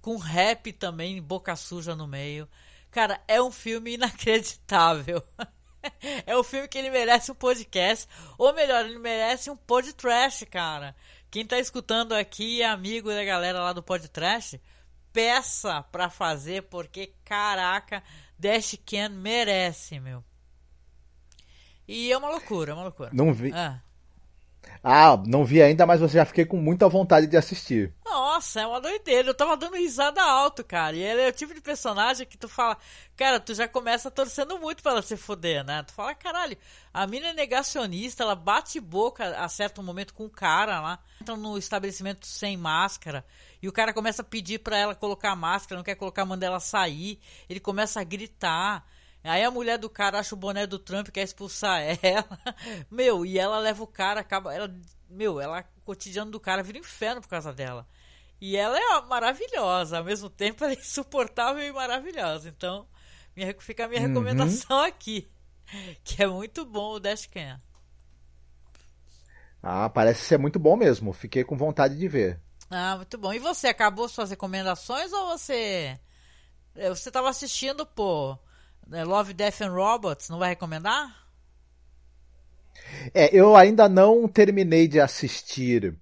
com 0.00 0.16
rap 0.16 0.72
também, 0.72 1.20
boca 1.20 1.56
suja 1.56 1.96
no 1.96 2.06
meio. 2.06 2.48
Cara, 2.90 3.20
é 3.26 3.42
um 3.42 3.50
filme 3.50 3.94
inacreditável. 3.94 5.22
é 6.26 6.36
um 6.36 6.44
filme 6.44 6.68
que 6.68 6.78
ele 6.78 6.90
merece 6.90 7.32
um 7.32 7.34
podcast. 7.34 8.06
Ou 8.38 8.52
melhor, 8.54 8.84
ele 8.84 8.98
merece 8.98 9.50
um 9.50 9.56
podcast, 9.56 10.46
cara. 10.46 10.94
Quem 11.30 11.44
tá 11.44 11.58
escutando 11.58 12.12
aqui 12.12 12.62
é 12.62 12.66
amigo 12.66 13.08
da 13.08 13.24
galera 13.24 13.60
lá 13.60 13.72
do 13.72 13.82
podcast. 13.82 14.60
Peça 15.12 15.82
pra 15.82 16.08
fazer, 16.08 16.62
porque 16.64 17.14
caraca, 17.24 18.02
Dash 18.38 18.78
Can 18.86 19.08
merece, 19.08 19.98
meu. 19.98 20.24
E 21.86 22.12
é 22.12 22.16
uma 22.16 22.30
loucura, 22.30 22.72
é 22.72 22.74
uma 22.74 22.84
loucura. 22.84 23.10
Não 23.12 23.32
vi. 23.32 23.52
Ah. 23.52 23.80
Ah, 24.82 25.16
não 25.26 25.44
vi 25.44 25.62
ainda, 25.62 25.86
mas 25.86 26.00
eu 26.00 26.08
já 26.08 26.24
fiquei 26.24 26.44
com 26.44 26.58
muita 26.58 26.88
vontade 26.88 27.26
de 27.26 27.36
assistir. 27.36 27.94
Nossa, 28.04 28.60
é 28.60 28.66
uma 28.66 28.80
doideira. 28.80 29.28
Eu 29.28 29.34
tava 29.34 29.56
dando 29.56 29.76
risada 29.76 30.22
alto, 30.22 30.62
cara. 30.62 30.94
E 30.94 31.02
ele 31.02 31.22
é 31.22 31.28
o 31.28 31.32
tipo 31.32 31.54
de 31.54 31.60
personagem 31.60 32.26
que 32.26 32.36
tu 32.36 32.48
fala, 32.48 32.76
cara, 33.16 33.40
tu 33.40 33.54
já 33.54 33.66
começa 33.66 34.10
torcendo 34.10 34.58
muito 34.58 34.82
pra 34.82 34.92
ela 34.92 35.02
se 35.02 35.16
foder, 35.16 35.64
né? 35.64 35.82
Tu 35.84 35.92
fala, 35.92 36.14
caralho, 36.14 36.56
a 36.92 37.06
mina 37.06 37.28
é 37.28 37.32
negacionista, 37.32 38.22
ela 38.22 38.34
bate 38.34 38.78
boca 38.78 39.36
a 39.38 39.48
certo 39.48 39.82
momento 39.82 40.12
com 40.12 40.26
o 40.26 40.30
cara 40.30 40.80
lá. 40.80 40.98
Entra 41.20 41.36
no 41.36 41.56
estabelecimento 41.56 42.26
sem 42.26 42.56
máscara. 42.56 43.24
E 43.62 43.68
o 43.68 43.72
cara 43.72 43.94
começa 43.94 44.20
a 44.20 44.24
pedir 44.24 44.58
pra 44.58 44.76
ela 44.76 44.94
colocar 44.94 45.34
máscara, 45.34 45.78
não 45.78 45.84
quer 45.84 45.94
colocar, 45.94 46.24
manda 46.26 46.44
ela 46.44 46.60
sair. 46.60 47.18
Ele 47.48 47.60
começa 47.60 48.00
a 48.00 48.04
gritar. 48.04 48.86
Aí 49.24 49.42
a 49.42 49.50
mulher 49.50 49.78
do 49.78 49.88
cara 49.88 50.18
acha 50.18 50.34
o 50.34 50.38
boné 50.38 50.66
do 50.66 50.78
Trump, 50.78 51.08
quer 51.08 51.22
expulsar 51.22 51.80
ela. 52.02 52.38
Meu, 52.90 53.24
e 53.24 53.38
ela 53.38 53.58
leva 53.58 53.82
o 53.82 53.86
cara, 53.86 54.20
acaba. 54.20 54.54
Ela, 54.54 54.72
meu, 55.08 55.40
ela, 55.40 55.64
o 55.78 55.80
cotidiano 55.80 56.30
do 56.30 56.38
cara 56.38 56.62
vira 56.62 56.78
um 56.78 56.82
inferno 56.82 57.22
por 57.22 57.28
causa 57.28 57.52
dela. 57.52 57.86
E 58.40 58.56
ela 58.56 58.76
é 58.76 59.00
maravilhosa, 59.06 59.98
ao 59.98 60.04
mesmo 60.04 60.28
tempo 60.28 60.62
ela 60.62 60.74
é 60.74 60.76
insuportável 60.76 61.62
e 61.62 61.72
maravilhosa. 61.72 62.48
Então, 62.48 62.86
minha, 63.34 63.54
fica 63.58 63.86
a 63.86 63.88
minha 63.88 64.02
uhum. 64.02 64.08
recomendação 64.08 64.80
aqui. 64.82 65.30
Que 66.04 66.22
é 66.22 66.26
muito 66.26 66.66
bom 66.66 66.92
o 66.92 67.00
Dashcam. 67.00 67.58
Ah, 69.62 69.88
parece 69.88 70.20
ser 70.20 70.38
muito 70.38 70.58
bom 70.58 70.76
mesmo. 70.76 71.12
Fiquei 71.14 71.42
com 71.42 71.56
vontade 71.56 71.96
de 71.96 72.06
ver. 72.06 72.38
Ah, 72.70 72.96
muito 72.96 73.16
bom. 73.16 73.32
E 73.32 73.38
você, 73.38 73.68
acabou 73.68 74.06
suas 74.08 74.28
recomendações 74.28 75.10
ou 75.10 75.28
você. 75.28 75.98
Eh, 76.74 76.88
você 76.90 77.08
estava 77.08 77.30
assistindo, 77.30 77.86
pô. 77.86 78.38
É, 78.92 79.04
Love, 79.04 79.34
Death 79.34 79.62
and 79.62 79.72
Robots, 79.72 80.28
não 80.28 80.38
vai 80.38 80.50
recomendar? 80.50 81.24
É, 83.12 83.34
eu 83.34 83.56
ainda 83.56 83.88
não 83.88 84.28
terminei 84.28 84.86
de 84.86 85.00
assistir 85.00 85.96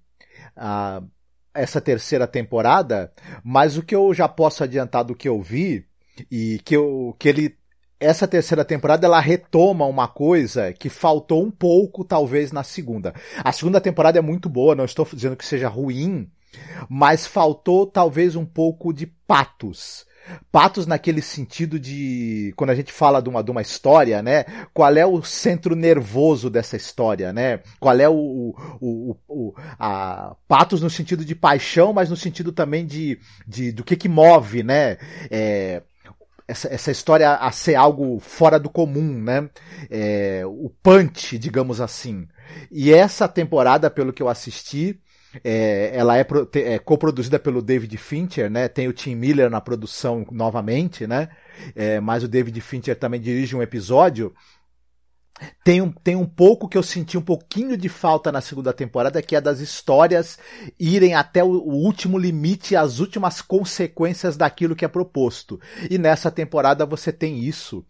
uh, 0.57 1.07
essa 1.53 1.79
terceira 1.79 2.27
temporada, 2.27 3.11
mas 3.43 3.77
o 3.77 3.83
que 3.83 3.95
eu 3.95 4.13
já 4.13 4.27
posso 4.27 4.63
adiantar 4.63 5.03
do 5.03 5.15
que 5.15 5.29
eu 5.29 5.41
vi 5.41 5.85
e 6.29 6.59
que, 6.63 6.75
eu, 6.75 7.15
que 7.17 7.29
ele 7.29 7.57
essa 7.99 8.27
terceira 8.27 8.65
temporada 8.65 9.07
ela 9.07 9.19
retoma 9.19 9.85
uma 9.85 10.07
coisa 10.07 10.73
que 10.73 10.89
faltou 10.89 11.41
um 11.41 11.49
pouco 11.49 12.03
talvez 12.03 12.51
na 12.51 12.63
segunda. 12.63 13.13
A 13.43 13.51
segunda 13.51 13.79
temporada 13.79 14.19
é 14.19 14.21
muito 14.21 14.49
boa, 14.49 14.75
não 14.75 14.83
estou 14.83 15.07
dizendo 15.11 15.37
que 15.37 15.45
seja 15.45 15.69
ruim, 15.69 16.29
mas 16.89 17.25
faltou 17.25 17.87
talvez 17.87 18.35
um 18.35 18.45
pouco 18.45 18.91
de 18.93 19.07
patos 19.07 20.05
Patos 20.51 20.87
naquele 20.87 21.21
sentido 21.21 21.79
de 21.79 22.53
quando 22.55 22.69
a 22.69 22.75
gente 22.75 22.91
fala 22.91 23.21
de 23.21 23.29
uma, 23.29 23.43
de 23.43 23.51
uma 23.51 23.61
história, 23.61 24.21
né? 24.21 24.45
Qual 24.73 24.95
é 24.95 25.05
o 25.05 25.21
centro 25.23 25.75
nervoso 25.75 26.49
dessa 26.49 26.75
história, 26.75 27.33
né? 27.33 27.59
Qual 27.79 27.97
é 27.99 28.07
o, 28.07 28.13
o, 28.13 28.55
o, 28.79 29.17
o 29.27 29.53
a 29.79 30.35
patos 30.47 30.81
no 30.81 30.89
sentido 30.89 31.25
de 31.25 31.35
paixão, 31.35 31.93
mas 31.93 32.09
no 32.09 32.15
sentido 32.15 32.51
também 32.51 32.85
de, 32.85 33.19
de 33.47 33.71
do 33.71 33.83
que 33.83 33.95
que 33.95 34.07
move, 34.07 34.63
né? 34.63 34.97
É, 35.29 35.81
essa, 36.47 36.73
essa 36.73 36.91
história 36.91 37.31
a 37.31 37.51
ser 37.51 37.75
algo 37.75 38.19
fora 38.19 38.59
do 38.59 38.69
comum, 38.69 39.21
né? 39.21 39.49
É, 39.89 40.43
o 40.45 40.71
punch, 40.81 41.37
digamos 41.37 41.81
assim. 41.81 42.27
E 42.71 42.93
essa 42.93 43.27
temporada, 43.27 43.89
pelo 43.89 44.13
que 44.13 44.21
eu 44.21 44.29
assisti, 44.29 44.99
é, 45.43 45.91
ela 45.95 46.17
é, 46.17 46.25
é 46.55 46.79
coproduzida 46.79 47.39
pelo 47.39 47.61
David 47.61 47.95
Fincher, 47.97 48.49
né? 48.49 48.67
Tem 48.67 48.87
o 48.87 48.93
Tim 48.93 49.15
Miller 49.15 49.49
na 49.49 49.61
produção 49.61 50.25
novamente, 50.31 51.07
né? 51.07 51.29
É, 51.75 51.99
mas 51.99 52.23
o 52.23 52.27
David 52.27 52.59
Fincher 52.61 52.97
também 52.97 53.21
dirige 53.21 53.55
um 53.55 53.61
episódio. 53.61 54.33
Tem 55.63 55.81
um, 55.81 55.91
tem 55.91 56.15
um 56.15 56.25
pouco 56.25 56.69
que 56.69 56.77
eu 56.77 56.83
senti 56.83 57.17
um 57.17 57.21
pouquinho 57.21 57.75
de 57.75 57.89
falta 57.89 58.31
na 58.31 58.41
segunda 58.41 58.71
temporada, 58.71 59.21
que 59.21 59.35
é 59.35 59.41
das 59.41 59.59
histórias 59.59 60.37
irem 60.79 61.15
até 61.15 61.43
o, 61.43 61.49
o 61.49 61.73
último 61.73 62.17
limite, 62.17 62.75
as 62.75 62.99
últimas 62.99 63.41
consequências 63.41 64.37
daquilo 64.37 64.75
que 64.75 64.85
é 64.85 64.87
proposto. 64.87 65.59
E 65.89 65.97
nessa 65.97 66.29
temporada 66.29 66.85
você 66.85 67.11
tem 67.11 67.39
isso. 67.39 67.85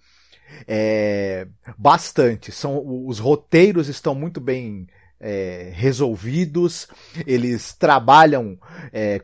É, 0.68 1.48
bastante. 1.78 2.52
São 2.52 2.82
os 3.08 3.20
roteiros 3.20 3.90
estão 3.90 4.16
muito 4.16 4.40
bem 4.40 4.88
é, 5.24 5.72
resolvidos, 5.74 6.88
eles 7.26 7.74
trabalham 7.74 8.60
é, 8.92 9.22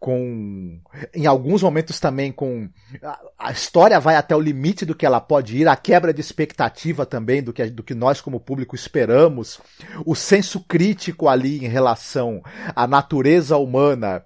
com 0.00 0.80
em 1.14 1.26
alguns 1.26 1.62
momentos 1.62 2.00
também 2.00 2.32
com 2.32 2.68
a, 3.02 3.18
a, 3.38 3.52
história 3.52 4.00
vai 4.00 4.16
até 4.16 4.34
o 4.34 4.40
limite 4.40 4.86
do 4.86 4.94
que 4.94 5.04
ela 5.04 5.20
pode 5.20 5.58
ir, 5.58 5.68
a 5.68 5.76
quebra 5.76 6.14
de 6.14 6.20
expectativa 6.20 7.04
também 7.04 7.42
do 7.42 7.52
que, 7.52 7.66
do 7.66 7.82
que 7.82 7.94
nós 7.94 8.20
como 8.20 8.40
público 8.40 8.74
esperamos, 8.74 9.60
o 10.06 10.14
senso 10.14 10.60
crítico 10.60 11.28
ali 11.28 11.64
em 11.64 11.68
relação 11.68 12.42
à 12.74 12.86
natureza 12.86 13.56
humana 13.58 14.24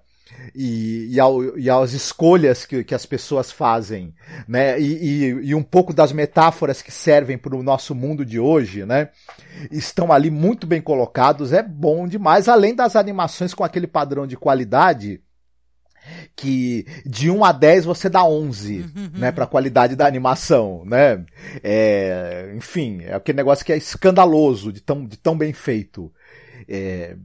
e, 0.55 1.07
e, 1.11 1.19
ao, 1.19 1.57
e 1.57 1.69
às 1.69 1.93
escolhas 1.93 2.65
que, 2.65 2.83
que 2.83 2.95
as 2.95 3.05
pessoas 3.05 3.51
fazem, 3.51 4.13
né? 4.47 4.79
E, 4.79 4.85
e, 4.85 5.25
e 5.49 5.55
um 5.55 5.63
pouco 5.63 5.93
das 5.93 6.11
metáforas 6.11 6.81
que 6.81 6.91
servem 6.91 7.37
para 7.37 7.55
o 7.55 7.63
nosso 7.63 7.93
mundo 7.93 8.25
de 8.25 8.39
hoje, 8.39 8.85
né? 8.85 9.09
Estão 9.71 10.11
ali 10.11 10.29
muito 10.29 10.65
bem 10.65 10.81
colocados, 10.81 11.53
é 11.53 11.61
bom 11.61 12.07
demais, 12.07 12.47
além 12.47 12.75
das 12.75 12.95
animações 12.95 13.53
com 13.53 13.63
aquele 13.63 13.87
padrão 13.87 14.25
de 14.27 14.37
qualidade 14.37 15.21
que 16.35 16.85
de 17.05 17.29
1 17.29 17.45
a 17.45 17.51
10 17.51 17.85
você 17.85 18.09
dá 18.09 18.25
11, 18.25 18.79
uhum. 18.79 19.09
né, 19.13 19.31
para 19.31 19.45
a 19.45 19.47
qualidade 19.47 19.95
da 19.95 20.05
animação, 20.05 20.83
né? 20.85 21.23
É, 21.63 22.53
enfim, 22.55 23.01
é 23.03 23.13
aquele 23.13 23.37
negócio 23.37 23.65
que 23.65 23.71
é 23.71 23.77
escandaloso 23.77 24.71
de 24.71 24.81
tão, 24.81 25.05
de 25.05 25.17
tão 25.17 25.37
bem 25.37 25.53
feito. 25.53 26.11
É, 26.67 27.15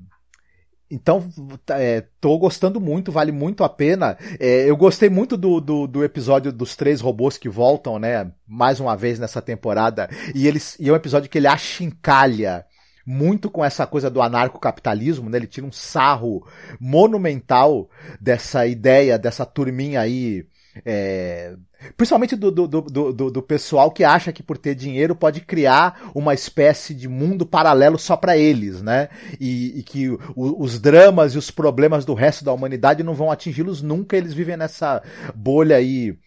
então, 0.91 1.28
é, 1.70 2.05
tô 2.20 2.39
gostando 2.39 2.80
muito, 2.80 3.12
vale 3.12 3.30
muito 3.30 3.62
a 3.62 3.68
pena. 3.68 4.16
É, 4.41 4.68
eu 4.68 4.76
gostei 4.76 5.11
muito 5.11 5.36
do, 5.36 5.61
do, 5.61 5.86
do, 5.86 6.05
episódio 6.05 6.51
dos 6.51 6.76
três 6.76 7.01
robôs 7.01 7.36
que 7.36 7.49
voltam, 7.49 7.99
né? 7.99 8.32
Mais 8.47 8.80
uma 8.80 8.97
vez 8.97 9.18
nessa 9.18 9.43
temporada. 9.43 10.09
E, 10.34 10.47
eles, 10.47 10.76
e 10.80 10.89
é 10.89 10.93
um 10.93 10.97
episódio 10.97 11.28
que 11.28 11.36
ele 11.36 11.47
achincalha 11.47 12.64
muito 13.05 13.51
com 13.51 13.64
essa 13.64 13.86
coisa 13.86 14.11
do 14.11 14.22
anarcocapitalismo, 14.22 15.28
né? 15.28 15.39
Ele 15.39 15.47
tira 15.47 15.66
um 15.66 15.72
sarro 15.72 16.47
monumental 16.80 17.89
dessa 18.20 18.66
ideia, 18.66 19.18
dessa 19.18 19.45
turminha 19.45 20.01
aí 20.01 20.47
é, 20.84 21.55
principalmente 21.96 22.34
do, 22.34 22.50
do, 22.50 22.66
do, 22.66 23.30
do, 23.30 23.42
pessoal 23.42 23.90
que 23.90 24.02
acha 24.02 24.32
que 24.32 24.42
por 24.42 24.58
ter 24.58 24.74
dinheiro 24.74 25.14
pode 25.14 25.40
criar 25.40 26.10
uma 26.14 26.34
espécie 26.34 26.92
de 26.92 27.08
mundo 27.08 27.46
paralelo 27.46 27.98
só 27.98 28.16
para 28.16 28.36
eles, 28.36 28.82
né? 28.82 29.08
E, 29.40 29.78
e 29.78 29.82
que 29.82 30.08
o, 30.08 30.18
os 30.36 30.80
dramas 30.80 31.34
e 31.34 31.38
os 31.38 31.50
problemas 31.50 32.04
do 32.04 32.14
resto 32.14 32.44
da 32.44 32.52
humanidade 32.52 33.04
não 33.04 33.14
vão 33.14 33.30
atingi-los 33.30 33.80
nunca, 33.80 34.16
eles 34.16 34.34
vivem 34.34 34.56
nessa 34.56 35.02
bolha 35.34 35.76
aí. 35.76 36.18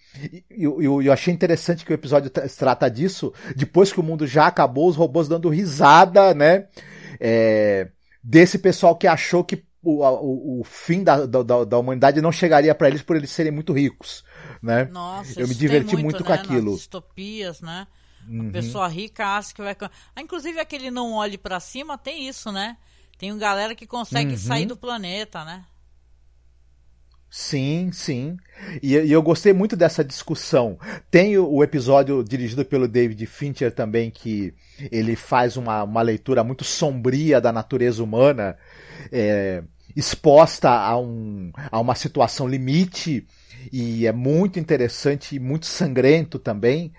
E 0.49 0.63
eu, 0.63 0.81
eu, 0.81 1.01
eu, 1.01 1.13
achei 1.13 1.33
interessante 1.33 1.85
que 1.85 1.91
o 1.91 1.95
episódio 1.95 2.29
trata 2.29 2.89
disso, 2.89 3.33
depois 3.55 3.91
que 3.91 3.99
o 3.99 4.03
mundo 4.03 4.25
já 4.25 4.47
acabou, 4.47 4.87
os 4.87 4.95
robôs 4.95 5.27
dando 5.27 5.49
risada, 5.49 6.33
né? 6.33 6.67
É, 7.19 7.89
desse 8.23 8.57
pessoal 8.57 8.95
que 8.95 9.05
achou 9.05 9.43
que 9.43 9.63
o, 9.83 10.03
o, 10.05 10.61
o 10.61 10.63
fim 10.63 11.03
da, 11.03 11.25
da, 11.25 11.65
da 11.65 11.77
humanidade 11.77 12.21
não 12.21 12.31
chegaria 12.31 12.73
para 12.73 12.87
eles 12.87 13.01
por 13.01 13.15
eles 13.15 13.31
serem 13.31 13.51
muito 13.51 13.73
ricos 13.73 14.23
né? 14.61 14.85
Nossa, 14.85 15.39
eu 15.39 15.47
me 15.47 15.55
diverti 15.55 15.93
muito, 15.93 16.03
muito 16.03 16.23
com 16.23 16.31
né, 16.31 16.35
aquilo. 16.35 16.71
Nas 16.71 16.79
distopias, 16.79 17.61
né? 17.61 17.87
Uhum. 18.27 18.49
A 18.49 18.51
pessoa 18.51 18.87
rica 18.87 19.25
acha 19.25 19.53
que 19.53 19.61
vai. 19.61 19.75
Ah, 20.15 20.21
inclusive 20.21 20.59
aquele 20.59 20.91
não 20.91 21.13
olhe 21.13 21.37
para 21.37 21.59
cima 21.59 21.97
tem 21.97 22.27
isso, 22.27 22.51
né? 22.51 22.77
Tem 23.17 23.31
uma 23.31 23.39
galera 23.39 23.75
que 23.75 23.87
consegue 23.87 24.31
uhum. 24.31 24.37
sair 24.37 24.65
do 24.65 24.75
planeta, 24.75 25.43
né? 25.43 25.63
Sim, 27.29 27.91
sim. 27.93 28.35
E, 28.83 28.93
e, 28.93 29.11
eu 29.11 29.21
gostei 29.21 29.53
muito 29.53 29.75
dessa 29.75 30.03
discussão. 30.03 30.77
Tem 31.09 31.37
o, 31.37 31.49
o, 31.49 31.63
episódio 31.63 32.21
dirigido 32.23 32.65
pelo 32.65 32.89
David 32.89 33.25
Fincher 33.25 33.71
também, 33.71 34.11
que 34.11 34.53
ele 34.91 35.15
faz 35.15 35.55
uma, 35.55 35.83
uma 35.83 36.01
leitura 36.01 36.43
muito 36.43 36.65
sombria 36.65 37.39
da 37.39 37.53
natureza 37.53 38.03
humana, 38.03 38.57
é, 39.09 39.63
exposta 39.95 40.69
a, 40.71 40.97
um, 40.99 41.53
a 41.71 41.79
uma 41.79 41.95
situação 41.95 42.49
limite 42.49 43.25
e 43.71 44.07
é 44.07 44.11
muito 44.11 44.59
interessante 44.59 45.35
e 45.35 45.39
muito 45.39 45.65
sangrento 45.65 46.39
também, 46.39 46.93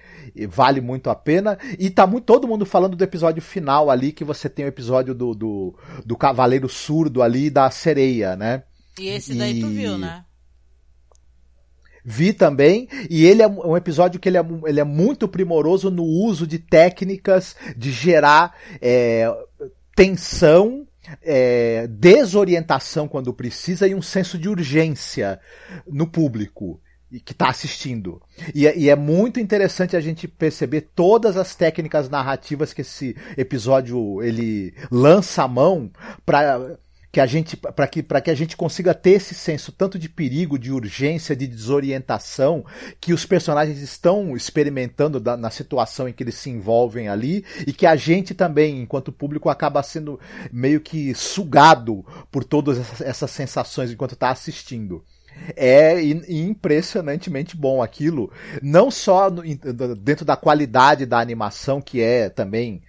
vale 0.48 0.80
muito 0.80 1.08
a 1.10 1.14
pena. 1.14 1.58
E 1.78 1.90
tá 1.90 2.06
muito, 2.06 2.24
todo 2.24 2.48
mundo 2.48 2.66
falando 2.66 2.96
do 2.96 3.04
episódio 3.04 3.42
final 3.42 3.90
ali, 3.90 4.12
que 4.12 4.24
você 4.24 4.48
tem 4.48 4.64
o 4.64 4.68
episódio 4.68 5.14
do, 5.14 5.34
do, 5.34 5.78
do 6.04 6.16
Cavaleiro 6.16 6.68
Surdo 6.68 7.22
ali 7.22 7.50
da 7.50 7.70
sereia, 7.70 8.36
né? 8.36 8.64
E 8.98 9.08
esse 9.08 9.34
daí 9.34 9.58
e... 9.58 9.60
tu 9.60 9.68
viu, 9.68 9.96
né? 9.96 10.24
Vi 12.04 12.32
também, 12.32 12.88
e 13.08 13.24
ele 13.24 13.42
é 13.42 13.46
um 13.46 13.76
episódio 13.76 14.18
que 14.18 14.28
ele 14.28 14.36
é, 14.36 14.44
ele 14.66 14.80
é 14.80 14.84
muito 14.84 15.28
primoroso 15.28 15.88
no 15.88 16.02
uso 16.02 16.48
de 16.48 16.58
técnicas 16.58 17.54
de 17.76 17.92
gerar 17.92 18.56
é, 18.80 19.32
tensão 19.94 20.84
é, 21.20 21.86
desorientação 21.88 23.08
quando 23.08 23.32
precisa 23.32 23.86
e 23.86 23.94
um 23.94 24.02
senso 24.02 24.38
de 24.38 24.48
urgência 24.48 25.40
no 25.86 26.06
público 26.06 26.80
que 27.20 27.32
está 27.32 27.50
assistindo. 27.50 28.22
E, 28.54 28.66
é, 28.66 28.76
e, 28.76 28.88
é 28.88 28.96
muito 28.96 29.38
interessante 29.38 29.96
a 29.96 30.00
gente 30.00 30.26
perceber 30.26 30.92
todas 30.94 31.36
as 31.36 31.54
técnicas 31.54 32.08
narrativas 32.08 32.72
que 32.72 32.80
esse 32.80 33.14
episódio 33.36 34.22
ele 34.22 34.74
lança 34.90 35.42
a 35.42 35.48
mão 35.48 35.90
para 36.24 36.78
que 37.12 37.20
a 37.20 37.26
gente 37.26 37.58
para 37.58 37.86
que, 37.86 38.02
que 38.02 38.30
a 38.30 38.34
gente 38.34 38.56
consiga 38.56 38.94
ter 38.94 39.10
esse 39.10 39.34
senso 39.34 39.70
tanto 39.70 39.98
de 39.98 40.08
perigo, 40.08 40.58
de 40.58 40.72
urgência, 40.72 41.36
de 41.36 41.46
desorientação 41.46 42.64
que 42.98 43.12
os 43.12 43.26
personagens 43.26 43.82
estão 43.82 44.34
experimentando 44.34 45.20
da, 45.20 45.36
na 45.36 45.50
situação 45.50 46.08
em 46.08 46.12
que 46.14 46.22
eles 46.22 46.36
se 46.36 46.48
envolvem 46.48 47.08
ali 47.08 47.44
e 47.66 47.72
que 47.72 47.86
a 47.86 47.94
gente 47.94 48.34
também, 48.34 48.80
enquanto 48.80 49.12
público, 49.12 49.50
acaba 49.50 49.82
sendo 49.82 50.18
meio 50.50 50.80
que 50.80 51.14
sugado 51.14 52.02
por 52.30 52.44
todas 52.44 52.78
essas, 53.02 53.30
sensações 53.30 53.90
enquanto 53.90 54.12
está 54.14 54.30
assistindo. 54.30 55.04
É 55.56 56.02
impressionantemente 56.28 57.56
bom 57.56 57.82
aquilo, 57.82 58.30
não 58.62 58.90
só 58.90 59.30
dentro 59.30 60.24
da 60.24 60.36
qualidade 60.36 61.06
da 61.06 61.18
animação, 61.18 61.80
que 61.80 62.02
é 62.02 62.28
também 62.28 62.82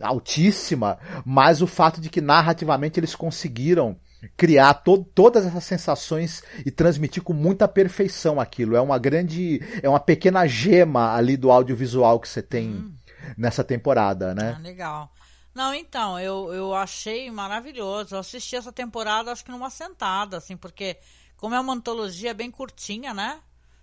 altíssima, 0.00 0.98
mas 1.24 1.62
o 1.62 1.66
fato 1.66 2.00
de 2.00 2.08
que 2.08 2.20
narrativamente 2.20 2.98
eles 2.98 3.14
conseguiram 3.14 3.96
criar 4.36 4.74
to 4.74 5.04
todas 5.14 5.46
essas 5.46 5.64
sensações 5.64 6.42
e 6.64 6.70
transmitir 6.70 7.22
com 7.22 7.32
muita 7.32 7.66
perfeição 7.66 8.40
aquilo. 8.40 8.76
É 8.76 8.80
uma 8.80 8.98
grande, 8.98 9.60
é 9.82 9.88
uma 9.88 10.00
pequena 10.00 10.46
gema 10.46 11.14
ali 11.14 11.36
do 11.36 11.50
audiovisual 11.50 12.20
que 12.20 12.28
você 12.28 12.42
tem 12.42 12.70
hum. 12.70 12.94
nessa 13.36 13.64
temporada, 13.64 14.34
né? 14.34 14.54
Ah, 14.56 14.60
legal. 14.60 15.12
Não, 15.54 15.74
então, 15.74 16.18
eu, 16.18 16.52
eu 16.52 16.74
achei 16.74 17.30
maravilhoso. 17.30 18.14
Eu 18.14 18.20
assisti 18.20 18.56
essa 18.56 18.72
temporada, 18.72 19.32
acho 19.32 19.44
que 19.44 19.50
numa 19.50 19.70
sentada, 19.70 20.36
assim, 20.36 20.56
porque 20.56 20.98
como 21.36 21.54
é 21.54 21.60
uma 21.60 21.72
antologia 21.72 22.34
bem 22.34 22.50
curtinha, 22.50 23.12
né? 23.14 23.40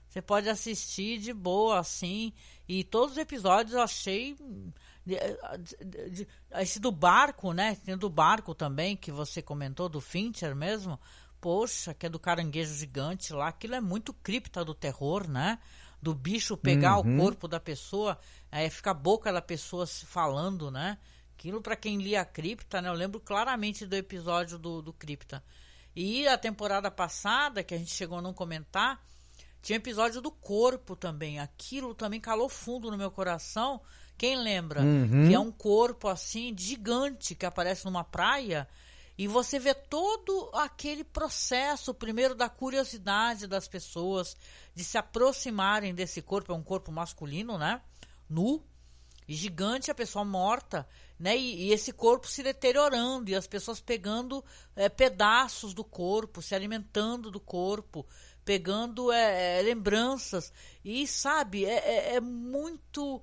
Você 0.07 0.21
pode 0.21 0.49
assistir 0.49 1.19
de 1.19 1.33
boa, 1.33 1.79
assim. 1.79 2.31
E 2.67 2.83
todos 2.83 3.13
os 3.13 3.17
episódios 3.17 3.73
eu 3.73 3.81
achei 3.81 4.35
esse 6.59 6.79
do 6.79 6.91
barco, 6.91 7.53
né? 7.53 7.77
Tem 7.85 7.97
do 7.97 8.09
barco 8.09 8.53
também, 8.53 8.95
que 8.95 9.11
você 9.11 9.41
comentou, 9.41 9.87
do 9.87 10.01
Fincher 10.01 10.55
mesmo. 10.55 10.99
Poxa, 11.39 11.93
que 11.93 12.05
é 12.05 12.09
do 12.09 12.19
caranguejo 12.19 12.73
gigante 12.73 13.31
lá. 13.31 13.47
Aquilo 13.47 13.75
é 13.75 13.81
muito 13.81 14.13
cripta 14.13 14.65
do 14.65 14.73
terror, 14.73 15.27
né? 15.27 15.59
Do 16.01 16.13
bicho 16.13 16.57
pegar 16.57 16.99
uhum. 16.99 17.15
o 17.15 17.19
corpo 17.19 17.47
da 17.47 17.59
pessoa, 17.59 18.19
aí 18.51 18.69
fica 18.69 18.91
a 18.91 18.93
boca 18.93 19.31
da 19.31 19.41
pessoa 19.41 19.85
se 19.85 20.05
falando, 20.05 20.69
né? 20.69 20.97
Aquilo 21.35 21.61
para 21.61 21.75
quem 21.75 21.97
lia 21.97 22.21
a 22.21 22.25
cripta, 22.25 22.81
né? 22.81 22.89
Eu 22.89 22.93
lembro 22.93 23.19
claramente 23.19 23.85
do 23.85 23.95
episódio 23.95 24.57
do, 24.57 24.81
do 24.81 24.93
cripta. 24.93 25.43
E 25.95 26.27
a 26.27 26.37
temporada 26.37 26.91
passada, 26.91 27.63
que 27.63 27.73
a 27.73 27.77
gente 27.77 27.91
chegou 27.91 28.19
a 28.19 28.21
não 28.21 28.33
comentar, 28.33 29.03
tinha 29.61 29.77
episódio 29.77 30.21
do 30.21 30.31
corpo 30.31 30.95
também. 30.95 31.39
Aquilo 31.39 31.93
também 31.93 32.19
calou 32.19 32.47
fundo 32.49 32.91
no 32.91 32.97
meu 32.97 33.11
coração 33.11 33.81
quem 34.17 34.35
lembra? 34.35 34.81
Uhum. 34.81 35.27
Que 35.27 35.33
é 35.33 35.39
um 35.39 35.51
corpo 35.51 36.07
assim 36.07 36.53
gigante 36.57 37.35
que 37.35 37.45
aparece 37.45 37.85
numa 37.85 38.03
praia 38.03 38.67
e 39.17 39.27
você 39.27 39.57
vê 39.57 39.73
todo 39.73 40.51
aquele 40.53 41.03
processo, 41.03 41.93
primeiro 41.93 42.35
da 42.35 42.47
curiosidade 42.47 43.47
das 43.47 43.67
pessoas 43.67 44.37
de 44.75 44.83
se 44.83 44.95
aproximarem 44.95 45.95
desse 45.95 46.21
corpo, 46.21 46.51
é 46.51 46.55
um 46.55 46.61
corpo 46.61 46.91
masculino, 46.91 47.57
né? 47.57 47.81
Nu, 48.29 48.63
e 49.27 49.33
gigante, 49.33 49.89
a 49.89 49.95
pessoa 49.95 50.23
morta, 50.23 50.87
né? 51.17 51.35
E, 51.35 51.63
e 51.63 51.73
esse 51.73 51.91
corpo 51.91 52.27
se 52.27 52.43
deteriorando 52.43 53.31
e 53.31 53.35
as 53.35 53.47
pessoas 53.47 53.81
pegando 53.81 54.45
é, 54.75 54.87
pedaços 54.87 55.73
do 55.73 55.83
corpo, 55.83 56.39
se 56.39 56.53
alimentando 56.53 57.31
do 57.31 57.39
corpo, 57.39 58.05
pegando 58.45 59.11
é, 59.11 59.57
é, 59.57 59.61
lembranças 59.63 60.53
e 60.85 61.07
sabe 61.07 61.65
é, 61.65 61.77
é, 61.79 62.15
é 62.15 62.21
muito 62.21 63.19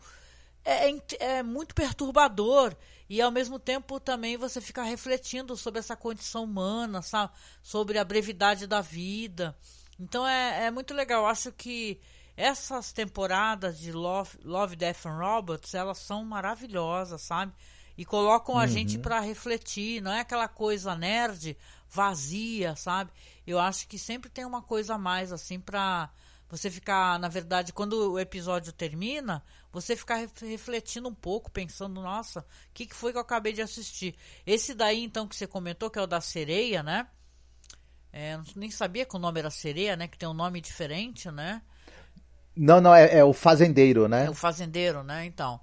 é, 0.64 0.90
é, 0.90 1.02
é, 1.18 1.42
muito 1.42 1.74
perturbador 1.74 2.74
e 3.08 3.20
ao 3.20 3.30
mesmo 3.30 3.58
tempo 3.58 4.00
também 4.00 4.36
você 4.36 4.60
fica 4.60 4.82
refletindo 4.82 5.56
sobre 5.56 5.78
essa 5.78 5.94
condição 5.94 6.44
humana, 6.44 7.02
sabe? 7.02 7.32
sobre 7.62 7.98
a 7.98 8.04
brevidade 8.04 8.66
da 8.66 8.80
vida. 8.80 9.56
Então 10.00 10.26
é, 10.26 10.66
é 10.66 10.70
muito 10.70 10.94
legal. 10.94 11.26
acho 11.26 11.52
que 11.52 12.00
essas 12.36 12.92
temporadas 12.92 13.78
de 13.78 13.92
Love, 13.92 14.38
Love, 14.42 14.74
Death 14.74 15.06
and 15.06 15.18
Robots 15.18 15.74
elas 15.74 15.98
são 15.98 16.24
maravilhosas, 16.24 17.20
sabe? 17.22 17.52
E 17.96 18.04
colocam 18.04 18.58
a 18.58 18.62
uhum. 18.62 18.66
gente 18.66 18.98
para 18.98 19.20
refletir. 19.20 20.00
Não 20.00 20.12
é 20.12 20.20
aquela 20.20 20.48
coisa 20.48 20.96
nerd 20.96 21.56
vazia, 21.88 22.74
sabe? 22.74 23.12
Eu 23.46 23.60
acho 23.60 23.86
que 23.86 23.98
sempre 23.98 24.28
tem 24.30 24.44
uma 24.44 24.62
coisa 24.62 24.94
a 24.94 24.98
mais 24.98 25.30
assim 25.32 25.60
para 25.60 26.10
você 26.48 26.70
ficar, 26.70 27.18
na 27.18 27.28
verdade, 27.28 27.72
quando 27.72 28.12
o 28.12 28.18
episódio 28.18 28.72
termina, 28.72 29.42
você 29.74 29.96
ficar 29.96 30.26
refletindo 30.40 31.08
um 31.08 31.14
pouco, 31.14 31.50
pensando, 31.50 32.00
nossa, 32.00 32.40
o 32.40 32.44
que, 32.72 32.86
que 32.86 32.94
foi 32.94 33.10
que 33.10 33.18
eu 33.18 33.22
acabei 33.22 33.52
de 33.52 33.60
assistir? 33.60 34.14
Esse 34.46 34.72
daí, 34.72 35.02
então, 35.02 35.26
que 35.26 35.34
você 35.34 35.46
comentou, 35.46 35.90
que 35.90 35.98
é 35.98 36.02
o 36.02 36.06
da 36.06 36.20
sereia, 36.20 36.82
né? 36.82 37.06
É, 38.12 38.38
nem 38.54 38.70
sabia 38.70 39.04
que 39.04 39.16
o 39.16 39.18
nome 39.18 39.40
era 39.40 39.50
sereia, 39.50 39.96
né? 39.96 40.06
Que 40.06 40.16
tem 40.16 40.28
um 40.28 40.34
nome 40.34 40.60
diferente, 40.60 41.28
né? 41.30 41.60
Não, 42.54 42.80
não, 42.80 42.94
é, 42.94 43.18
é 43.18 43.24
o 43.24 43.32
fazendeiro, 43.32 44.06
né? 44.06 44.26
É 44.26 44.30
o 44.30 44.34
fazendeiro, 44.34 45.02
né? 45.02 45.26
Então. 45.26 45.60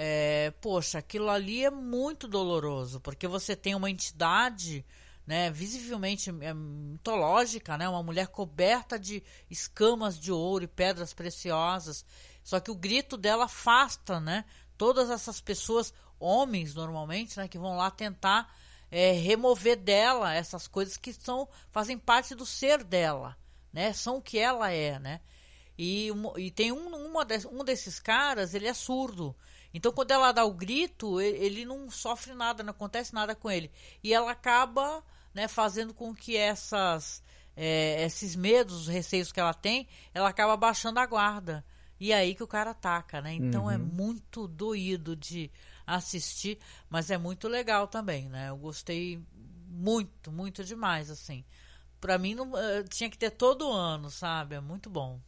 É, 0.00 0.52
poxa, 0.60 0.98
aquilo 0.98 1.28
ali 1.28 1.64
é 1.64 1.70
muito 1.72 2.28
doloroso, 2.28 3.00
porque 3.00 3.26
você 3.26 3.56
tem 3.56 3.74
uma 3.74 3.90
entidade 3.90 4.86
né, 5.28 5.50
visivelmente 5.50 6.30
é, 6.40 6.54
mitológica, 6.54 7.76
né, 7.76 7.86
uma 7.86 8.02
mulher 8.02 8.28
coberta 8.28 8.98
de 8.98 9.22
escamas 9.50 10.18
de 10.18 10.32
ouro 10.32 10.64
e 10.64 10.66
pedras 10.66 11.12
preciosas. 11.12 12.02
Só 12.48 12.58
que 12.60 12.70
o 12.70 12.74
grito 12.74 13.18
dela 13.18 13.44
afasta, 13.44 14.18
né, 14.18 14.42
todas 14.78 15.10
essas 15.10 15.38
pessoas, 15.38 15.92
homens 16.18 16.74
normalmente, 16.74 17.36
né, 17.36 17.46
que 17.46 17.58
vão 17.58 17.76
lá 17.76 17.90
tentar 17.90 18.50
é, 18.90 19.12
remover 19.12 19.76
dela 19.76 20.32
essas 20.32 20.66
coisas 20.66 20.96
que 20.96 21.12
são 21.12 21.46
fazem 21.70 21.98
parte 21.98 22.34
do 22.34 22.46
ser 22.46 22.82
dela, 22.82 23.36
né, 23.70 23.92
são 23.92 24.16
o 24.16 24.22
que 24.22 24.38
ela 24.38 24.70
é, 24.70 24.98
né. 24.98 25.20
E, 25.76 26.08
e 26.38 26.50
tem 26.50 26.72
um, 26.72 26.88
uma 27.10 27.22
de, 27.22 27.46
um 27.48 27.62
desses 27.62 28.00
caras, 28.00 28.54
ele 28.54 28.66
é 28.66 28.72
surdo. 28.72 29.36
Então, 29.74 29.92
quando 29.92 30.12
ela 30.12 30.32
dá 30.32 30.42
o 30.42 30.54
grito, 30.54 31.20
ele 31.20 31.66
não 31.66 31.90
sofre 31.90 32.32
nada, 32.32 32.62
não 32.62 32.70
acontece 32.70 33.12
nada 33.12 33.34
com 33.34 33.50
ele. 33.50 33.70
E 34.02 34.14
ela 34.14 34.30
acaba 34.30 35.04
né, 35.34 35.48
fazendo 35.48 35.92
com 35.92 36.14
que 36.14 36.34
essas, 36.34 37.22
é, 37.54 38.02
esses 38.06 38.34
medos, 38.34 38.74
os 38.74 38.88
receios 38.88 39.30
que 39.30 39.38
ela 39.38 39.52
tem, 39.52 39.86
ela 40.14 40.30
acaba 40.30 40.56
baixando 40.56 40.98
a 40.98 41.04
guarda. 41.04 41.62
E 42.00 42.12
é 42.12 42.16
aí 42.16 42.34
que 42.34 42.42
o 42.42 42.46
cara 42.46 42.70
ataca, 42.70 43.20
né? 43.20 43.32
Então 43.34 43.70
é 43.70 43.76
Uhum. 43.76 43.78
muito 43.78 44.46
doído 44.48 45.16
de 45.16 45.50
assistir, 45.86 46.58
mas 46.90 47.10
é 47.10 47.18
muito 47.18 47.48
legal 47.48 47.88
também, 47.88 48.28
né? 48.28 48.48
Eu 48.50 48.56
gostei 48.56 49.22
muito, 49.68 50.30
muito 50.32 50.64
demais, 50.64 51.10
assim. 51.10 51.44
Pra 52.00 52.18
mim, 52.18 52.34
não, 52.34 52.56
eh, 52.58 52.84
tinha 52.84 53.10
que 53.10 53.18
ter 53.18 53.30
todo 53.32 53.72
ano, 53.72 54.10
sabe? 54.10 54.56
É 54.56 54.60
muito 54.60 54.90
bom. 54.90 55.20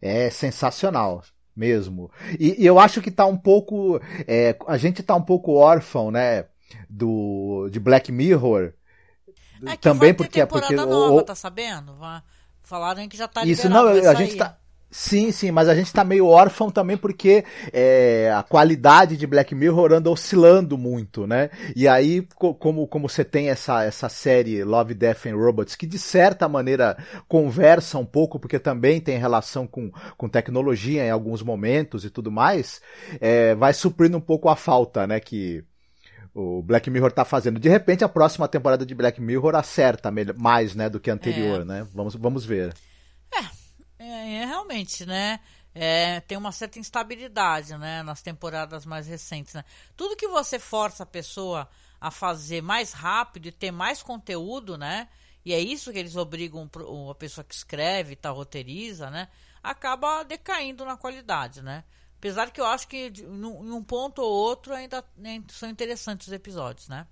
É 0.00 0.30
sensacional 0.30 1.22
mesmo. 1.56 2.10
E, 2.38 2.62
e 2.62 2.66
eu 2.66 2.78
acho 2.78 3.00
que 3.02 3.10
tá 3.10 3.26
um 3.26 3.36
pouco. 3.36 4.00
é, 4.26 4.56
a 4.66 4.76
gente 4.76 5.02
tá 5.02 5.14
um 5.14 5.22
pouco 5.22 5.52
órfão, 5.54 6.10
né? 6.10 6.46
Do, 6.90 7.68
de 7.70 7.78
Black 7.80 8.10
Mirror. 8.12 8.72
É 9.64 9.76
que 9.76 9.90
Também 9.90 10.12
vai 10.14 10.14
ter 10.14 10.28
porque 10.28 10.40
é 10.40 10.46
porque. 10.46 10.76
nova, 10.86 11.22
o- 11.22 11.24
tá 11.24 11.34
sabendo? 11.34 11.96
Falaram 12.62 13.08
que 13.08 13.16
já 13.16 13.28
tá 13.28 13.46
Isso 13.50 13.68
não, 13.68 13.86
a 13.88 14.14
gente 14.14 14.36
tá. 14.36 14.60
Sim, 14.96 15.32
sim, 15.32 15.50
mas 15.50 15.68
a 15.68 15.74
gente 15.74 15.92
tá 15.92 16.04
meio 16.04 16.28
órfão 16.28 16.70
também 16.70 16.96
porque 16.96 17.44
é, 17.72 18.32
a 18.32 18.44
qualidade 18.44 19.16
de 19.16 19.26
Black 19.26 19.52
Mirror 19.52 19.92
anda 19.92 20.08
oscilando 20.08 20.78
muito, 20.78 21.26
né? 21.26 21.50
E 21.74 21.88
aí, 21.88 22.22
co- 22.36 22.54
como, 22.54 22.86
como 22.86 23.08
você 23.08 23.24
tem 23.24 23.48
essa, 23.50 23.82
essa 23.82 24.08
série 24.08 24.62
Love, 24.62 24.94
Death 24.94 25.26
and 25.26 25.34
Robots, 25.34 25.74
que 25.74 25.84
de 25.84 25.98
certa 25.98 26.48
maneira 26.48 26.96
conversa 27.26 27.98
um 27.98 28.06
pouco, 28.06 28.38
porque 28.38 28.56
também 28.56 29.00
tem 29.00 29.18
relação 29.18 29.66
com, 29.66 29.90
com 30.16 30.28
tecnologia 30.28 31.04
em 31.04 31.10
alguns 31.10 31.42
momentos 31.42 32.04
e 32.04 32.10
tudo 32.10 32.30
mais, 32.30 32.80
é, 33.20 33.52
vai 33.56 33.72
suprindo 33.74 34.16
um 34.16 34.20
pouco 34.20 34.48
a 34.48 34.54
falta, 34.54 35.08
né? 35.08 35.18
Que 35.18 35.64
o 36.32 36.62
Black 36.62 36.88
Mirror 36.88 37.10
tá 37.10 37.24
fazendo. 37.24 37.58
De 37.58 37.68
repente, 37.68 38.04
a 38.04 38.08
próxima 38.08 38.46
temporada 38.46 38.86
de 38.86 38.94
Black 38.94 39.20
Mirror 39.20 39.56
acerta 39.56 40.12
mais, 40.36 40.76
né, 40.76 40.88
do 40.88 41.00
que 41.00 41.10
a 41.10 41.14
anterior, 41.14 41.62
É. 41.62 41.64
né? 41.64 41.86
Vamos, 41.92 42.14
vamos 42.14 42.44
ver. 42.44 42.72
É, 43.34 43.63
é, 44.04 44.44
realmente, 44.46 45.04
né? 45.06 45.40
É, 45.74 46.20
tem 46.20 46.38
uma 46.38 46.52
certa 46.52 46.78
instabilidade, 46.78 47.76
né? 47.76 48.02
Nas 48.02 48.22
temporadas 48.22 48.86
mais 48.86 49.06
recentes, 49.06 49.54
né? 49.54 49.64
Tudo 49.96 50.16
que 50.16 50.28
você 50.28 50.58
força 50.58 51.02
a 51.02 51.06
pessoa 51.06 51.68
a 52.00 52.10
fazer 52.10 52.62
mais 52.62 52.92
rápido 52.92 53.46
e 53.46 53.52
ter 53.52 53.70
mais 53.70 54.02
conteúdo, 54.02 54.76
né? 54.78 55.08
E 55.44 55.52
é 55.52 55.60
isso 55.60 55.92
que 55.92 55.98
eles 55.98 56.16
obrigam 56.16 56.70
a 57.10 57.14
pessoa 57.14 57.44
que 57.44 57.54
escreve, 57.54 58.16
tá, 58.16 58.30
roteiriza, 58.30 59.10
né? 59.10 59.28
Acaba 59.62 60.22
decaindo 60.22 60.84
na 60.84 60.96
qualidade, 60.96 61.62
né? 61.62 61.84
Apesar 62.18 62.50
que 62.50 62.60
eu 62.60 62.64
acho 62.64 62.88
que 62.88 63.12
em 63.18 63.44
um 63.44 63.82
ponto 63.84 64.22
ou 64.22 64.32
outro 64.32 64.72
ainda 64.72 65.04
né, 65.16 65.42
são 65.48 65.68
interessantes 65.68 66.26
os 66.28 66.32
episódios, 66.32 66.88
né? 66.88 67.06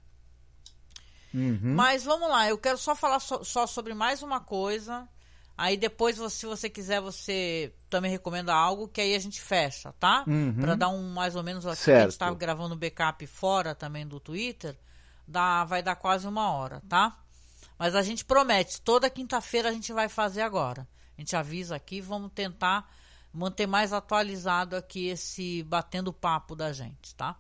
Uhum. 1.35 1.75
Mas 1.75 2.05
vamos 2.05 2.29
lá, 2.29 2.49
eu 2.49 2.57
quero 2.59 2.79
só 2.79 2.95
falar 2.95 3.21
so- 3.21 3.45
só 3.45 3.67
sobre 3.67 3.95
mais 3.95 4.23
uma 4.23 4.41
coisa. 4.41 5.09
Aí 5.57 5.77
depois, 5.77 6.17
se 6.33 6.47
você 6.47 6.69
quiser, 6.69 7.01
você 7.01 7.73
também 7.91 8.11
recomenda 8.11 8.55
algo, 8.55 8.89
que 8.89 9.01
aí 9.01 9.15
a 9.15 9.19
gente 9.19 9.41
fecha, 9.41 9.93
tá? 10.01 10.25
Uhum. 10.27 10.55
Pra 10.61 10.75
dar 10.75 10.89
um 10.89 11.13
mais 11.13 11.37
ou 11.37 11.43
menos 11.43 11.67
aqui, 11.67 11.85
que 11.85 11.91
a 11.91 12.01
gente 12.01 12.11
Certo. 12.13 12.19
tá 12.19 12.33
gravando 12.35 12.75
backup 12.77 13.27
fora 13.27 13.75
também 13.75 14.07
do 14.07 14.19
Twitter, 14.19 14.77
dá, 15.29 15.65
vai 15.65 15.83
dar 15.83 15.95
quase 15.97 16.27
uma 16.27 16.51
hora, 16.53 16.83
tá? 16.89 17.19
Mas 17.79 17.95
a 17.95 18.03
gente 18.03 18.25
promete, 18.25 18.81
toda 18.81 19.11
quinta-feira 19.11 19.69
a 19.69 19.73
gente 19.73 19.93
vai 19.93 20.09
fazer 20.09 20.41
agora. 20.43 20.87
A 21.17 21.21
gente 21.21 21.37
avisa 21.37 21.77
aqui, 21.77 22.01
vamos 22.01 22.33
tentar 22.33 22.91
manter 23.33 23.67
mais 23.67 23.93
atualizado 23.93 24.75
aqui 24.77 25.09
esse 25.09 25.63
batendo 25.65 26.13
papo 26.13 26.55
da 26.57 26.73
gente, 26.73 27.15
tá? 27.15 27.37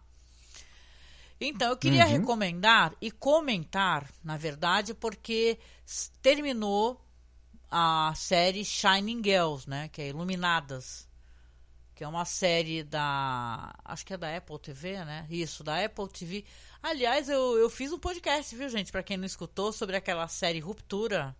Então, 1.40 1.70
eu 1.70 1.76
queria 1.76 2.04
Uhum. 2.04 2.10
recomendar 2.10 2.94
e 3.00 3.10
comentar, 3.10 4.08
na 4.22 4.36
verdade, 4.36 4.94
porque 4.94 5.58
terminou 6.20 7.00
a 7.74 8.12
série 8.14 8.66
Shining 8.66 9.22
Girls, 9.24 9.68
né? 9.68 9.88
Que 9.88 10.02
é 10.02 10.08
Iluminadas. 10.08 11.08
Que 11.94 12.04
é 12.04 12.08
uma 12.08 12.26
série 12.26 12.82
da. 12.82 13.74
Acho 13.82 14.04
que 14.04 14.12
é 14.12 14.18
da 14.18 14.36
Apple 14.36 14.58
TV, 14.58 15.02
né? 15.06 15.26
Isso, 15.30 15.64
da 15.64 15.82
Apple 15.82 16.08
TV. 16.08 16.44
Aliás, 16.82 17.30
eu, 17.30 17.56
eu 17.56 17.70
fiz 17.70 17.90
um 17.90 17.98
podcast, 17.98 18.54
viu, 18.54 18.68
gente? 18.68 18.92
Pra 18.92 19.02
quem 19.02 19.16
não 19.16 19.24
escutou, 19.24 19.72
sobre 19.72 19.96
aquela 19.96 20.28
série 20.28 20.60
Ruptura. 20.60 21.34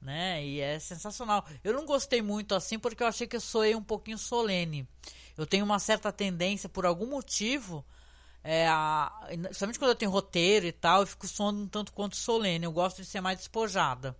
Né? 0.00 0.46
E 0.46 0.60
é 0.60 0.78
sensacional. 0.78 1.44
Eu 1.64 1.72
não 1.72 1.84
gostei 1.84 2.22
muito 2.22 2.54
assim 2.54 2.78
porque 2.78 3.02
eu 3.02 3.08
achei 3.08 3.26
que 3.26 3.34
eu 3.34 3.40
soei 3.40 3.74
um 3.74 3.82
pouquinho 3.82 4.16
solene. 4.16 4.86
Eu 5.36 5.44
tenho 5.44 5.64
uma 5.64 5.80
certa 5.80 6.12
tendência, 6.12 6.68
por 6.68 6.86
algum 6.86 7.06
motivo, 7.06 7.84
é, 8.44 8.68
a, 8.68 9.26
principalmente 9.26 9.78
quando 9.78 9.90
eu 9.90 9.96
tenho 9.96 10.10
roteiro 10.10 10.66
e 10.66 10.72
tal, 10.72 11.00
eu 11.00 11.06
fico 11.06 11.26
soando 11.26 11.62
um 11.62 11.66
tanto 11.68 11.92
quanto 11.92 12.16
solene. 12.16 12.64
Eu 12.64 12.72
gosto 12.72 13.02
de 13.02 13.08
ser 13.08 13.20
mais 13.20 13.38
despojada, 13.38 14.16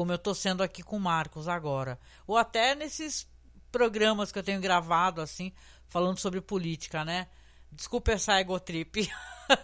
como 0.00 0.12
eu 0.12 0.18
tô 0.18 0.34
sendo 0.34 0.62
aqui 0.62 0.82
com 0.82 0.96
o 0.96 1.00
Marcos 1.00 1.46
agora. 1.46 2.00
Ou 2.26 2.38
até 2.38 2.74
nesses 2.74 3.28
programas 3.70 4.32
que 4.32 4.38
eu 4.38 4.42
tenho 4.42 4.58
gravado, 4.58 5.20
assim, 5.20 5.52
falando 5.88 6.16
sobre 6.16 6.40
política, 6.40 7.04
né? 7.04 7.28
Desculpa 7.70 8.12
essa 8.12 8.40
egotrip. 8.40 9.06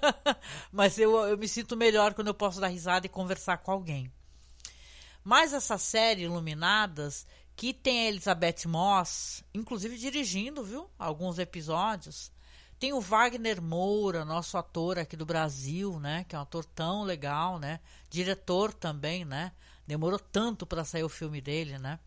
Mas 0.70 0.98
eu, 0.98 1.16
eu 1.26 1.38
me 1.38 1.48
sinto 1.48 1.74
melhor 1.74 2.12
quando 2.12 2.26
eu 2.26 2.34
posso 2.34 2.60
dar 2.60 2.66
risada 2.66 3.06
e 3.06 3.08
conversar 3.08 3.56
com 3.56 3.70
alguém. 3.70 4.12
Mas 5.24 5.54
essa 5.54 5.78
série 5.78 6.24
Iluminadas, 6.24 7.26
que 7.56 7.72
tem 7.72 8.00
a 8.00 8.08
Elizabeth 8.08 8.66
Moss, 8.66 9.42
inclusive 9.54 9.96
dirigindo, 9.96 10.62
viu? 10.62 10.90
Alguns 10.98 11.38
episódios. 11.38 12.30
Tem 12.78 12.92
o 12.92 13.00
Wagner 13.00 13.62
Moura, 13.62 14.22
nosso 14.22 14.58
ator 14.58 14.98
aqui 14.98 15.16
do 15.16 15.24
Brasil, 15.24 15.98
né? 15.98 16.26
Que 16.28 16.36
é 16.36 16.38
um 16.38 16.42
ator 16.42 16.66
tão 16.66 17.04
legal, 17.04 17.58
né? 17.58 17.80
Diretor 18.10 18.74
também, 18.74 19.24
né? 19.24 19.52
Demorou 19.86 20.18
tanto 20.18 20.66
para 20.66 20.84
sair 20.84 21.04
o 21.04 21.08
filme 21.08 21.40
dele, 21.40 21.78
né? 21.78 21.98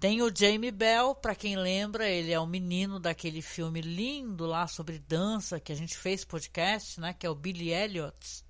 Tem 0.00 0.20
o 0.20 0.34
Jamie 0.34 0.70
Bell, 0.70 1.14
para 1.14 1.34
quem 1.34 1.56
lembra, 1.56 2.08
ele 2.08 2.32
é 2.32 2.38
o 2.38 2.46
menino 2.46 3.00
daquele 3.00 3.40
filme 3.40 3.80
lindo 3.80 4.44
lá 4.44 4.66
sobre 4.66 4.98
dança 4.98 5.60
que 5.60 5.72
a 5.72 5.76
gente 5.76 5.96
fez 5.96 6.24
podcast, 6.24 7.00
né? 7.00 7.14
Que 7.14 7.26
é 7.26 7.30
o 7.30 7.34
Billy 7.34 7.70
Elliot, 7.70 8.44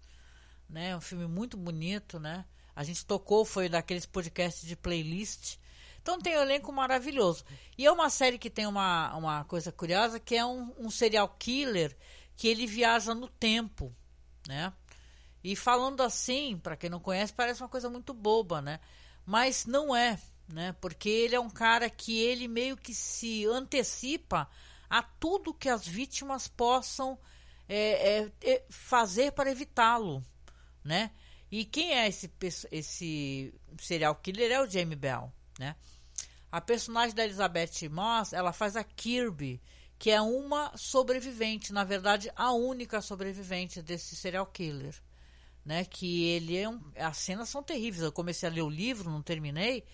né? 0.68 0.96
Um 0.96 1.00
filme 1.00 1.26
muito 1.26 1.56
bonito, 1.56 2.18
né? 2.18 2.44
A 2.74 2.82
gente 2.82 3.06
tocou, 3.06 3.44
foi 3.44 3.68
daqueles 3.68 4.04
podcasts 4.04 4.66
de 4.66 4.74
playlist. 4.74 5.58
Então 6.02 6.18
tem 6.18 6.36
um 6.36 6.42
elenco 6.42 6.72
maravilhoso. 6.72 7.44
E 7.78 7.86
é 7.86 7.92
uma 7.92 8.10
série 8.10 8.38
que 8.38 8.50
tem 8.50 8.66
uma, 8.66 9.14
uma 9.16 9.44
coisa 9.44 9.70
curiosa, 9.70 10.18
que 10.18 10.34
é 10.34 10.44
um, 10.44 10.72
um 10.76 10.90
serial 10.90 11.28
killer 11.38 11.96
que 12.36 12.48
ele 12.48 12.66
viaja 12.66 13.14
no 13.14 13.28
tempo, 13.28 13.94
né? 14.48 14.72
E 15.44 15.54
falando 15.54 16.02
assim, 16.02 16.58
para 16.58 16.74
quem 16.74 16.88
não 16.88 16.98
conhece, 16.98 17.30
parece 17.30 17.62
uma 17.62 17.68
coisa 17.68 17.90
muito 17.90 18.14
boba, 18.14 18.62
né? 18.62 18.80
Mas 19.26 19.66
não 19.66 19.94
é, 19.94 20.18
né? 20.48 20.74
Porque 20.80 21.10
ele 21.10 21.34
é 21.34 21.40
um 21.40 21.50
cara 21.50 21.90
que 21.90 22.18
ele 22.18 22.48
meio 22.48 22.78
que 22.78 22.94
se 22.94 23.44
antecipa 23.44 24.48
a 24.88 25.02
tudo 25.02 25.52
que 25.52 25.68
as 25.68 25.86
vítimas 25.86 26.48
possam 26.48 27.18
é, 27.68 28.22
é, 28.22 28.32
é, 28.42 28.64
fazer 28.70 29.32
para 29.32 29.50
evitá-lo, 29.50 30.24
né? 30.82 31.10
E 31.50 31.66
quem 31.66 31.92
é 31.92 32.08
esse, 32.08 32.32
esse 32.72 33.54
serial 33.78 34.14
killer? 34.16 34.50
É 34.50 34.62
o 34.62 34.68
Jamie 34.68 34.96
Bell, 34.96 35.30
né? 35.58 35.76
A 36.50 36.60
personagem 36.60 37.14
da 37.14 37.24
Elizabeth 37.24 37.86
Moss, 37.90 38.32
ela 38.32 38.52
faz 38.52 38.76
a 38.76 38.84
Kirby, 38.84 39.60
que 39.98 40.10
é 40.10 40.22
uma 40.22 40.74
sobrevivente, 40.74 41.70
na 41.70 41.84
verdade, 41.84 42.32
a 42.34 42.52
única 42.52 43.02
sobrevivente 43.02 43.82
desse 43.82 44.16
serial 44.16 44.46
killer, 44.46 44.94
né? 45.64 45.84
Que 45.84 46.24
ele 46.24 46.56
é 46.56 46.68
um, 46.68 46.80
as 46.96 47.16
cenas 47.18 47.48
são 47.48 47.62
terríveis. 47.62 48.02
Eu 48.02 48.12
comecei 48.12 48.48
a 48.48 48.52
ler 48.52 48.62
o 48.62 48.70
livro, 48.70 49.10
não 49.10 49.22
terminei. 49.22 49.84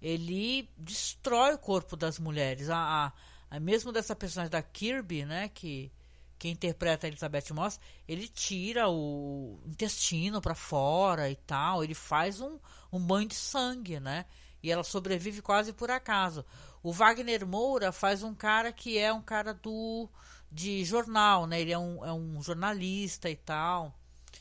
Ele 0.00 0.68
destrói 0.76 1.54
o 1.54 1.58
corpo 1.58 1.96
das 1.96 2.18
mulheres. 2.18 2.70
A, 2.70 3.12
a, 3.50 3.56
a 3.56 3.60
mesmo 3.60 3.92
dessa 3.92 4.16
personagem 4.16 4.50
da 4.50 4.62
Kirby, 4.62 5.24
né? 5.24 5.48
Que 5.48 5.92
que 6.40 6.48
interpreta 6.48 7.06
a 7.06 7.08
Elizabeth 7.08 7.52
Moss, 7.52 7.78
ele 8.08 8.26
tira 8.26 8.88
o 8.88 9.60
intestino 9.66 10.40
para 10.40 10.54
fora 10.54 11.28
e 11.28 11.36
tal, 11.36 11.84
ele 11.84 11.92
faz 11.92 12.40
um, 12.40 12.58
um 12.90 12.98
banho 12.98 13.28
de 13.28 13.34
sangue, 13.34 14.00
né? 14.00 14.24
E 14.62 14.70
ela 14.72 14.82
sobrevive 14.82 15.42
quase 15.42 15.70
por 15.74 15.90
acaso. 15.90 16.42
O 16.82 16.94
Wagner 16.94 17.46
Moura 17.46 17.92
faz 17.92 18.22
um 18.22 18.34
cara 18.34 18.72
que 18.72 18.96
é 18.96 19.12
um 19.12 19.20
cara 19.20 19.52
do 19.52 20.08
de 20.50 20.82
jornal, 20.82 21.46
né? 21.46 21.60
Ele 21.60 21.72
é 21.72 21.78
um, 21.78 22.02
é 22.02 22.10
um 22.10 22.42
jornalista 22.42 23.28
e 23.28 23.36
tal, 23.36 23.94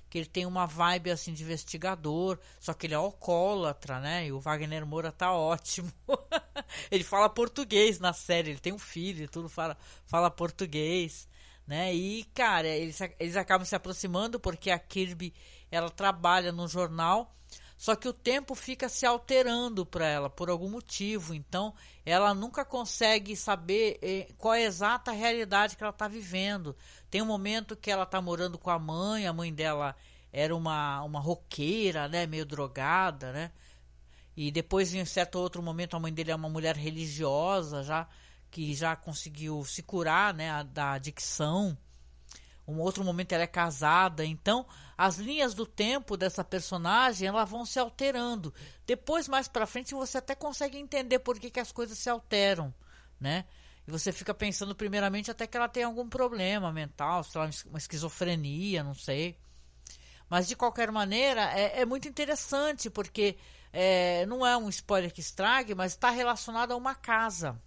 que 0.09 0.17
ele 0.17 0.25
tem 0.25 0.45
uma 0.45 0.65
vibe 0.65 1.11
assim 1.11 1.33
de 1.33 1.43
investigador, 1.43 2.39
só 2.59 2.73
que 2.73 2.87
ele 2.87 2.93
é 2.93 2.97
alcoólatra, 2.97 3.99
né? 3.99 4.27
E 4.27 4.31
o 4.31 4.39
Wagner 4.39 4.85
Moura 4.85 5.11
tá 5.11 5.31
ótimo. 5.31 5.91
ele 6.89 7.03
fala 7.03 7.29
português 7.29 7.99
na 7.99 8.13
série, 8.13 8.51
ele 8.51 8.59
tem 8.59 8.73
um 8.73 8.79
filho, 8.79 9.29
tudo 9.29 9.47
fala, 9.47 9.77
fala 10.05 10.31
português 10.31 11.27
né? 11.69 11.93
E 11.93 12.23
cara, 12.33 12.67
eles, 12.67 12.99
eles 13.19 13.35
acabam 13.37 13.63
se 13.63 13.75
aproximando 13.75 14.39
porque 14.39 14.71
a 14.71 14.79
Kirby 14.79 15.31
ela 15.69 15.91
trabalha 15.91 16.51
no 16.51 16.67
jornal, 16.67 17.31
Só 17.79 17.95
que 17.95 18.09
o 18.09 18.13
tempo 18.13 18.55
fica 18.55 18.89
se 18.89 19.05
alterando 19.05 19.85
para 19.85 20.05
ela 20.05 20.29
por 20.29 20.49
algum 20.49 20.69
motivo, 20.69 21.33
então 21.33 21.73
ela 22.05 22.33
nunca 22.33 22.65
consegue 22.65 23.37
saber 23.37 23.97
eh, 24.01 24.27
qual 24.37 24.53
é 24.53 24.65
a 24.65 24.67
exata 24.67 25.13
realidade 25.13 25.77
que 25.77 25.83
ela 25.83 25.91
está 25.91 26.05
vivendo. 26.05 26.75
Tem 27.09 27.21
um 27.21 27.25
momento 27.25 27.77
que 27.77 27.89
ela 27.89 28.03
está 28.03 28.21
morando 28.21 28.57
com 28.57 28.69
a 28.69 28.77
mãe, 28.77 29.25
a 29.25 29.31
mãe 29.31 29.53
dela 29.53 29.95
era 30.29 30.53
uma, 30.53 31.01
uma 31.03 31.21
roqueira, 31.21 32.09
né, 32.09 32.27
meio 32.27 32.45
drogada, 32.45 33.31
né? 33.31 33.49
E 34.35 34.51
depois, 34.51 34.93
em 34.93 35.05
certo 35.05 35.39
outro 35.39 35.63
momento, 35.63 35.95
a 35.95 36.01
mãe 36.01 36.13
dele 36.13 36.31
é 36.31 36.35
uma 36.35 36.49
mulher 36.49 36.75
religiosa, 36.75 37.81
já 37.81 38.09
que 38.51 38.73
já 38.73 38.93
conseguiu 38.93 39.63
se 39.63 39.81
curar, 39.83 40.33
né, 40.33 40.65
da 40.65 40.91
adicção. 40.91 41.77
Um 42.69 42.79
outro 42.79 43.03
momento 43.03 43.33
ela 43.33 43.43
é 43.43 43.47
casada, 43.47 44.23
então 44.23 44.65
as 44.97 45.17
linhas 45.17 45.53
do 45.53 45.65
tempo 45.65 46.15
dessa 46.15 46.43
personagem 46.43 47.27
elas 47.27 47.49
vão 47.49 47.65
se 47.65 47.79
alterando. 47.79 48.53
Depois 48.85 49.27
mais 49.27 49.47
para 49.47 49.65
frente 49.65 49.95
você 49.95 50.19
até 50.19 50.35
consegue 50.35 50.77
entender 50.77 51.19
por 51.19 51.39
que, 51.39 51.49
que 51.49 51.59
as 51.59 51.71
coisas 51.71 51.97
se 51.97 52.09
alteram, 52.09 52.73
né? 53.19 53.45
E 53.87 53.91
você 53.91 54.11
fica 54.11 54.33
pensando 54.33 54.75
primeiramente 54.75 55.31
até 55.31 55.47
que 55.47 55.57
ela 55.57 55.67
tem 55.67 55.83
algum 55.83 56.07
problema 56.07 56.71
mental, 56.71 57.23
sei 57.23 57.41
lá, 57.41 57.49
uma 57.65 57.79
esquizofrenia, 57.79 58.83
não 58.83 58.93
sei. 58.93 59.35
Mas 60.29 60.47
de 60.47 60.55
qualquer 60.55 60.91
maneira 60.91 61.51
é, 61.57 61.81
é 61.81 61.85
muito 61.85 62.07
interessante 62.07 62.87
porque 62.87 63.35
é, 63.73 64.27
não 64.27 64.45
é 64.45 64.55
um 64.55 64.69
spoiler 64.69 65.11
que 65.11 65.21
estrague, 65.21 65.73
mas 65.73 65.93
está 65.93 66.11
relacionado 66.11 66.71
a 66.71 66.75
uma 66.75 66.93
casa 66.93 67.59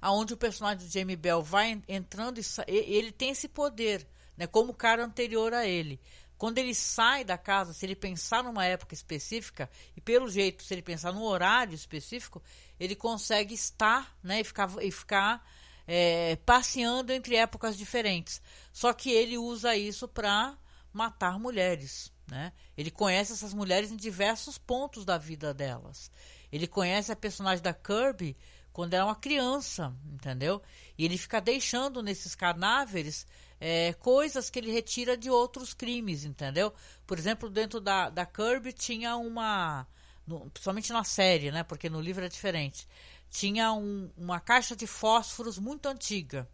aonde 0.00 0.34
o 0.34 0.36
personagem 0.36 0.86
do 0.86 0.92
Jamie 0.92 1.16
Bell 1.16 1.42
vai 1.42 1.82
entrando 1.88 2.38
e 2.38 2.44
ele 2.66 3.12
tem 3.12 3.30
esse 3.30 3.48
poder, 3.48 4.06
né, 4.36 4.46
como 4.46 4.72
o 4.72 4.74
cara 4.74 5.04
anterior 5.04 5.52
a 5.52 5.66
ele. 5.66 6.00
Quando 6.36 6.58
ele 6.58 6.72
sai 6.72 7.24
da 7.24 7.36
casa, 7.36 7.72
se 7.72 7.84
ele 7.84 7.96
pensar 7.96 8.44
numa 8.44 8.64
época 8.64 8.94
específica, 8.94 9.68
e 9.96 10.00
pelo 10.00 10.30
jeito, 10.30 10.62
se 10.62 10.72
ele 10.72 10.82
pensar 10.82 11.12
num 11.12 11.24
horário 11.24 11.74
específico, 11.74 12.40
ele 12.78 12.94
consegue 12.94 13.54
estar 13.54 14.16
né, 14.22 14.40
e 14.40 14.44
ficar, 14.44 14.70
e 14.80 14.90
ficar 14.92 15.44
é, 15.84 16.36
passeando 16.46 17.12
entre 17.12 17.34
épocas 17.34 17.76
diferentes. 17.76 18.40
Só 18.72 18.92
que 18.92 19.10
ele 19.10 19.36
usa 19.36 19.74
isso 19.74 20.06
para 20.06 20.56
matar 20.92 21.40
mulheres. 21.40 22.12
Né? 22.30 22.52
Ele 22.76 22.90
conhece 22.90 23.32
essas 23.32 23.52
mulheres 23.52 23.90
em 23.90 23.96
diversos 23.96 24.58
pontos 24.58 25.04
da 25.04 25.18
vida 25.18 25.52
delas. 25.52 26.08
Ele 26.52 26.68
conhece 26.68 27.10
a 27.10 27.16
personagem 27.16 27.62
da 27.62 27.74
Kirby 27.74 28.36
quando 28.78 28.94
era 28.94 29.04
uma 29.04 29.16
criança, 29.16 29.92
entendeu? 30.06 30.62
E 30.96 31.04
ele 31.04 31.18
fica 31.18 31.40
deixando 31.40 32.00
nesses 32.00 32.36
cadáveres 32.36 33.26
é, 33.60 33.92
coisas 33.94 34.48
que 34.48 34.56
ele 34.56 34.70
retira 34.70 35.16
de 35.16 35.28
outros 35.28 35.74
crimes, 35.74 36.24
entendeu? 36.24 36.72
Por 37.04 37.18
exemplo, 37.18 37.50
dentro 37.50 37.80
da, 37.80 38.08
da 38.08 38.24
Kirby 38.24 38.72
tinha 38.72 39.16
uma. 39.16 39.84
No, 40.24 40.48
principalmente 40.50 40.92
na 40.92 41.02
série, 41.02 41.50
né? 41.50 41.64
Porque 41.64 41.90
no 41.90 42.00
livro 42.00 42.24
é 42.24 42.28
diferente. 42.28 42.86
Tinha 43.28 43.72
um, 43.72 44.12
uma 44.16 44.38
caixa 44.38 44.76
de 44.76 44.86
fósforos 44.86 45.58
muito 45.58 45.86
antiga, 45.86 46.48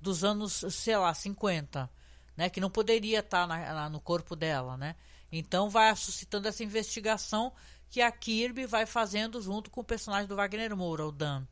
dos 0.00 0.22
anos, 0.22 0.64
sei 0.70 0.96
lá, 0.96 1.12
50, 1.12 1.90
né? 2.36 2.48
Que 2.48 2.60
não 2.60 2.70
poderia 2.70 3.18
estar 3.18 3.44
na, 3.44 3.74
na, 3.74 3.90
no 3.90 4.00
corpo 4.00 4.36
dela, 4.36 4.76
né? 4.76 4.94
Então 5.32 5.68
vai 5.68 5.96
suscitando 5.96 6.46
essa 6.46 6.62
investigação 6.62 7.52
que 7.90 8.00
a 8.00 8.12
Kirby 8.12 8.66
vai 8.66 8.86
fazendo 8.86 9.42
junto 9.42 9.68
com 9.68 9.80
o 9.80 9.84
personagem 9.84 10.28
do 10.28 10.36
Wagner 10.36 10.76
Moura, 10.76 11.04
o 11.04 11.10
Dan. 11.10 11.44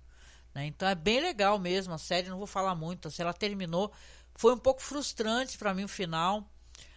Né? 0.55 0.67
Então 0.67 0.89
é 0.89 0.95
bem 0.95 1.21
legal 1.21 1.59
mesmo 1.59 1.95
a 1.95 1.99
série, 1.99 2.29
não 2.29 2.39
vou 2.39 2.47
falar 2.47 2.75
muito. 2.75 3.11
Se 3.11 3.21
ela 3.21 3.33
terminou, 3.35 3.93
foi 4.35 4.55
um 4.55 4.59
pouco 4.59 4.81
frustrante 4.81 5.59
para 5.59 5.75
mim 5.75 5.85
o 5.85 5.89
final, 5.89 6.49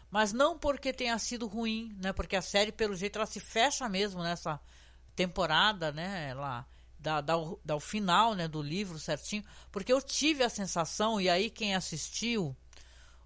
mas 0.09 0.31
não 0.31 0.57
porque 0.57 0.93
tenha 0.93 1.17
sido 1.17 1.47
ruim, 1.47 1.95
né? 2.01 2.13
Porque 2.13 2.35
a 2.35 2.41
série, 2.41 2.71
pelo 2.71 2.95
jeito, 2.95 3.17
ela 3.17 3.25
se 3.25 3.39
fecha 3.39 3.89
mesmo 3.89 4.23
nessa 4.23 4.59
temporada, 5.15 5.91
né? 5.91 6.29
Ela 6.29 6.65
dá, 6.99 7.21
dá, 7.21 7.37
o, 7.37 7.59
dá 7.63 7.75
o 7.75 7.79
final 7.79 8.33
né, 8.33 8.47
do 8.47 8.61
livro 8.61 8.99
certinho, 8.99 9.43
porque 9.71 9.91
eu 9.91 10.01
tive 10.01 10.43
a 10.43 10.49
sensação, 10.49 11.19
e 11.19 11.29
aí 11.29 11.49
quem 11.49 11.75
assistiu, 11.75 12.55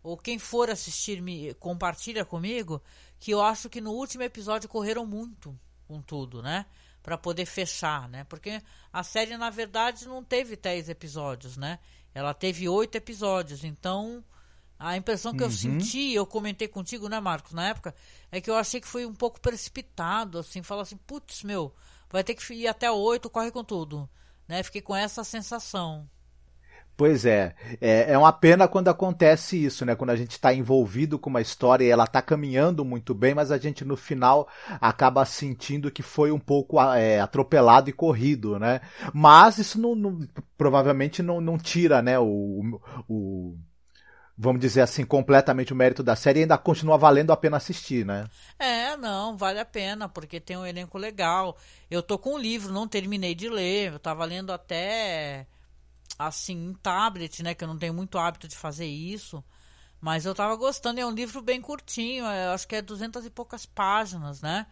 ou 0.04 0.18
quem 0.18 0.40
for 0.40 0.70
assistir, 0.70 1.22
me 1.22 1.54
compartilha 1.56 2.26
comigo, 2.26 2.82
que 3.20 3.32
eu 3.32 3.42
acho 3.42 3.70
que 3.70 3.80
no 3.80 3.92
último 3.92 4.24
episódio 4.24 4.68
correram 4.68 5.06
muito 5.06 5.58
com 5.88 6.02
tudo, 6.02 6.42
né? 6.42 6.66
Para 7.02 7.18
poder 7.18 7.45
fechar, 7.45 8.08
né? 8.10 8.24
Porque 8.26 8.62
a 8.91 9.04
série 9.04 9.38
na 9.38 9.49
verdade 9.49 10.08
não 10.08 10.24
teve 10.24 10.56
10 10.56 10.89
episódios, 10.89 11.58
né? 11.58 11.80
Ela 12.14 12.34
teve 12.34 12.68
oito 12.68 12.95
episódios, 12.95 13.64
então 13.64 14.24
a 14.78 14.97
impressão 14.97 15.32
que 15.32 15.43
uhum. 15.43 15.49
eu 15.49 15.52
senti, 15.52 16.14
eu 16.14 16.26
comentei 16.26 16.68
contigo, 16.68 17.08
né, 17.08 17.20
Marcos, 17.20 17.54
na 17.54 17.70
época, 17.70 17.93
é 18.32 18.41
que 18.41 18.49
eu 18.49 18.56
achei 18.56 18.82
que 18.82 18.88
foi 18.88 19.06
um 19.06 19.14
pouco 19.14 19.39
precipitado, 19.39 20.39
assim, 20.39 20.64
falar 20.64 20.82
assim, 20.82 20.97
putz, 20.97 21.43
meu, 21.43 21.74
vai 22.10 22.24
ter 22.24 22.34
que 22.34 22.54
ir 22.54 22.68
até 22.68 22.91
oito, 22.91 23.30
corre 23.30 23.52
com 23.52 23.64
tudo, 23.64 24.10
né? 24.47 24.64
Fiquei 24.64 24.82
com 24.82 24.95
essa 24.95 25.24
sensação. 25.24 26.10
Pois 27.02 27.26
é. 27.26 27.56
é, 27.82 28.12
é 28.12 28.16
uma 28.16 28.32
pena 28.32 28.68
quando 28.68 28.88
acontece 28.89 29.58
isso, 29.58 29.84
né? 29.84 29.95
Quando 29.95 30.12
a 30.12 30.16
gente 30.16 30.34
está 30.34 30.54
envolvido 30.54 31.18
com 31.18 31.32
uma 31.32 31.41
história 31.41 31.84
e 31.84 31.89
ela 31.89 32.04
está 32.04 32.22
caminhando 32.22 32.86
muito 32.86 33.16
bem, 33.16 33.34
mas 33.34 33.52
a 33.52 33.58
gente 33.58 33.84
no 33.84 33.97
final 33.97 34.47
acaba 34.80 35.26
sentindo 35.26 35.89
que 35.89 36.04
foi 36.04 36.32
um 36.32 36.38
pouco 36.38 36.80
é, 36.80 37.20
atropelado 37.20 37.89
e 37.89 37.91
corrido, 37.91 38.60
né? 38.60 38.82
Mas 39.16 39.58
isso 39.58 39.82
não, 39.82 39.95
não 39.95 40.20
provavelmente 40.56 41.24
não, 41.24 41.41
não, 41.41 41.58
tira, 41.58 42.04
né? 42.04 42.20
O, 42.20 42.80
o, 43.10 43.58
vamos 44.38 44.62
dizer 44.62 44.82
assim, 44.82 45.04
completamente 45.04 45.74
o 45.74 45.76
mérito 45.76 46.04
da 46.04 46.16
série 46.16 46.41
ainda 46.41 46.56
continua 46.56 46.99
valendo 46.99 47.32
a 47.32 47.36
pena 47.36 47.58
assistir, 47.58 48.06
né? 48.06 48.28
É, 48.60 48.95
não, 48.95 49.36
vale 49.36 49.60
a 49.60 49.66
pena, 49.66 50.08
porque 50.08 50.39
tem 50.39 50.56
um 50.56 50.68
elenco 50.68 50.99
legal. 50.99 51.58
Eu 51.89 52.04
tô 52.04 52.20
com 52.20 52.36
um 52.36 52.38
livro, 52.38 52.72
não 52.72 52.88
terminei 52.88 53.34
de 53.34 53.49
ler, 53.49 53.93
eu 53.93 53.97
tava 53.97 54.24
lendo 54.24 54.54
até 54.54 55.47
assim, 56.18 56.70
em 56.70 56.74
tablet, 56.76 57.43
né? 57.43 57.53
Que 57.53 57.64
eu 57.64 57.68
não 57.68 57.78
tenho 57.78 57.93
muito 57.93 58.18
hábito 58.18 58.47
de 58.47 58.55
fazer 58.55 58.86
isso. 58.86 59.43
Mas 59.99 60.26
eu 60.26 60.34
tava 60.34 60.55
gostando, 60.55 60.99
é 60.99 61.05
um 61.05 61.12
livro 61.12 61.41
bem 61.41 61.62
curtinho, 61.62 62.26
é, 62.26 62.47
acho 62.47 62.68
que 62.68 62.76
é 62.76 62.82
duzentas 62.82 63.24
e 63.26 63.30
poucas 63.30 63.68
páginas, 63.68 64.41
né? 64.41 64.66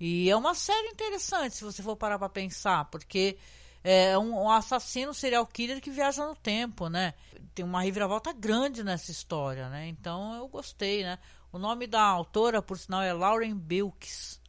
E 0.00 0.30
é 0.30 0.34
uma 0.36 0.54
série 0.54 0.88
interessante, 0.88 1.54
se 1.56 1.62
você 1.62 1.82
for 1.82 1.94
parar 1.94 2.18
pra 2.18 2.30
pensar, 2.30 2.86
porque 2.86 3.36
é 3.84 4.16
um, 4.16 4.44
um 4.44 4.50
assassino 4.50 5.12
serial 5.12 5.46
killer 5.46 5.82
que 5.82 5.90
viaja 5.90 6.26
no 6.26 6.34
tempo, 6.34 6.88
né? 6.88 7.12
Tem 7.54 7.62
uma 7.62 7.82
reviravolta 7.82 8.32
grande 8.32 8.82
nessa 8.82 9.10
história, 9.10 9.68
né? 9.68 9.88
Então 9.88 10.34
eu 10.34 10.48
gostei, 10.48 11.02
né? 11.02 11.18
O 11.52 11.58
nome 11.58 11.86
da 11.86 12.02
autora, 12.02 12.62
por 12.62 12.78
sinal, 12.78 13.02
é 13.02 13.12
Lauren 13.12 13.54
Bilks, 13.54 14.40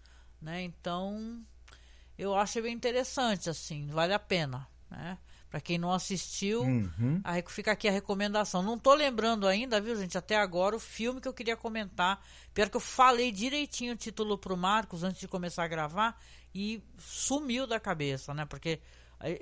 né? 0.41 0.61
Então 0.61 1.43
eu 2.17 2.33
achei 2.35 2.61
bem 2.61 2.73
interessante, 2.73 3.49
assim, 3.49 3.87
vale 3.87 4.13
a 4.13 4.19
pena, 4.19 4.65
né? 4.89 5.17
Para 5.51 5.59
quem 5.59 5.77
não 5.77 5.91
assistiu, 5.91 6.61
uhum. 6.61 7.19
a, 7.25 7.33
fica 7.49 7.73
aqui 7.73 7.85
a 7.85 7.91
recomendação. 7.91 8.63
Não 8.63 8.79
tô 8.79 8.93
lembrando 8.93 9.45
ainda, 9.45 9.81
viu, 9.81 9.97
gente, 9.97 10.17
até 10.17 10.37
agora 10.37 10.77
o 10.77 10.79
filme 10.79 11.19
que 11.19 11.27
eu 11.27 11.33
queria 11.33 11.57
comentar. 11.57 12.23
Pior 12.53 12.69
que 12.69 12.77
eu 12.77 12.81
falei 12.81 13.33
direitinho 13.33 13.91
o 13.91 13.97
título 13.97 14.37
pro 14.37 14.55
Marcos 14.55 15.03
antes 15.03 15.19
de 15.19 15.27
começar 15.27 15.65
a 15.65 15.67
gravar 15.67 16.17
e 16.55 16.81
sumiu 16.97 17.67
da 17.67 17.81
cabeça, 17.81 18.33
né? 18.33 18.45
Porque 18.45 18.79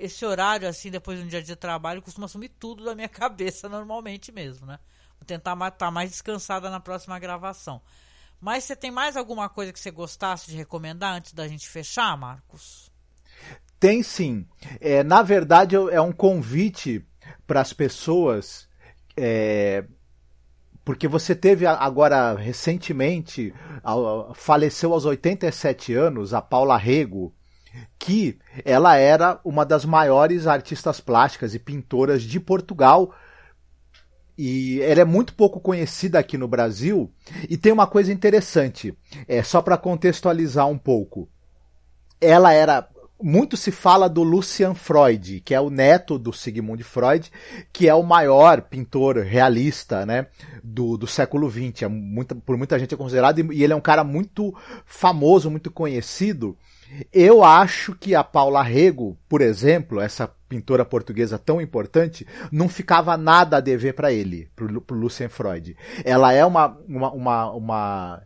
esse 0.00 0.24
horário, 0.24 0.68
assim, 0.68 0.90
depois 0.90 1.16
de 1.16 1.24
um 1.24 1.28
dia 1.28 1.40
de 1.40 1.54
trabalho, 1.54 2.02
costuma 2.02 2.26
sumir 2.26 2.50
tudo 2.58 2.84
da 2.84 2.92
minha 2.92 3.08
cabeça 3.08 3.68
normalmente 3.68 4.32
mesmo, 4.32 4.66
né? 4.66 4.80
Vou 5.16 5.24
tentar 5.24 5.52
estar 5.52 5.70
tá 5.70 5.90
mais 5.92 6.10
descansada 6.10 6.68
na 6.70 6.80
próxima 6.80 7.20
gravação. 7.20 7.80
Mas 8.40 8.64
você 8.64 8.74
tem 8.74 8.90
mais 8.90 9.16
alguma 9.16 9.48
coisa 9.48 9.72
que 9.72 9.78
você 9.78 9.92
gostasse 9.92 10.50
de 10.50 10.56
recomendar 10.56 11.14
antes 11.14 11.32
da 11.32 11.46
gente 11.46 11.68
fechar, 11.68 12.16
Marcos? 12.16 12.89
Tem 13.80 14.02
sim. 14.02 14.46
É, 14.78 15.02
na 15.02 15.22
verdade, 15.22 15.74
é 15.74 16.00
um 16.00 16.12
convite 16.12 17.02
para 17.46 17.62
as 17.62 17.72
pessoas. 17.72 18.68
É, 19.16 19.84
porque 20.84 21.08
você 21.08 21.34
teve 21.34 21.66
agora 21.66 22.34
recentemente, 22.34 23.54
faleceu 24.34 24.92
aos 24.92 25.06
87 25.06 25.94
anos, 25.94 26.34
a 26.34 26.42
Paula 26.42 26.76
Rego, 26.76 27.34
que 27.98 28.38
ela 28.64 28.96
era 28.96 29.40
uma 29.44 29.64
das 29.64 29.84
maiores 29.84 30.46
artistas 30.46 31.00
plásticas 31.00 31.54
e 31.54 31.58
pintoras 31.58 32.22
de 32.22 32.38
Portugal. 32.38 33.14
E 34.36 34.80
ela 34.82 35.00
é 35.00 35.04
muito 35.04 35.34
pouco 35.34 35.60
conhecida 35.60 36.18
aqui 36.18 36.36
no 36.36 36.48
Brasil. 36.48 37.12
E 37.48 37.56
tem 37.56 37.72
uma 37.72 37.86
coisa 37.86 38.12
interessante, 38.12 38.96
é 39.28 39.42
só 39.42 39.62
para 39.62 39.78
contextualizar 39.78 40.66
um 40.66 40.78
pouco. 40.78 41.28
Ela 42.20 42.52
era 42.52 42.88
muito 43.22 43.56
se 43.56 43.70
fala 43.70 44.08
do 44.08 44.22
Lucian 44.22 44.74
Freud, 44.74 45.40
que 45.40 45.54
é 45.54 45.60
o 45.60 45.70
neto 45.70 46.18
do 46.18 46.32
Sigmund 46.32 46.82
Freud, 46.82 47.30
que 47.72 47.88
é 47.88 47.94
o 47.94 48.02
maior 48.02 48.62
pintor 48.62 49.18
realista, 49.18 50.04
né, 50.06 50.26
do, 50.62 50.96
do 50.96 51.06
século 51.06 51.50
XX. 51.50 51.82
É 51.82 51.88
muita, 51.88 52.34
por 52.34 52.56
muita 52.56 52.78
gente 52.78 52.94
é 52.94 52.96
considerado 52.96 53.52
e 53.52 53.62
ele 53.62 53.72
é 53.72 53.76
um 53.76 53.80
cara 53.80 54.04
muito 54.04 54.54
famoso, 54.84 55.50
muito 55.50 55.70
conhecido. 55.70 56.56
Eu 57.12 57.44
acho 57.44 57.94
que 57.94 58.14
a 58.14 58.24
Paula 58.24 58.62
Rego, 58.62 59.16
por 59.28 59.40
exemplo, 59.40 60.00
essa 60.00 60.28
pintora 60.48 60.84
portuguesa 60.84 61.38
tão 61.38 61.60
importante, 61.60 62.26
não 62.50 62.68
ficava 62.68 63.16
nada 63.16 63.58
a 63.58 63.60
dever 63.60 63.94
para 63.94 64.12
ele, 64.12 64.50
para 64.56 64.66
o 64.66 64.98
Lucian 64.98 65.28
Freud. 65.28 65.76
Ela 66.04 66.32
é 66.32 66.44
uma, 66.44 66.76
uma, 66.88 67.12
uma, 67.12 67.50
uma 67.52 68.22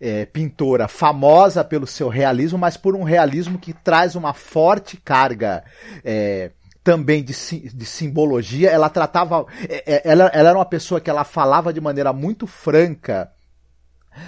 é, 0.00 0.26
pintora 0.26 0.88
famosa 0.88 1.64
pelo 1.64 1.86
seu 1.86 2.08
realismo, 2.08 2.58
mas 2.58 2.76
por 2.76 2.94
um 2.94 3.02
realismo 3.02 3.58
que 3.58 3.72
traz 3.72 4.14
uma 4.14 4.32
forte 4.32 4.96
carga 4.96 5.64
é, 6.04 6.50
também 6.82 7.24
de, 7.24 7.32
de, 7.32 7.86
simbologia. 7.86 8.70
Ela 8.70 8.90
tratava. 8.90 9.46
É, 9.68 9.94
é, 9.94 10.02
ela, 10.04 10.26
ela 10.26 10.50
era 10.50 10.58
uma 10.58 10.66
pessoa 10.66 11.00
que 11.00 11.08
ela 11.08 11.24
falava 11.24 11.72
de 11.72 11.80
maneira 11.80 12.12
muito 12.12 12.46
franca 12.46 13.30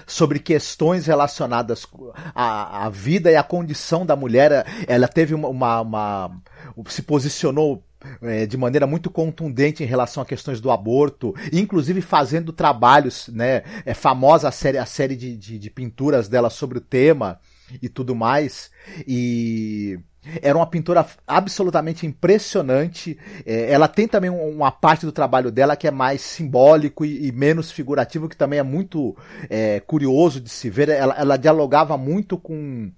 sobre 0.07 0.39
questões 0.41 1.07
relacionadas 1.07 1.87
à, 2.34 2.87
à, 2.87 2.91
vida 2.91 3.30
e 3.30 3.37
à 3.37 3.43
condição 3.43 4.05
da 4.05 4.16
mulher. 4.16 4.66
Ela 4.89 5.07
teve 5.07 5.34
uma, 5.34 5.49
uma, 5.49 5.80
uma 5.82 6.43
se 6.89 7.03
posicionou 7.03 7.84
é, 8.22 8.46
de 8.46 8.57
maneira 8.57 8.86
muito 8.86 9.11
contundente 9.11 9.82
em 9.82 9.86
relação 9.86 10.22
a 10.22 10.26
questões 10.26 10.61
do 10.61 10.70
aborto, 10.70 11.34
inclusive 11.52 12.00
fazendo 12.00 12.52
trabalhos, 12.52 13.28
né? 13.28 13.62
É 13.84 13.94
famosa 13.94 14.48
a 14.48 14.52
série, 14.52 14.78
a 14.78 14.86
série 14.86 15.16
de, 15.16 15.36
de, 15.36 15.59
de 15.59 15.70
pinturas 15.70 16.28
dela 16.28 16.50
sobre 16.50 16.78
o 16.78 16.80
tema 16.80 17.38
e 17.82 17.88
tudo 17.88 18.14
mais. 18.14 18.70
E 19.07 19.98
era 20.42 20.57
uma 20.57 20.66
pintora 20.66 21.07
absolutamente 21.26 22.07
impressionante. 22.07 23.18
É, 23.44 23.70
ela 23.70 23.88
tem 23.88 24.09
também 24.09 24.30
uma 24.30 24.70
parte 24.70 25.07
do 25.07 25.12
trabalho 25.12 25.50
dela 25.50 25.76
que 25.76 25.86
é 25.86 25.90
mais 25.90 26.20
simbólico 26.20 27.04
e, 27.04 27.28
e 27.28 27.32
menos 27.32 27.70
figurativo, 27.70 28.28
que 28.28 28.36
também 28.36 28.59
é 28.59 28.62
muito 28.62 29.16
é, 29.48 29.80
curioso 29.80 30.40
de 30.40 30.50
se 30.50 30.68
ver. 30.68 30.88
Ela, 30.88 31.14
ela 31.16 31.36
dialogava 31.36 31.96
muito 31.96 32.36
com, 32.36 32.90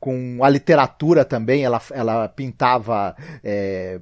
com 0.00 0.42
a 0.42 0.48
literatura 0.48 1.24
também. 1.24 1.64
Ela, 1.64 1.80
ela 1.90 2.28
pintava. 2.28 3.14
É, 3.44 4.00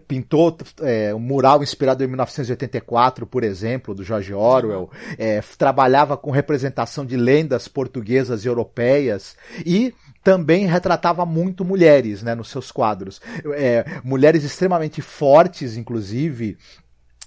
pintou 0.00 0.56
é, 0.80 1.14
um 1.14 1.18
mural 1.18 1.62
inspirado 1.62 2.02
em 2.02 2.06
1984, 2.06 3.26
por 3.26 3.44
exemplo, 3.44 3.94
do 3.94 4.04
George 4.04 4.32
Orwell, 4.32 4.90
é, 5.18 5.40
trabalhava 5.58 6.16
com 6.16 6.30
representação 6.30 7.04
de 7.04 7.16
lendas 7.16 7.68
portuguesas 7.68 8.44
e 8.44 8.48
europeias 8.48 9.36
e 9.64 9.94
também 10.22 10.66
retratava 10.66 11.26
muito 11.26 11.64
mulheres 11.64 12.22
né, 12.22 12.34
nos 12.34 12.48
seus 12.48 12.70
quadros. 12.70 13.20
É, 13.54 13.84
mulheres 14.04 14.44
extremamente 14.44 15.02
fortes, 15.02 15.76
inclusive, 15.76 16.56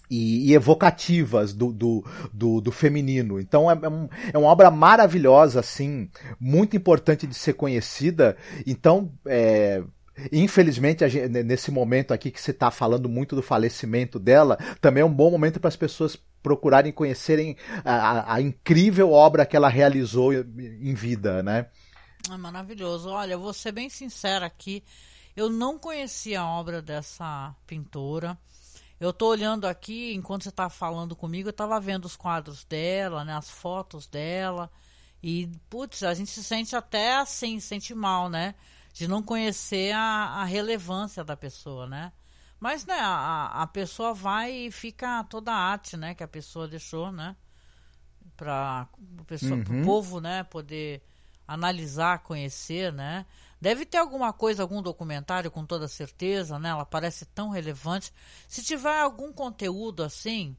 e, 0.09 0.51
e, 0.51 0.53
evocativas 0.53 1.53
do, 1.53 1.71
do, 1.71 2.05
do, 2.33 2.61
do 2.61 2.71
feminino. 2.71 3.39
Então 3.39 3.69
é, 3.69 3.77
é, 3.81 3.89
um, 3.89 4.09
é, 4.33 4.37
uma 4.37 4.47
obra 4.47 4.69
maravilhosa, 4.71 5.59
assim, 5.59 6.09
muito 6.39 6.75
importante 6.75 7.25
de 7.27 7.35
ser 7.35 7.53
conhecida. 7.53 8.37
Então, 8.65 9.11
é, 9.25 9.83
Infelizmente, 10.31 11.07
gente, 11.09 11.43
nesse 11.43 11.71
momento 11.71 12.13
aqui 12.13 12.31
que 12.31 12.41
você 12.41 12.51
está 12.51 12.71
falando 12.71 13.09
muito 13.09 13.35
do 13.35 13.41
falecimento 13.41 14.17
dela, 14.17 14.57
também 14.79 15.01
é 15.01 15.05
um 15.05 15.13
bom 15.13 15.29
momento 15.29 15.59
para 15.59 15.67
as 15.67 15.75
pessoas 15.75 16.17
procurarem 16.41 16.91
conhecerem 16.91 17.57
a, 17.83 18.35
a, 18.35 18.41
incrível 18.41 19.11
obra 19.11 19.45
que 19.45 19.55
ela 19.55 19.67
realizou 19.67 20.31
em 20.31 20.93
vida, 20.93 21.41
né? 21.41 21.67
É 22.31 22.37
maravilhoso. 22.37 23.09
Olha, 23.09 23.33
eu 23.33 23.39
vou 23.39 23.51
ser 23.51 23.71
bem 23.71 23.89
sincera 23.89 24.45
aqui. 24.45 24.83
Eu 25.35 25.49
não 25.49 25.77
conhecia 25.77 26.41
a 26.41 26.47
obra 26.47 26.81
dessa 26.81 27.53
pintora. 27.65 28.37
Eu 28.99 29.09
estou 29.09 29.29
olhando 29.29 29.65
aqui, 29.65 30.13
enquanto 30.13 30.43
você 30.43 30.49
está 30.49 30.69
falando 30.69 31.15
comigo, 31.15 31.49
eu 31.49 31.51
estava 31.51 31.79
vendo 31.79 32.05
os 32.05 32.15
quadros 32.15 32.63
dela, 32.63 33.25
né, 33.25 33.33
as 33.33 33.49
fotos 33.49 34.07
dela. 34.07 34.71
E, 35.21 35.49
putz, 35.69 36.03
a 36.03 36.13
gente 36.13 36.29
se 36.29 36.43
sente 36.43 36.75
até 36.75 37.17
assim, 37.17 37.59
se 37.59 37.67
sente 37.67 37.93
mal, 37.93 38.29
né? 38.29 38.55
De 38.95 39.09
não 39.09 39.21
conhecer 39.21 39.91
a, 39.91 40.37
a 40.37 40.45
relevância 40.45 41.21
da 41.21 41.35
pessoa, 41.35 41.85
né? 41.85 42.13
Mas, 42.57 42.85
né, 42.85 42.95
a, 42.97 43.63
a 43.63 43.67
pessoa 43.67 44.13
vai 44.13 44.53
e 44.53 44.71
fica 44.71 45.21
toda 45.25 45.51
a 45.51 45.57
arte, 45.57 45.97
né, 45.97 46.15
que 46.15 46.23
a 46.23 46.27
pessoa 46.27 46.65
deixou, 46.65 47.11
né? 47.11 47.35
Para 48.37 48.87
uhum. 49.41 49.81
o 49.81 49.85
povo, 49.85 50.21
né, 50.21 50.43
poder 50.45 51.03
analisar, 51.45 52.19
conhecer, 52.19 52.93
né? 52.93 53.25
Deve 53.59 53.85
ter 53.85 53.97
alguma 53.97 54.31
coisa, 54.31 54.63
algum 54.63 54.81
documentário 54.81 55.51
com 55.51 55.65
toda 55.65 55.89
certeza, 55.89 56.57
né? 56.57 56.69
Ela 56.69 56.85
parece 56.85 57.25
tão 57.25 57.49
relevante. 57.49 58.13
Se 58.47 58.63
tiver 58.63 59.01
algum 59.01 59.33
conteúdo 59.33 60.03
assim, 60.03 60.55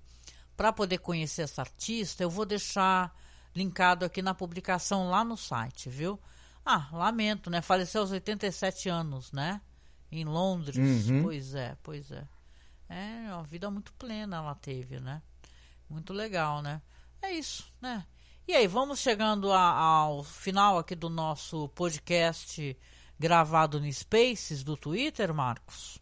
para 0.55 0.75
poder 0.75 0.99
conhecer 0.99 1.41
essa 1.43 1.63
artista, 1.63 2.23
eu 2.23 2.29
vou 2.29 2.45
deixar 2.45 3.17
linkado 3.55 4.05
aqui 4.05 4.21
na 4.21 4.35
publicação 4.35 5.09
lá 5.09 5.25
no 5.25 5.39
site, 5.39 5.89
viu? 5.89 6.21
Ah, 6.69 6.89
lamento, 6.93 7.49
né? 7.49 7.63
Faleceu 7.63 8.01
aos 8.01 8.11
87 8.11 8.89
anos, 8.89 9.31
né? 9.31 9.61
Em 10.11 10.25
Londres. 10.25 11.09
Uhum. 11.09 11.23
Pois 11.23 11.55
é, 11.55 11.77
pois 11.81 12.11
é. 12.11 12.27
É 12.89 13.33
uma 13.33 13.45
vida 13.45 13.71
muito 13.71 13.93
plena 13.93 14.39
ela 14.39 14.55
teve, 14.57 14.99
né? 14.99 15.23
Muito 15.89 16.13
legal, 16.13 16.61
né? 16.63 16.83
É 17.23 17.31
isso, 17.31 17.73
né? 17.81 18.05
E 18.49 18.53
aí, 18.53 18.67
vamos 18.67 18.99
chegando 18.99 19.53
a, 19.53 19.61
ao 19.61 20.25
final 20.25 20.79
aqui 20.79 20.97
do 20.97 21.09
nosso 21.09 21.69
podcast 21.69 22.77
gravado 23.19 23.81
no 23.81 23.93
Spaces 23.93 24.65
do 24.65 24.77
Twitter, 24.77 25.33
Marcos? 25.33 26.01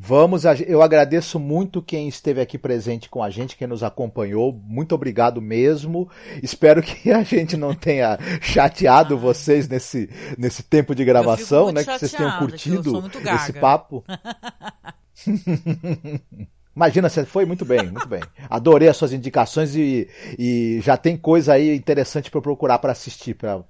Vamos, 0.00 0.44
eu 0.44 0.80
agradeço 0.80 1.40
muito 1.40 1.82
quem 1.82 2.06
esteve 2.06 2.40
aqui 2.40 2.56
presente 2.56 3.08
com 3.08 3.20
a 3.20 3.30
gente, 3.30 3.56
quem 3.56 3.66
nos 3.66 3.82
acompanhou. 3.82 4.52
Muito 4.52 4.94
obrigado 4.94 5.42
mesmo. 5.42 6.08
Espero 6.40 6.80
que 6.80 7.10
a 7.10 7.24
gente 7.24 7.56
não 7.56 7.74
tenha 7.74 8.16
chateado 8.40 9.18
vocês 9.18 9.68
nesse, 9.68 10.08
nesse 10.38 10.62
tempo 10.62 10.94
de 10.94 11.04
gravação, 11.04 11.72
né? 11.72 11.82
Que 11.82 11.98
vocês 11.98 12.12
tenham 12.12 12.38
curtido 12.38 13.02
esse 13.34 13.52
papo. 13.54 14.04
Imagina, 16.76 17.08
você 17.08 17.24
foi 17.24 17.44
muito 17.44 17.64
bem, 17.64 17.90
muito 17.90 18.06
bem. 18.06 18.22
Adorei 18.48 18.88
as 18.88 18.96
suas 18.96 19.12
indicações 19.12 19.74
e, 19.74 20.08
e 20.38 20.78
já 20.80 20.96
tem 20.96 21.16
coisa 21.16 21.54
aí 21.54 21.74
interessante 21.74 22.30
para 22.30 22.40
procurar 22.40 22.78
para 22.78 22.92
assistir 22.92 23.34
para 23.34 23.64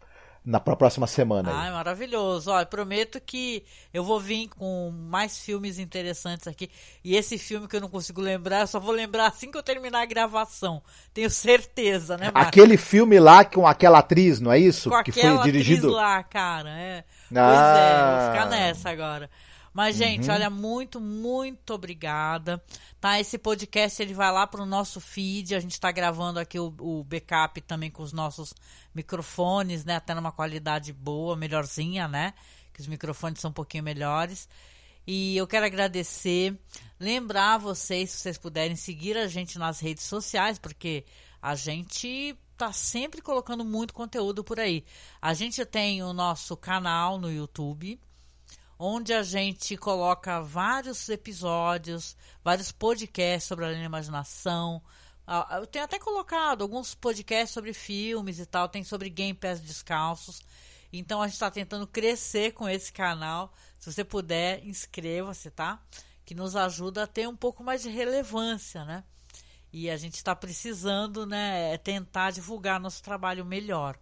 na 0.44 0.60
próxima 0.60 1.06
semana. 1.06 1.50
Ai, 1.52 1.70
maravilhoso. 1.70 2.50
Olha, 2.50 2.64
prometo 2.64 3.20
que 3.20 3.64
eu 3.92 4.02
vou 4.02 4.18
vir 4.18 4.48
com 4.48 4.90
mais 4.90 5.38
filmes 5.38 5.78
interessantes 5.78 6.46
aqui. 6.46 6.70
E 7.04 7.16
esse 7.16 7.38
filme 7.38 7.68
que 7.68 7.76
eu 7.76 7.80
não 7.80 7.88
consigo 7.88 8.20
lembrar, 8.20 8.60
eu 8.60 8.66
só 8.66 8.80
vou 8.80 8.92
lembrar 8.92 9.26
assim 9.26 9.50
que 9.50 9.58
eu 9.58 9.62
terminar 9.62 10.02
a 10.02 10.06
gravação. 10.06 10.82
Tenho 11.12 11.30
certeza, 11.30 12.16
né, 12.16 12.30
Marcos? 12.32 12.48
Aquele 12.48 12.76
filme 12.76 13.18
lá 13.20 13.44
com 13.44 13.66
aquela 13.66 13.98
atriz, 13.98 14.40
não 14.40 14.52
é 14.52 14.58
isso? 14.58 14.90
Com 14.90 15.02
que 15.02 15.12
foi 15.12 15.42
dirigido 15.42 15.90
lá, 15.90 16.22
cara. 16.22 16.70
É. 16.70 17.04
Ah. 17.34 17.48
Pois 17.48 17.78
é, 17.78 18.22
vou 18.22 18.32
ficar 18.32 18.46
nessa 18.46 18.90
agora. 18.90 19.30
Mas, 19.72 19.96
gente, 19.96 20.28
uhum. 20.28 20.34
olha, 20.34 20.50
muito, 20.50 21.00
muito 21.00 21.74
obrigada. 21.74 22.62
Tá? 23.00 23.20
Esse 23.20 23.38
podcast 23.38 24.02
ele 24.02 24.14
vai 24.14 24.32
lá 24.32 24.46
para 24.46 24.62
o 24.62 24.66
nosso 24.66 25.00
feed. 25.00 25.54
A 25.54 25.60
gente 25.60 25.72
está 25.72 25.92
gravando 25.92 26.40
aqui 26.40 26.58
o, 26.58 26.74
o, 26.78 27.04
backup 27.04 27.60
também 27.60 27.90
com 27.90 28.02
os 28.02 28.12
nossos 28.12 28.52
microfones, 28.94 29.84
né? 29.84 29.96
Até 29.96 30.14
numa 30.14 30.32
qualidade 30.32 30.92
boa, 30.92 31.36
melhorzinha, 31.36 32.08
né? 32.08 32.34
Que 32.72 32.80
os 32.80 32.86
microfones 32.86 33.40
são 33.40 33.50
um 33.50 33.54
pouquinho 33.54 33.84
melhores. 33.84 34.48
E 35.06 35.36
eu 35.36 35.46
quero 35.46 35.64
agradecer, 35.64 36.58
lembrar 37.00 37.56
vocês, 37.56 38.10
se 38.10 38.18
vocês 38.18 38.36
puderem 38.36 38.76
seguir 38.76 39.16
a 39.16 39.26
gente 39.26 39.58
nas 39.58 39.80
redes 39.80 40.04
sociais, 40.04 40.58
porque 40.58 41.04
a 41.40 41.54
gente 41.54 42.36
tá 42.58 42.72
sempre 42.72 43.22
colocando 43.22 43.64
muito 43.64 43.94
conteúdo 43.94 44.42
por 44.44 44.58
aí. 44.60 44.84
A 45.22 45.32
gente 45.32 45.64
tem 45.64 46.02
o 46.02 46.12
nosso 46.12 46.56
canal 46.56 47.18
no 47.18 47.32
YouTube, 47.32 47.98
onde 48.78 49.12
a 49.12 49.22
gente 49.22 49.76
coloca 49.76 50.40
vários 50.40 51.08
episódios, 51.08 52.16
vários 52.44 52.70
podcasts 52.70 53.48
sobre 53.48 53.64
a 53.64 53.72
imaginação. 53.72 54.82
Eu 55.50 55.66
tenho 55.66 55.84
até 55.84 55.98
colocado 55.98 56.62
alguns 56.62 56.94
podcasts 56.94 57.50
sobre 57.50 57.72
filmes 57.72 58.38
e 58.38 58.46
tal, 58.46 58.68
tem 58.68 58.84
sobre 58.84 59.10
Game 59.10 59.34
Pass 59.34 59.60
descalços. 59.60 60.40
Então 60.92 61.20
a 61.20 61.26
gente 61.26 61.34
está 61.34 61.50
tentando 61.50 61.86
crescer 61.86 62.52
com 62.52 62.68
esse 62.68 62.92
canal. 62.92 63.52
Se 63.78 63.92
você 63.92 64.04
puder, 64.04 64.64
inscreva-se, 64.64 65.50
tá? 65.50 65.82
Que 66.24 66.34
nos 66.34 66.56
ajuda 66.56 67.02
a 67.02 67.06
ter 67.06 67.28
um 67.28 67.36
pouco 67.36 67.62
mais 67.62 67.82
de 67.82 67.90
relevância, 67.90 68.84
né? 68.84 69.04
E 69.70 69.90
a 69.90 69.98
gente 69.98 70.14
está 70.14 70.34
precisando, 70.34 71.26
né, 71.26 71.76
tentar 71.78 72.30
divulgar 72.30 72.80
nosso 72.80 73.02
trabalho 73.02 73.44
melhor. 73.44 73.98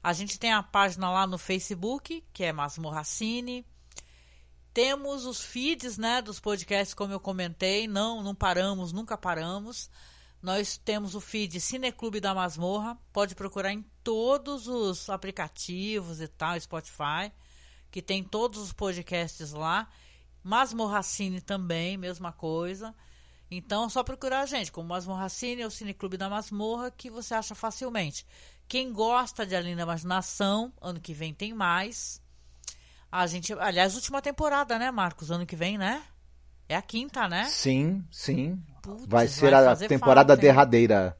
A 0.00 0.12
gente 0.12 0.38
tem 0.38 0.52
a 0.52 0.62
página 0.62 1.10
lá 1.10 1.26
no 1.26 1.38
Facebook, 1.38 2.24
que 2.32 2.44
é 2.44 2.52
Masmorracine. 2.52 3.66
Temos 4.76 5.24
os 5.24 5.42
feeds, 5.42 5.96
né, 5.96 6.20
dos 6.20 6.38
podcasts, 6.38 6.92
como 6.92 7.10
eu 7.10 7.18
comentei. 7.18 7.88
Não, 7.88 8.22
não 8.22 8.34
paramos, 8.34 8.92
nunca 8.92 9.16
paramos. 9.16 9.88
Nós 10.42 10.76
temos 10.76 11.14
o 11.14 11.20
feed 11.20 11.58
Cineclube 11.62 12.20
da 12.20 12.34
Masmorra. 12.34 12.98
Pode 13.10 13.34
procurar 13.34 13.72
em 13.72 13.80
todos 14.04 14.68
os 14.68 15.08
aplicativos 15.08 16.20
e 16.20 16.28
tal, 16.28 16.60
Spotify, 16.60 17.32
que 17.90 18.02
tem 18.02 18.22
todos 18.22 18.60
os 18.60 18.70
podcasts 18.70 19.52
lá. 19.52 19.88
Masmorra 20.42 21.02
Cine 21.02 21.40
também, 21.40 21.96
mesma 21.96 22.30
coisa. 22.30 22.94
Então 23.50 23.86
é 23.86 23.88
só 23.88 24.04
procurar 24.04 24.40
a 24.40 24.46
gente, 24.46 24.70
como 24.70 24.90
Masmorra 24.90 25.30
Cine 25.30 25.64
ou 25.64 25.70
Cineclube 25.70 26.18
da 26.18 26.28
Masmorra, 26.28 26.90
que 26.90 27.08
você 27.08 27.32
acha 27.32 27.54
facilmente. 27.54 28.26
Quem 28.68 28.92
gosta 28.92 29.46
de 29.46 29.56
Além 29.56 29.74
da 29.74 29.84
Imaginação, 29.84 30.70
ano 30.82 31.00
que 31.00 31.14
vem 31.14 31.32
tem 31.32 31.54
mais. 31.54 32.20
A 33.10 33.26
gente, 33.26 33.52
aliás, 33.54 33.94
última 33.94 34.20
temporada, 34.20 34.78
né, 34.78 34.90
Marcos? 34.90 35.30
Ano 35.30 35.46
que 35.46 35.56
vem, 35.56 35.78
né? 35.78 36.02
É 36.68 36.74
a 36.74 36.82
quinta, 36.82 37.28
né? 37.28 37.44
Sim, 37.44 38.04
sim. 38.10 38.60
Putz, 38.82 39.06
vai 39.06 39.28
ser 39.28 39.52
vai 39.52 39.64
a 39.66 39.76
temporada 39.76 40.28
falta, 40.34 40.42
derradeira. 40.42 41.16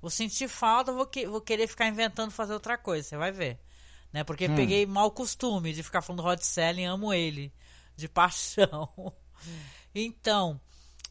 Vou 0.00 0.10
sentir 0.10 0.48
falta, 0.48 0.92
vou, 0.92 1.06
que, 1.06 1.26
vou 1.26 1.40
querer 1.40 1.66
ficar 1.66 1.86
inventando 1.86 2.30
fazer 2.30 2.54
outra 2.54 2.78
coisa, 2.78 3.06
você 3.06 3.16
vai 3.16 3.30
ver. 3.30 3.58
Né? 4.12 4.24
Porque 4.24 4.48
Hum. 4.48 4.54
peguei 4.54 4.86
mau 4.86 5.10
costume 5.10 5.72
de 5.72 5.82
ficar 5.82 6.02
falando 6.02 6.22
Rod 6.22 6.40
Selling, 6.40 6.86
amo 6.86 7.12
ele, 7.12 7.52
de 7.96 8.08
paixão. 8.08 8.88
Então, 9.94 10.58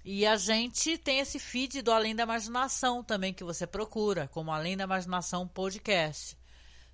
e 0.03 0.25
a 0.25 0.35
gente 0.35 0.97
tem 0.97 1.19
esse 1.19 1.37
feed 1.37 1.83
do 1.83 1.91
Além 1.91 2.15
da 2.15 2.23
Imaginação 2.23 3.03
também 3.03 3.33
que 3.33 3.43
você 3.43 3.67
procura, 3.67 4.27
como 4.29 4.51
Além 4.51 4.75
da 4.75 4.85
Imaginação 4.85 5.47
Podcast. 5.47 6.35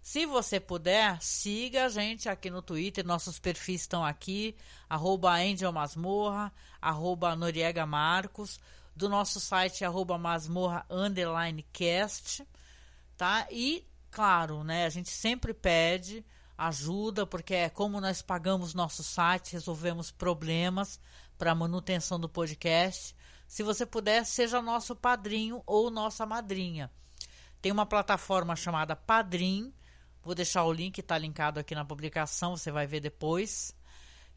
Se 0.01 0.25
você 0.25 0.59
puder, 0.59 1.21
siga 1.21 1.85
a 1.85 1.89
gente 1.89 2.29
aqui 2.29 2.49
no 2.49 2.61
Twitter, 2.61 3.05
nossos 3.05 3.39
perfis 3.39 3.81
estão 3.81 4.05
aqui, 4.05 4.55
arroba 4.89 5.33
Angel 5.33 5.71
Masmorra, 5.71 6.53
arroba 6.81 7.35
Noriega 7.35 7.85
Marcos, 7.85 8.59
do 8.95 9.09
nosso 9.09 9.39
site 9.39 9.83
arroba 9.85 10.17
tá? 13.17 13.47
E, 13.51 13.85
claro, 14.09 14.63
né, 14.63 14.85
a 14.85 14.89
gente 14.89 15.09
sempre 15.09 15.53
pede 15.53 16.25
ajuda, 16.57 17.27
porque 17.27 17.53
é 17.53 17.69
como 17.69 18.01
nós 18.01 18.21
pagamos 18.21 18.73
nosso 18.73 19.03
site, 19.03 19.53
resolvemos 19.53 20.09
problemas 20.09 20.99
para 21.37 21.53
manutenção 21.53 22.19
do 22.19 22.27
podcast. 22.27 23.15
Se 23.47 23.61
você 23.61 23.85
puder, 23.85 24.25
seja 24.25 24.61
nosso 24.61 24.95
padrinho 24.95 25.61
ou 25.65 25.91
nossa 25.91 26.25
madrinha. 26.25 26.91
Tem 27.61 27.71
uma 27.71 27.85
plataforma 27.85 28.55
chamada 28.55 28.95
Padrim, 28.95 29.73
vou 30.28 30.36
deixar 30.36 30.65
o 30.65 30.73
link, 30.73 30.99
está 30.99 31.17
linkado 31.17 31.57
aqui 31.57 31.73
na 31.73 31.86
publicação, 31.86 32.57
você 32.57 32.69
vai 32.69 32.86
ver 32.86 32.99
depois. 32.99 33.73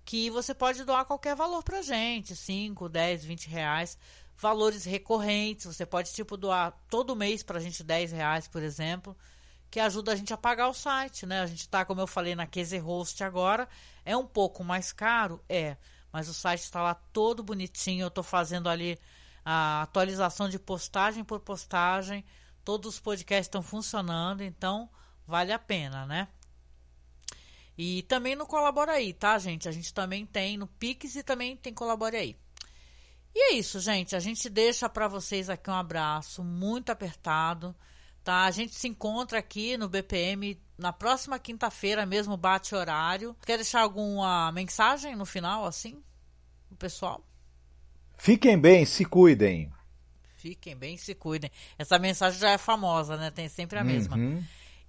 Que 0.04 0.30
você 0.30 0.54
pode 0.54 0.84
doar 0.84 1.04
qualquer 1.04 1.34
valor 1.34 1.64
pra 1.64 1.82
gente, 1.82 2.36
5, 2.36 2.88
10, 2.88 3.24
20 3.24 3.48
reais. 3.48 3.98
Valores 4.36 4.84
recorrentes, 4.84 5.66
você 5.66 5.84
pode 5.84 6.12
tipo 6.12 6.36
doar 6.36 6.72
todo 6.88 7.16
mês 7.16 7.42
pra 7.42 7.58
gente 7.58 7.82
10 7.82 8.12
reais, 8.12 8.46
por 8.46 8.62
exemplo, 8.62 9.16
que 9.68 9.80
ajuda 9.80 10.12
a 10.12 10.16
gente 10.16 10.32
a 10.32 10.36
pagar 10.36 10.68
o 10.68 10.72
site, 10.72 11.26
né? 11.26 11.40
A 11.40 11.46
gente 11.46 11.68
tá, 11.68 11.84
como 11.84 12.00
eu 12.00 12.06
falei, 12.06 12.34
na 12.36 12.46
Keze 12.46 12.78
Host 12.78 13.22
agora, 13.24 13.68
é 14.04 14.16
um 14.16 14.26
pouco 14.26 14.62
mais 14.62 14.92
caro, 14.92 15.44
é, 15.48 15.76
mas 16.12 16.28
o 16.28 16.32
site 16.32 16.62
está 16.62 16.80
lá 16.80 16.94
todo 16.94 17.42
bonitinho, 17.42 18.04
eu 18.04 18.10
tô 18.10 18.22
fazendo 18.22 18.68
ali 18.68 18.98
a 19.44 19.82
atualização 19.82 20.48
de 20.48 20.58
postagem 20.58 21.24
por 21.24 21.40
postagem, 21.40 22.24
todos 22.64 22.94
os 22.94 23.00
podcasts 23.00 23.46
estão 23.46 23.60
funcionando, 23.60 24.42
então 24.42 24.88
vale 25.30 25.52
a 25.52 25.58
pena, 25.58 26.04
né? 26.04 26.28
E 27.78 28.02
também 28.02 28.36
no 28.36 28.46
Colabora 28.46 28.92
aí, 28.92 29.14
tá, 29.14 29.38
gente? 29.38 29.66
A 29.66 29.72
gente 29.72 29.94
também 29.94 30.26
tem 30.26 30.58
no 30.58 30.66
Pix 30.66 31.14
e 31.14 31.22
também 31.22 31.56
tem 31.56 31.72
Colabora 31.72 32.18
aí. 32.18 32.36
E 33.34 33.52
é 33.52 33.54
isso, 33.54 33.80
gente. 33.80 34.14
A 34.14 34.20
gente 34.20 34.50
deixa 34.50 34.88
para 34.88 35.08
vocês 35.08 35.48
aqui 35.48 35.70
um 35.70 35.74
abraço 35.74 36.44
muito 36.44 36.90
apertado, 36.90 37.74
tá? 38.22 38.44
A 38.44 38.50
gente 38.50 38.74
se 38.74 38.86
encontra 38.88 39.38
aqui 39.38 39.78
no 39.78 39.88
BPM 39.88 40.60
na 40.76 40.92
próxima 40.92 41.38
quinta-feira, 41.38 42.04
mesmo 42.04 42.36
bate 42.36 42.74
horário. 42.74 43.34
Quer 43.46 43.56
deixar 43.56 43.82
alguma 43.82 44.52
mensagem 44.52 45.16
no 45.16 45.24
final, 45.24 45.64
assim, 45.64 46.02
o 46.70 46.76
pessoal? 46.76 47.24
Fiquem 48.18 48.58
bem, 48.58 48.84
se 48.84 49.04
cuidem. 49.06 49.72
Fiquem 50.36 50.76
bem, 50.76 50.96
se 50.96 51.14
cuidem. 51.14 51.50
Essa 51.78 51.98
mensagem 51.98 52.40
já 52.40 52.50
é 52.50 52.58
famosa, 52.58 53.16
né? 53.16 53.30
Tem 53.30 53.48
sempre 53.48 53.78
a 53.78 53.84
mesma. 53.84 54.16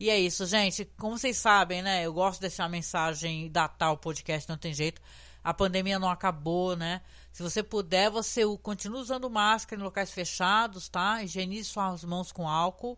Uhum. 0.02 0.08
E 0.08 0.10
é 0.10 0.20
isso, 0.20 0.46
gente. 0.46 0.86
Como 0.98 1.18
vocês 1.18 1.38
sabem, 1.38 1.82
né? 1.82 2.06
Eu 2.06 2.14
gosto 2.14 2.38
de 2.40 2.48
deixar 2.48 2.66
a 2.66 2.70
mensagem 2.70 3.46
e 3.46 3.50
datar 3.50 3.92
o 3.92 3.98
podcast, 3.98 4.50
não 4.50 4.58
tem 4.58 4.74
jeito. 4.74 5.02
A 5.44 5.54
pandemia 5.54 6.00
não 6.00 6.10
acabou, 6.10 6.76
né? 6.76 7.02
Se 7.32 7.42
você 7.42 7.64
puder, 7.64 8.10
você 8.10 8.42
continua 8.62 9.00
usando 9.02 9.30
máscara 9.30 9.80
em 9.80 9.84
locais 9.84 10.12
fechados, 10.12 10.90
tá? 10.90 11.24
Higienize 11.24 11.70
suas 11.70 12.04
mãos 12.04 12.32
com 12.32 12.48
álcool. 12.48 12.98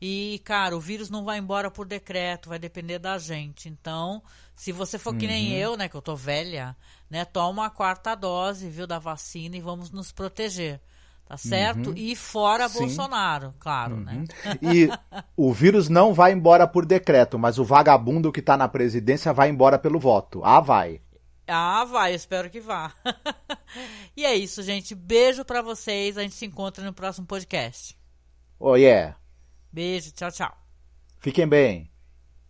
E, 0.00 0.40
cara, 0.44 0.76
o 0.76 0.80
vírus 0.80 1.10
não 1.10 1.24
vai 1.24 1.38
embora 1.38 1.70
por 1.70 1.86
decreto, 1.86 2.48
vai 2.48 2.58
depender 2.58 2.98
da 3.00 3.18
gente. 3.18 3.68
Então, 3.68 4.22
se 4.54 4.70
você 4.70 4.96
for 4.96 5.16
que 5.16 5.26
nem 5.26 5.52
Uhum. 5.52 5.58
eu, 5.58 5.76
né, 5.76 5.88
que 5.88 5.96
eu 5.96 6.02
tô 6.02 6.14
velha, 6.14 6.76
né, 7.10 7.24
toma 7.24 7.66
a 7.66 7.70
quarta 7.70 8.14
dose, 8.14 8.68
viu, 8.68 8.86
da 8.86 8.98
vacina 8.98 9.56
e 9.56 9.60
vamos 9.60 9.90
nos 9.90 10.12
proteger. 10.12 10.80
Tá 11.28 11.36
certo? 11.36 11.90
Uhum. 11.90 11.94
E 11.94 12.16
fora 12.16 12.66
Sim. 12.70 12.78
Bolsonaro, 12.78 13.52
claro, 13.58 13.96
né? 13.96 14.24
E 14.62 14.88
o 15.36 15.52
vírus 15.52 15.90
não 15.90 16.14
vai 16.14 16.32
embora 16.32 16.66
por 16.66 16.86
decreto, 16.86 17.38
mas 17.38 17.58
o 17.58 17.64
vagabundo 17.64 18.32
que 18.32 18.40
tá 18.40 18.56
na 18.56 18.66
presidência 18.66 19.30
vai 19.30 19.50
embora 19.50 19.78
pelo 19.78 20.00
voto. 20.00 20.40
Ah, 20.42 20.58
vai. 20.58 21.02
Ah, 21.46 21.84
vai, 21.84 22.14
espero 22.14 22.48
que 22.48 22.60
vá. 22.60 22.94
e 24.16 24.24
é 24.24 24.34
isso, 24.34 24.62
gente. 24.62 24.94
Beijo 24.94 25.44
pra 25.44 25.60
vocês. 25.60 26.16
A 26.16 26.22
gente 26.22 26.34
se 26.34 26.46
encontra 26.46 26.82
no 26.82 26.94
próximo 26.94 27.26
podcast. 27.26 27.94
Oh, 28.58 28.74
yeah. 28.74 29.14
Beijo, 29.70 30.10
tchau, 30.12 30.32
tchau. 30.32 30.56
Fiquem 31.18 31.46
bem. 31.46 31.90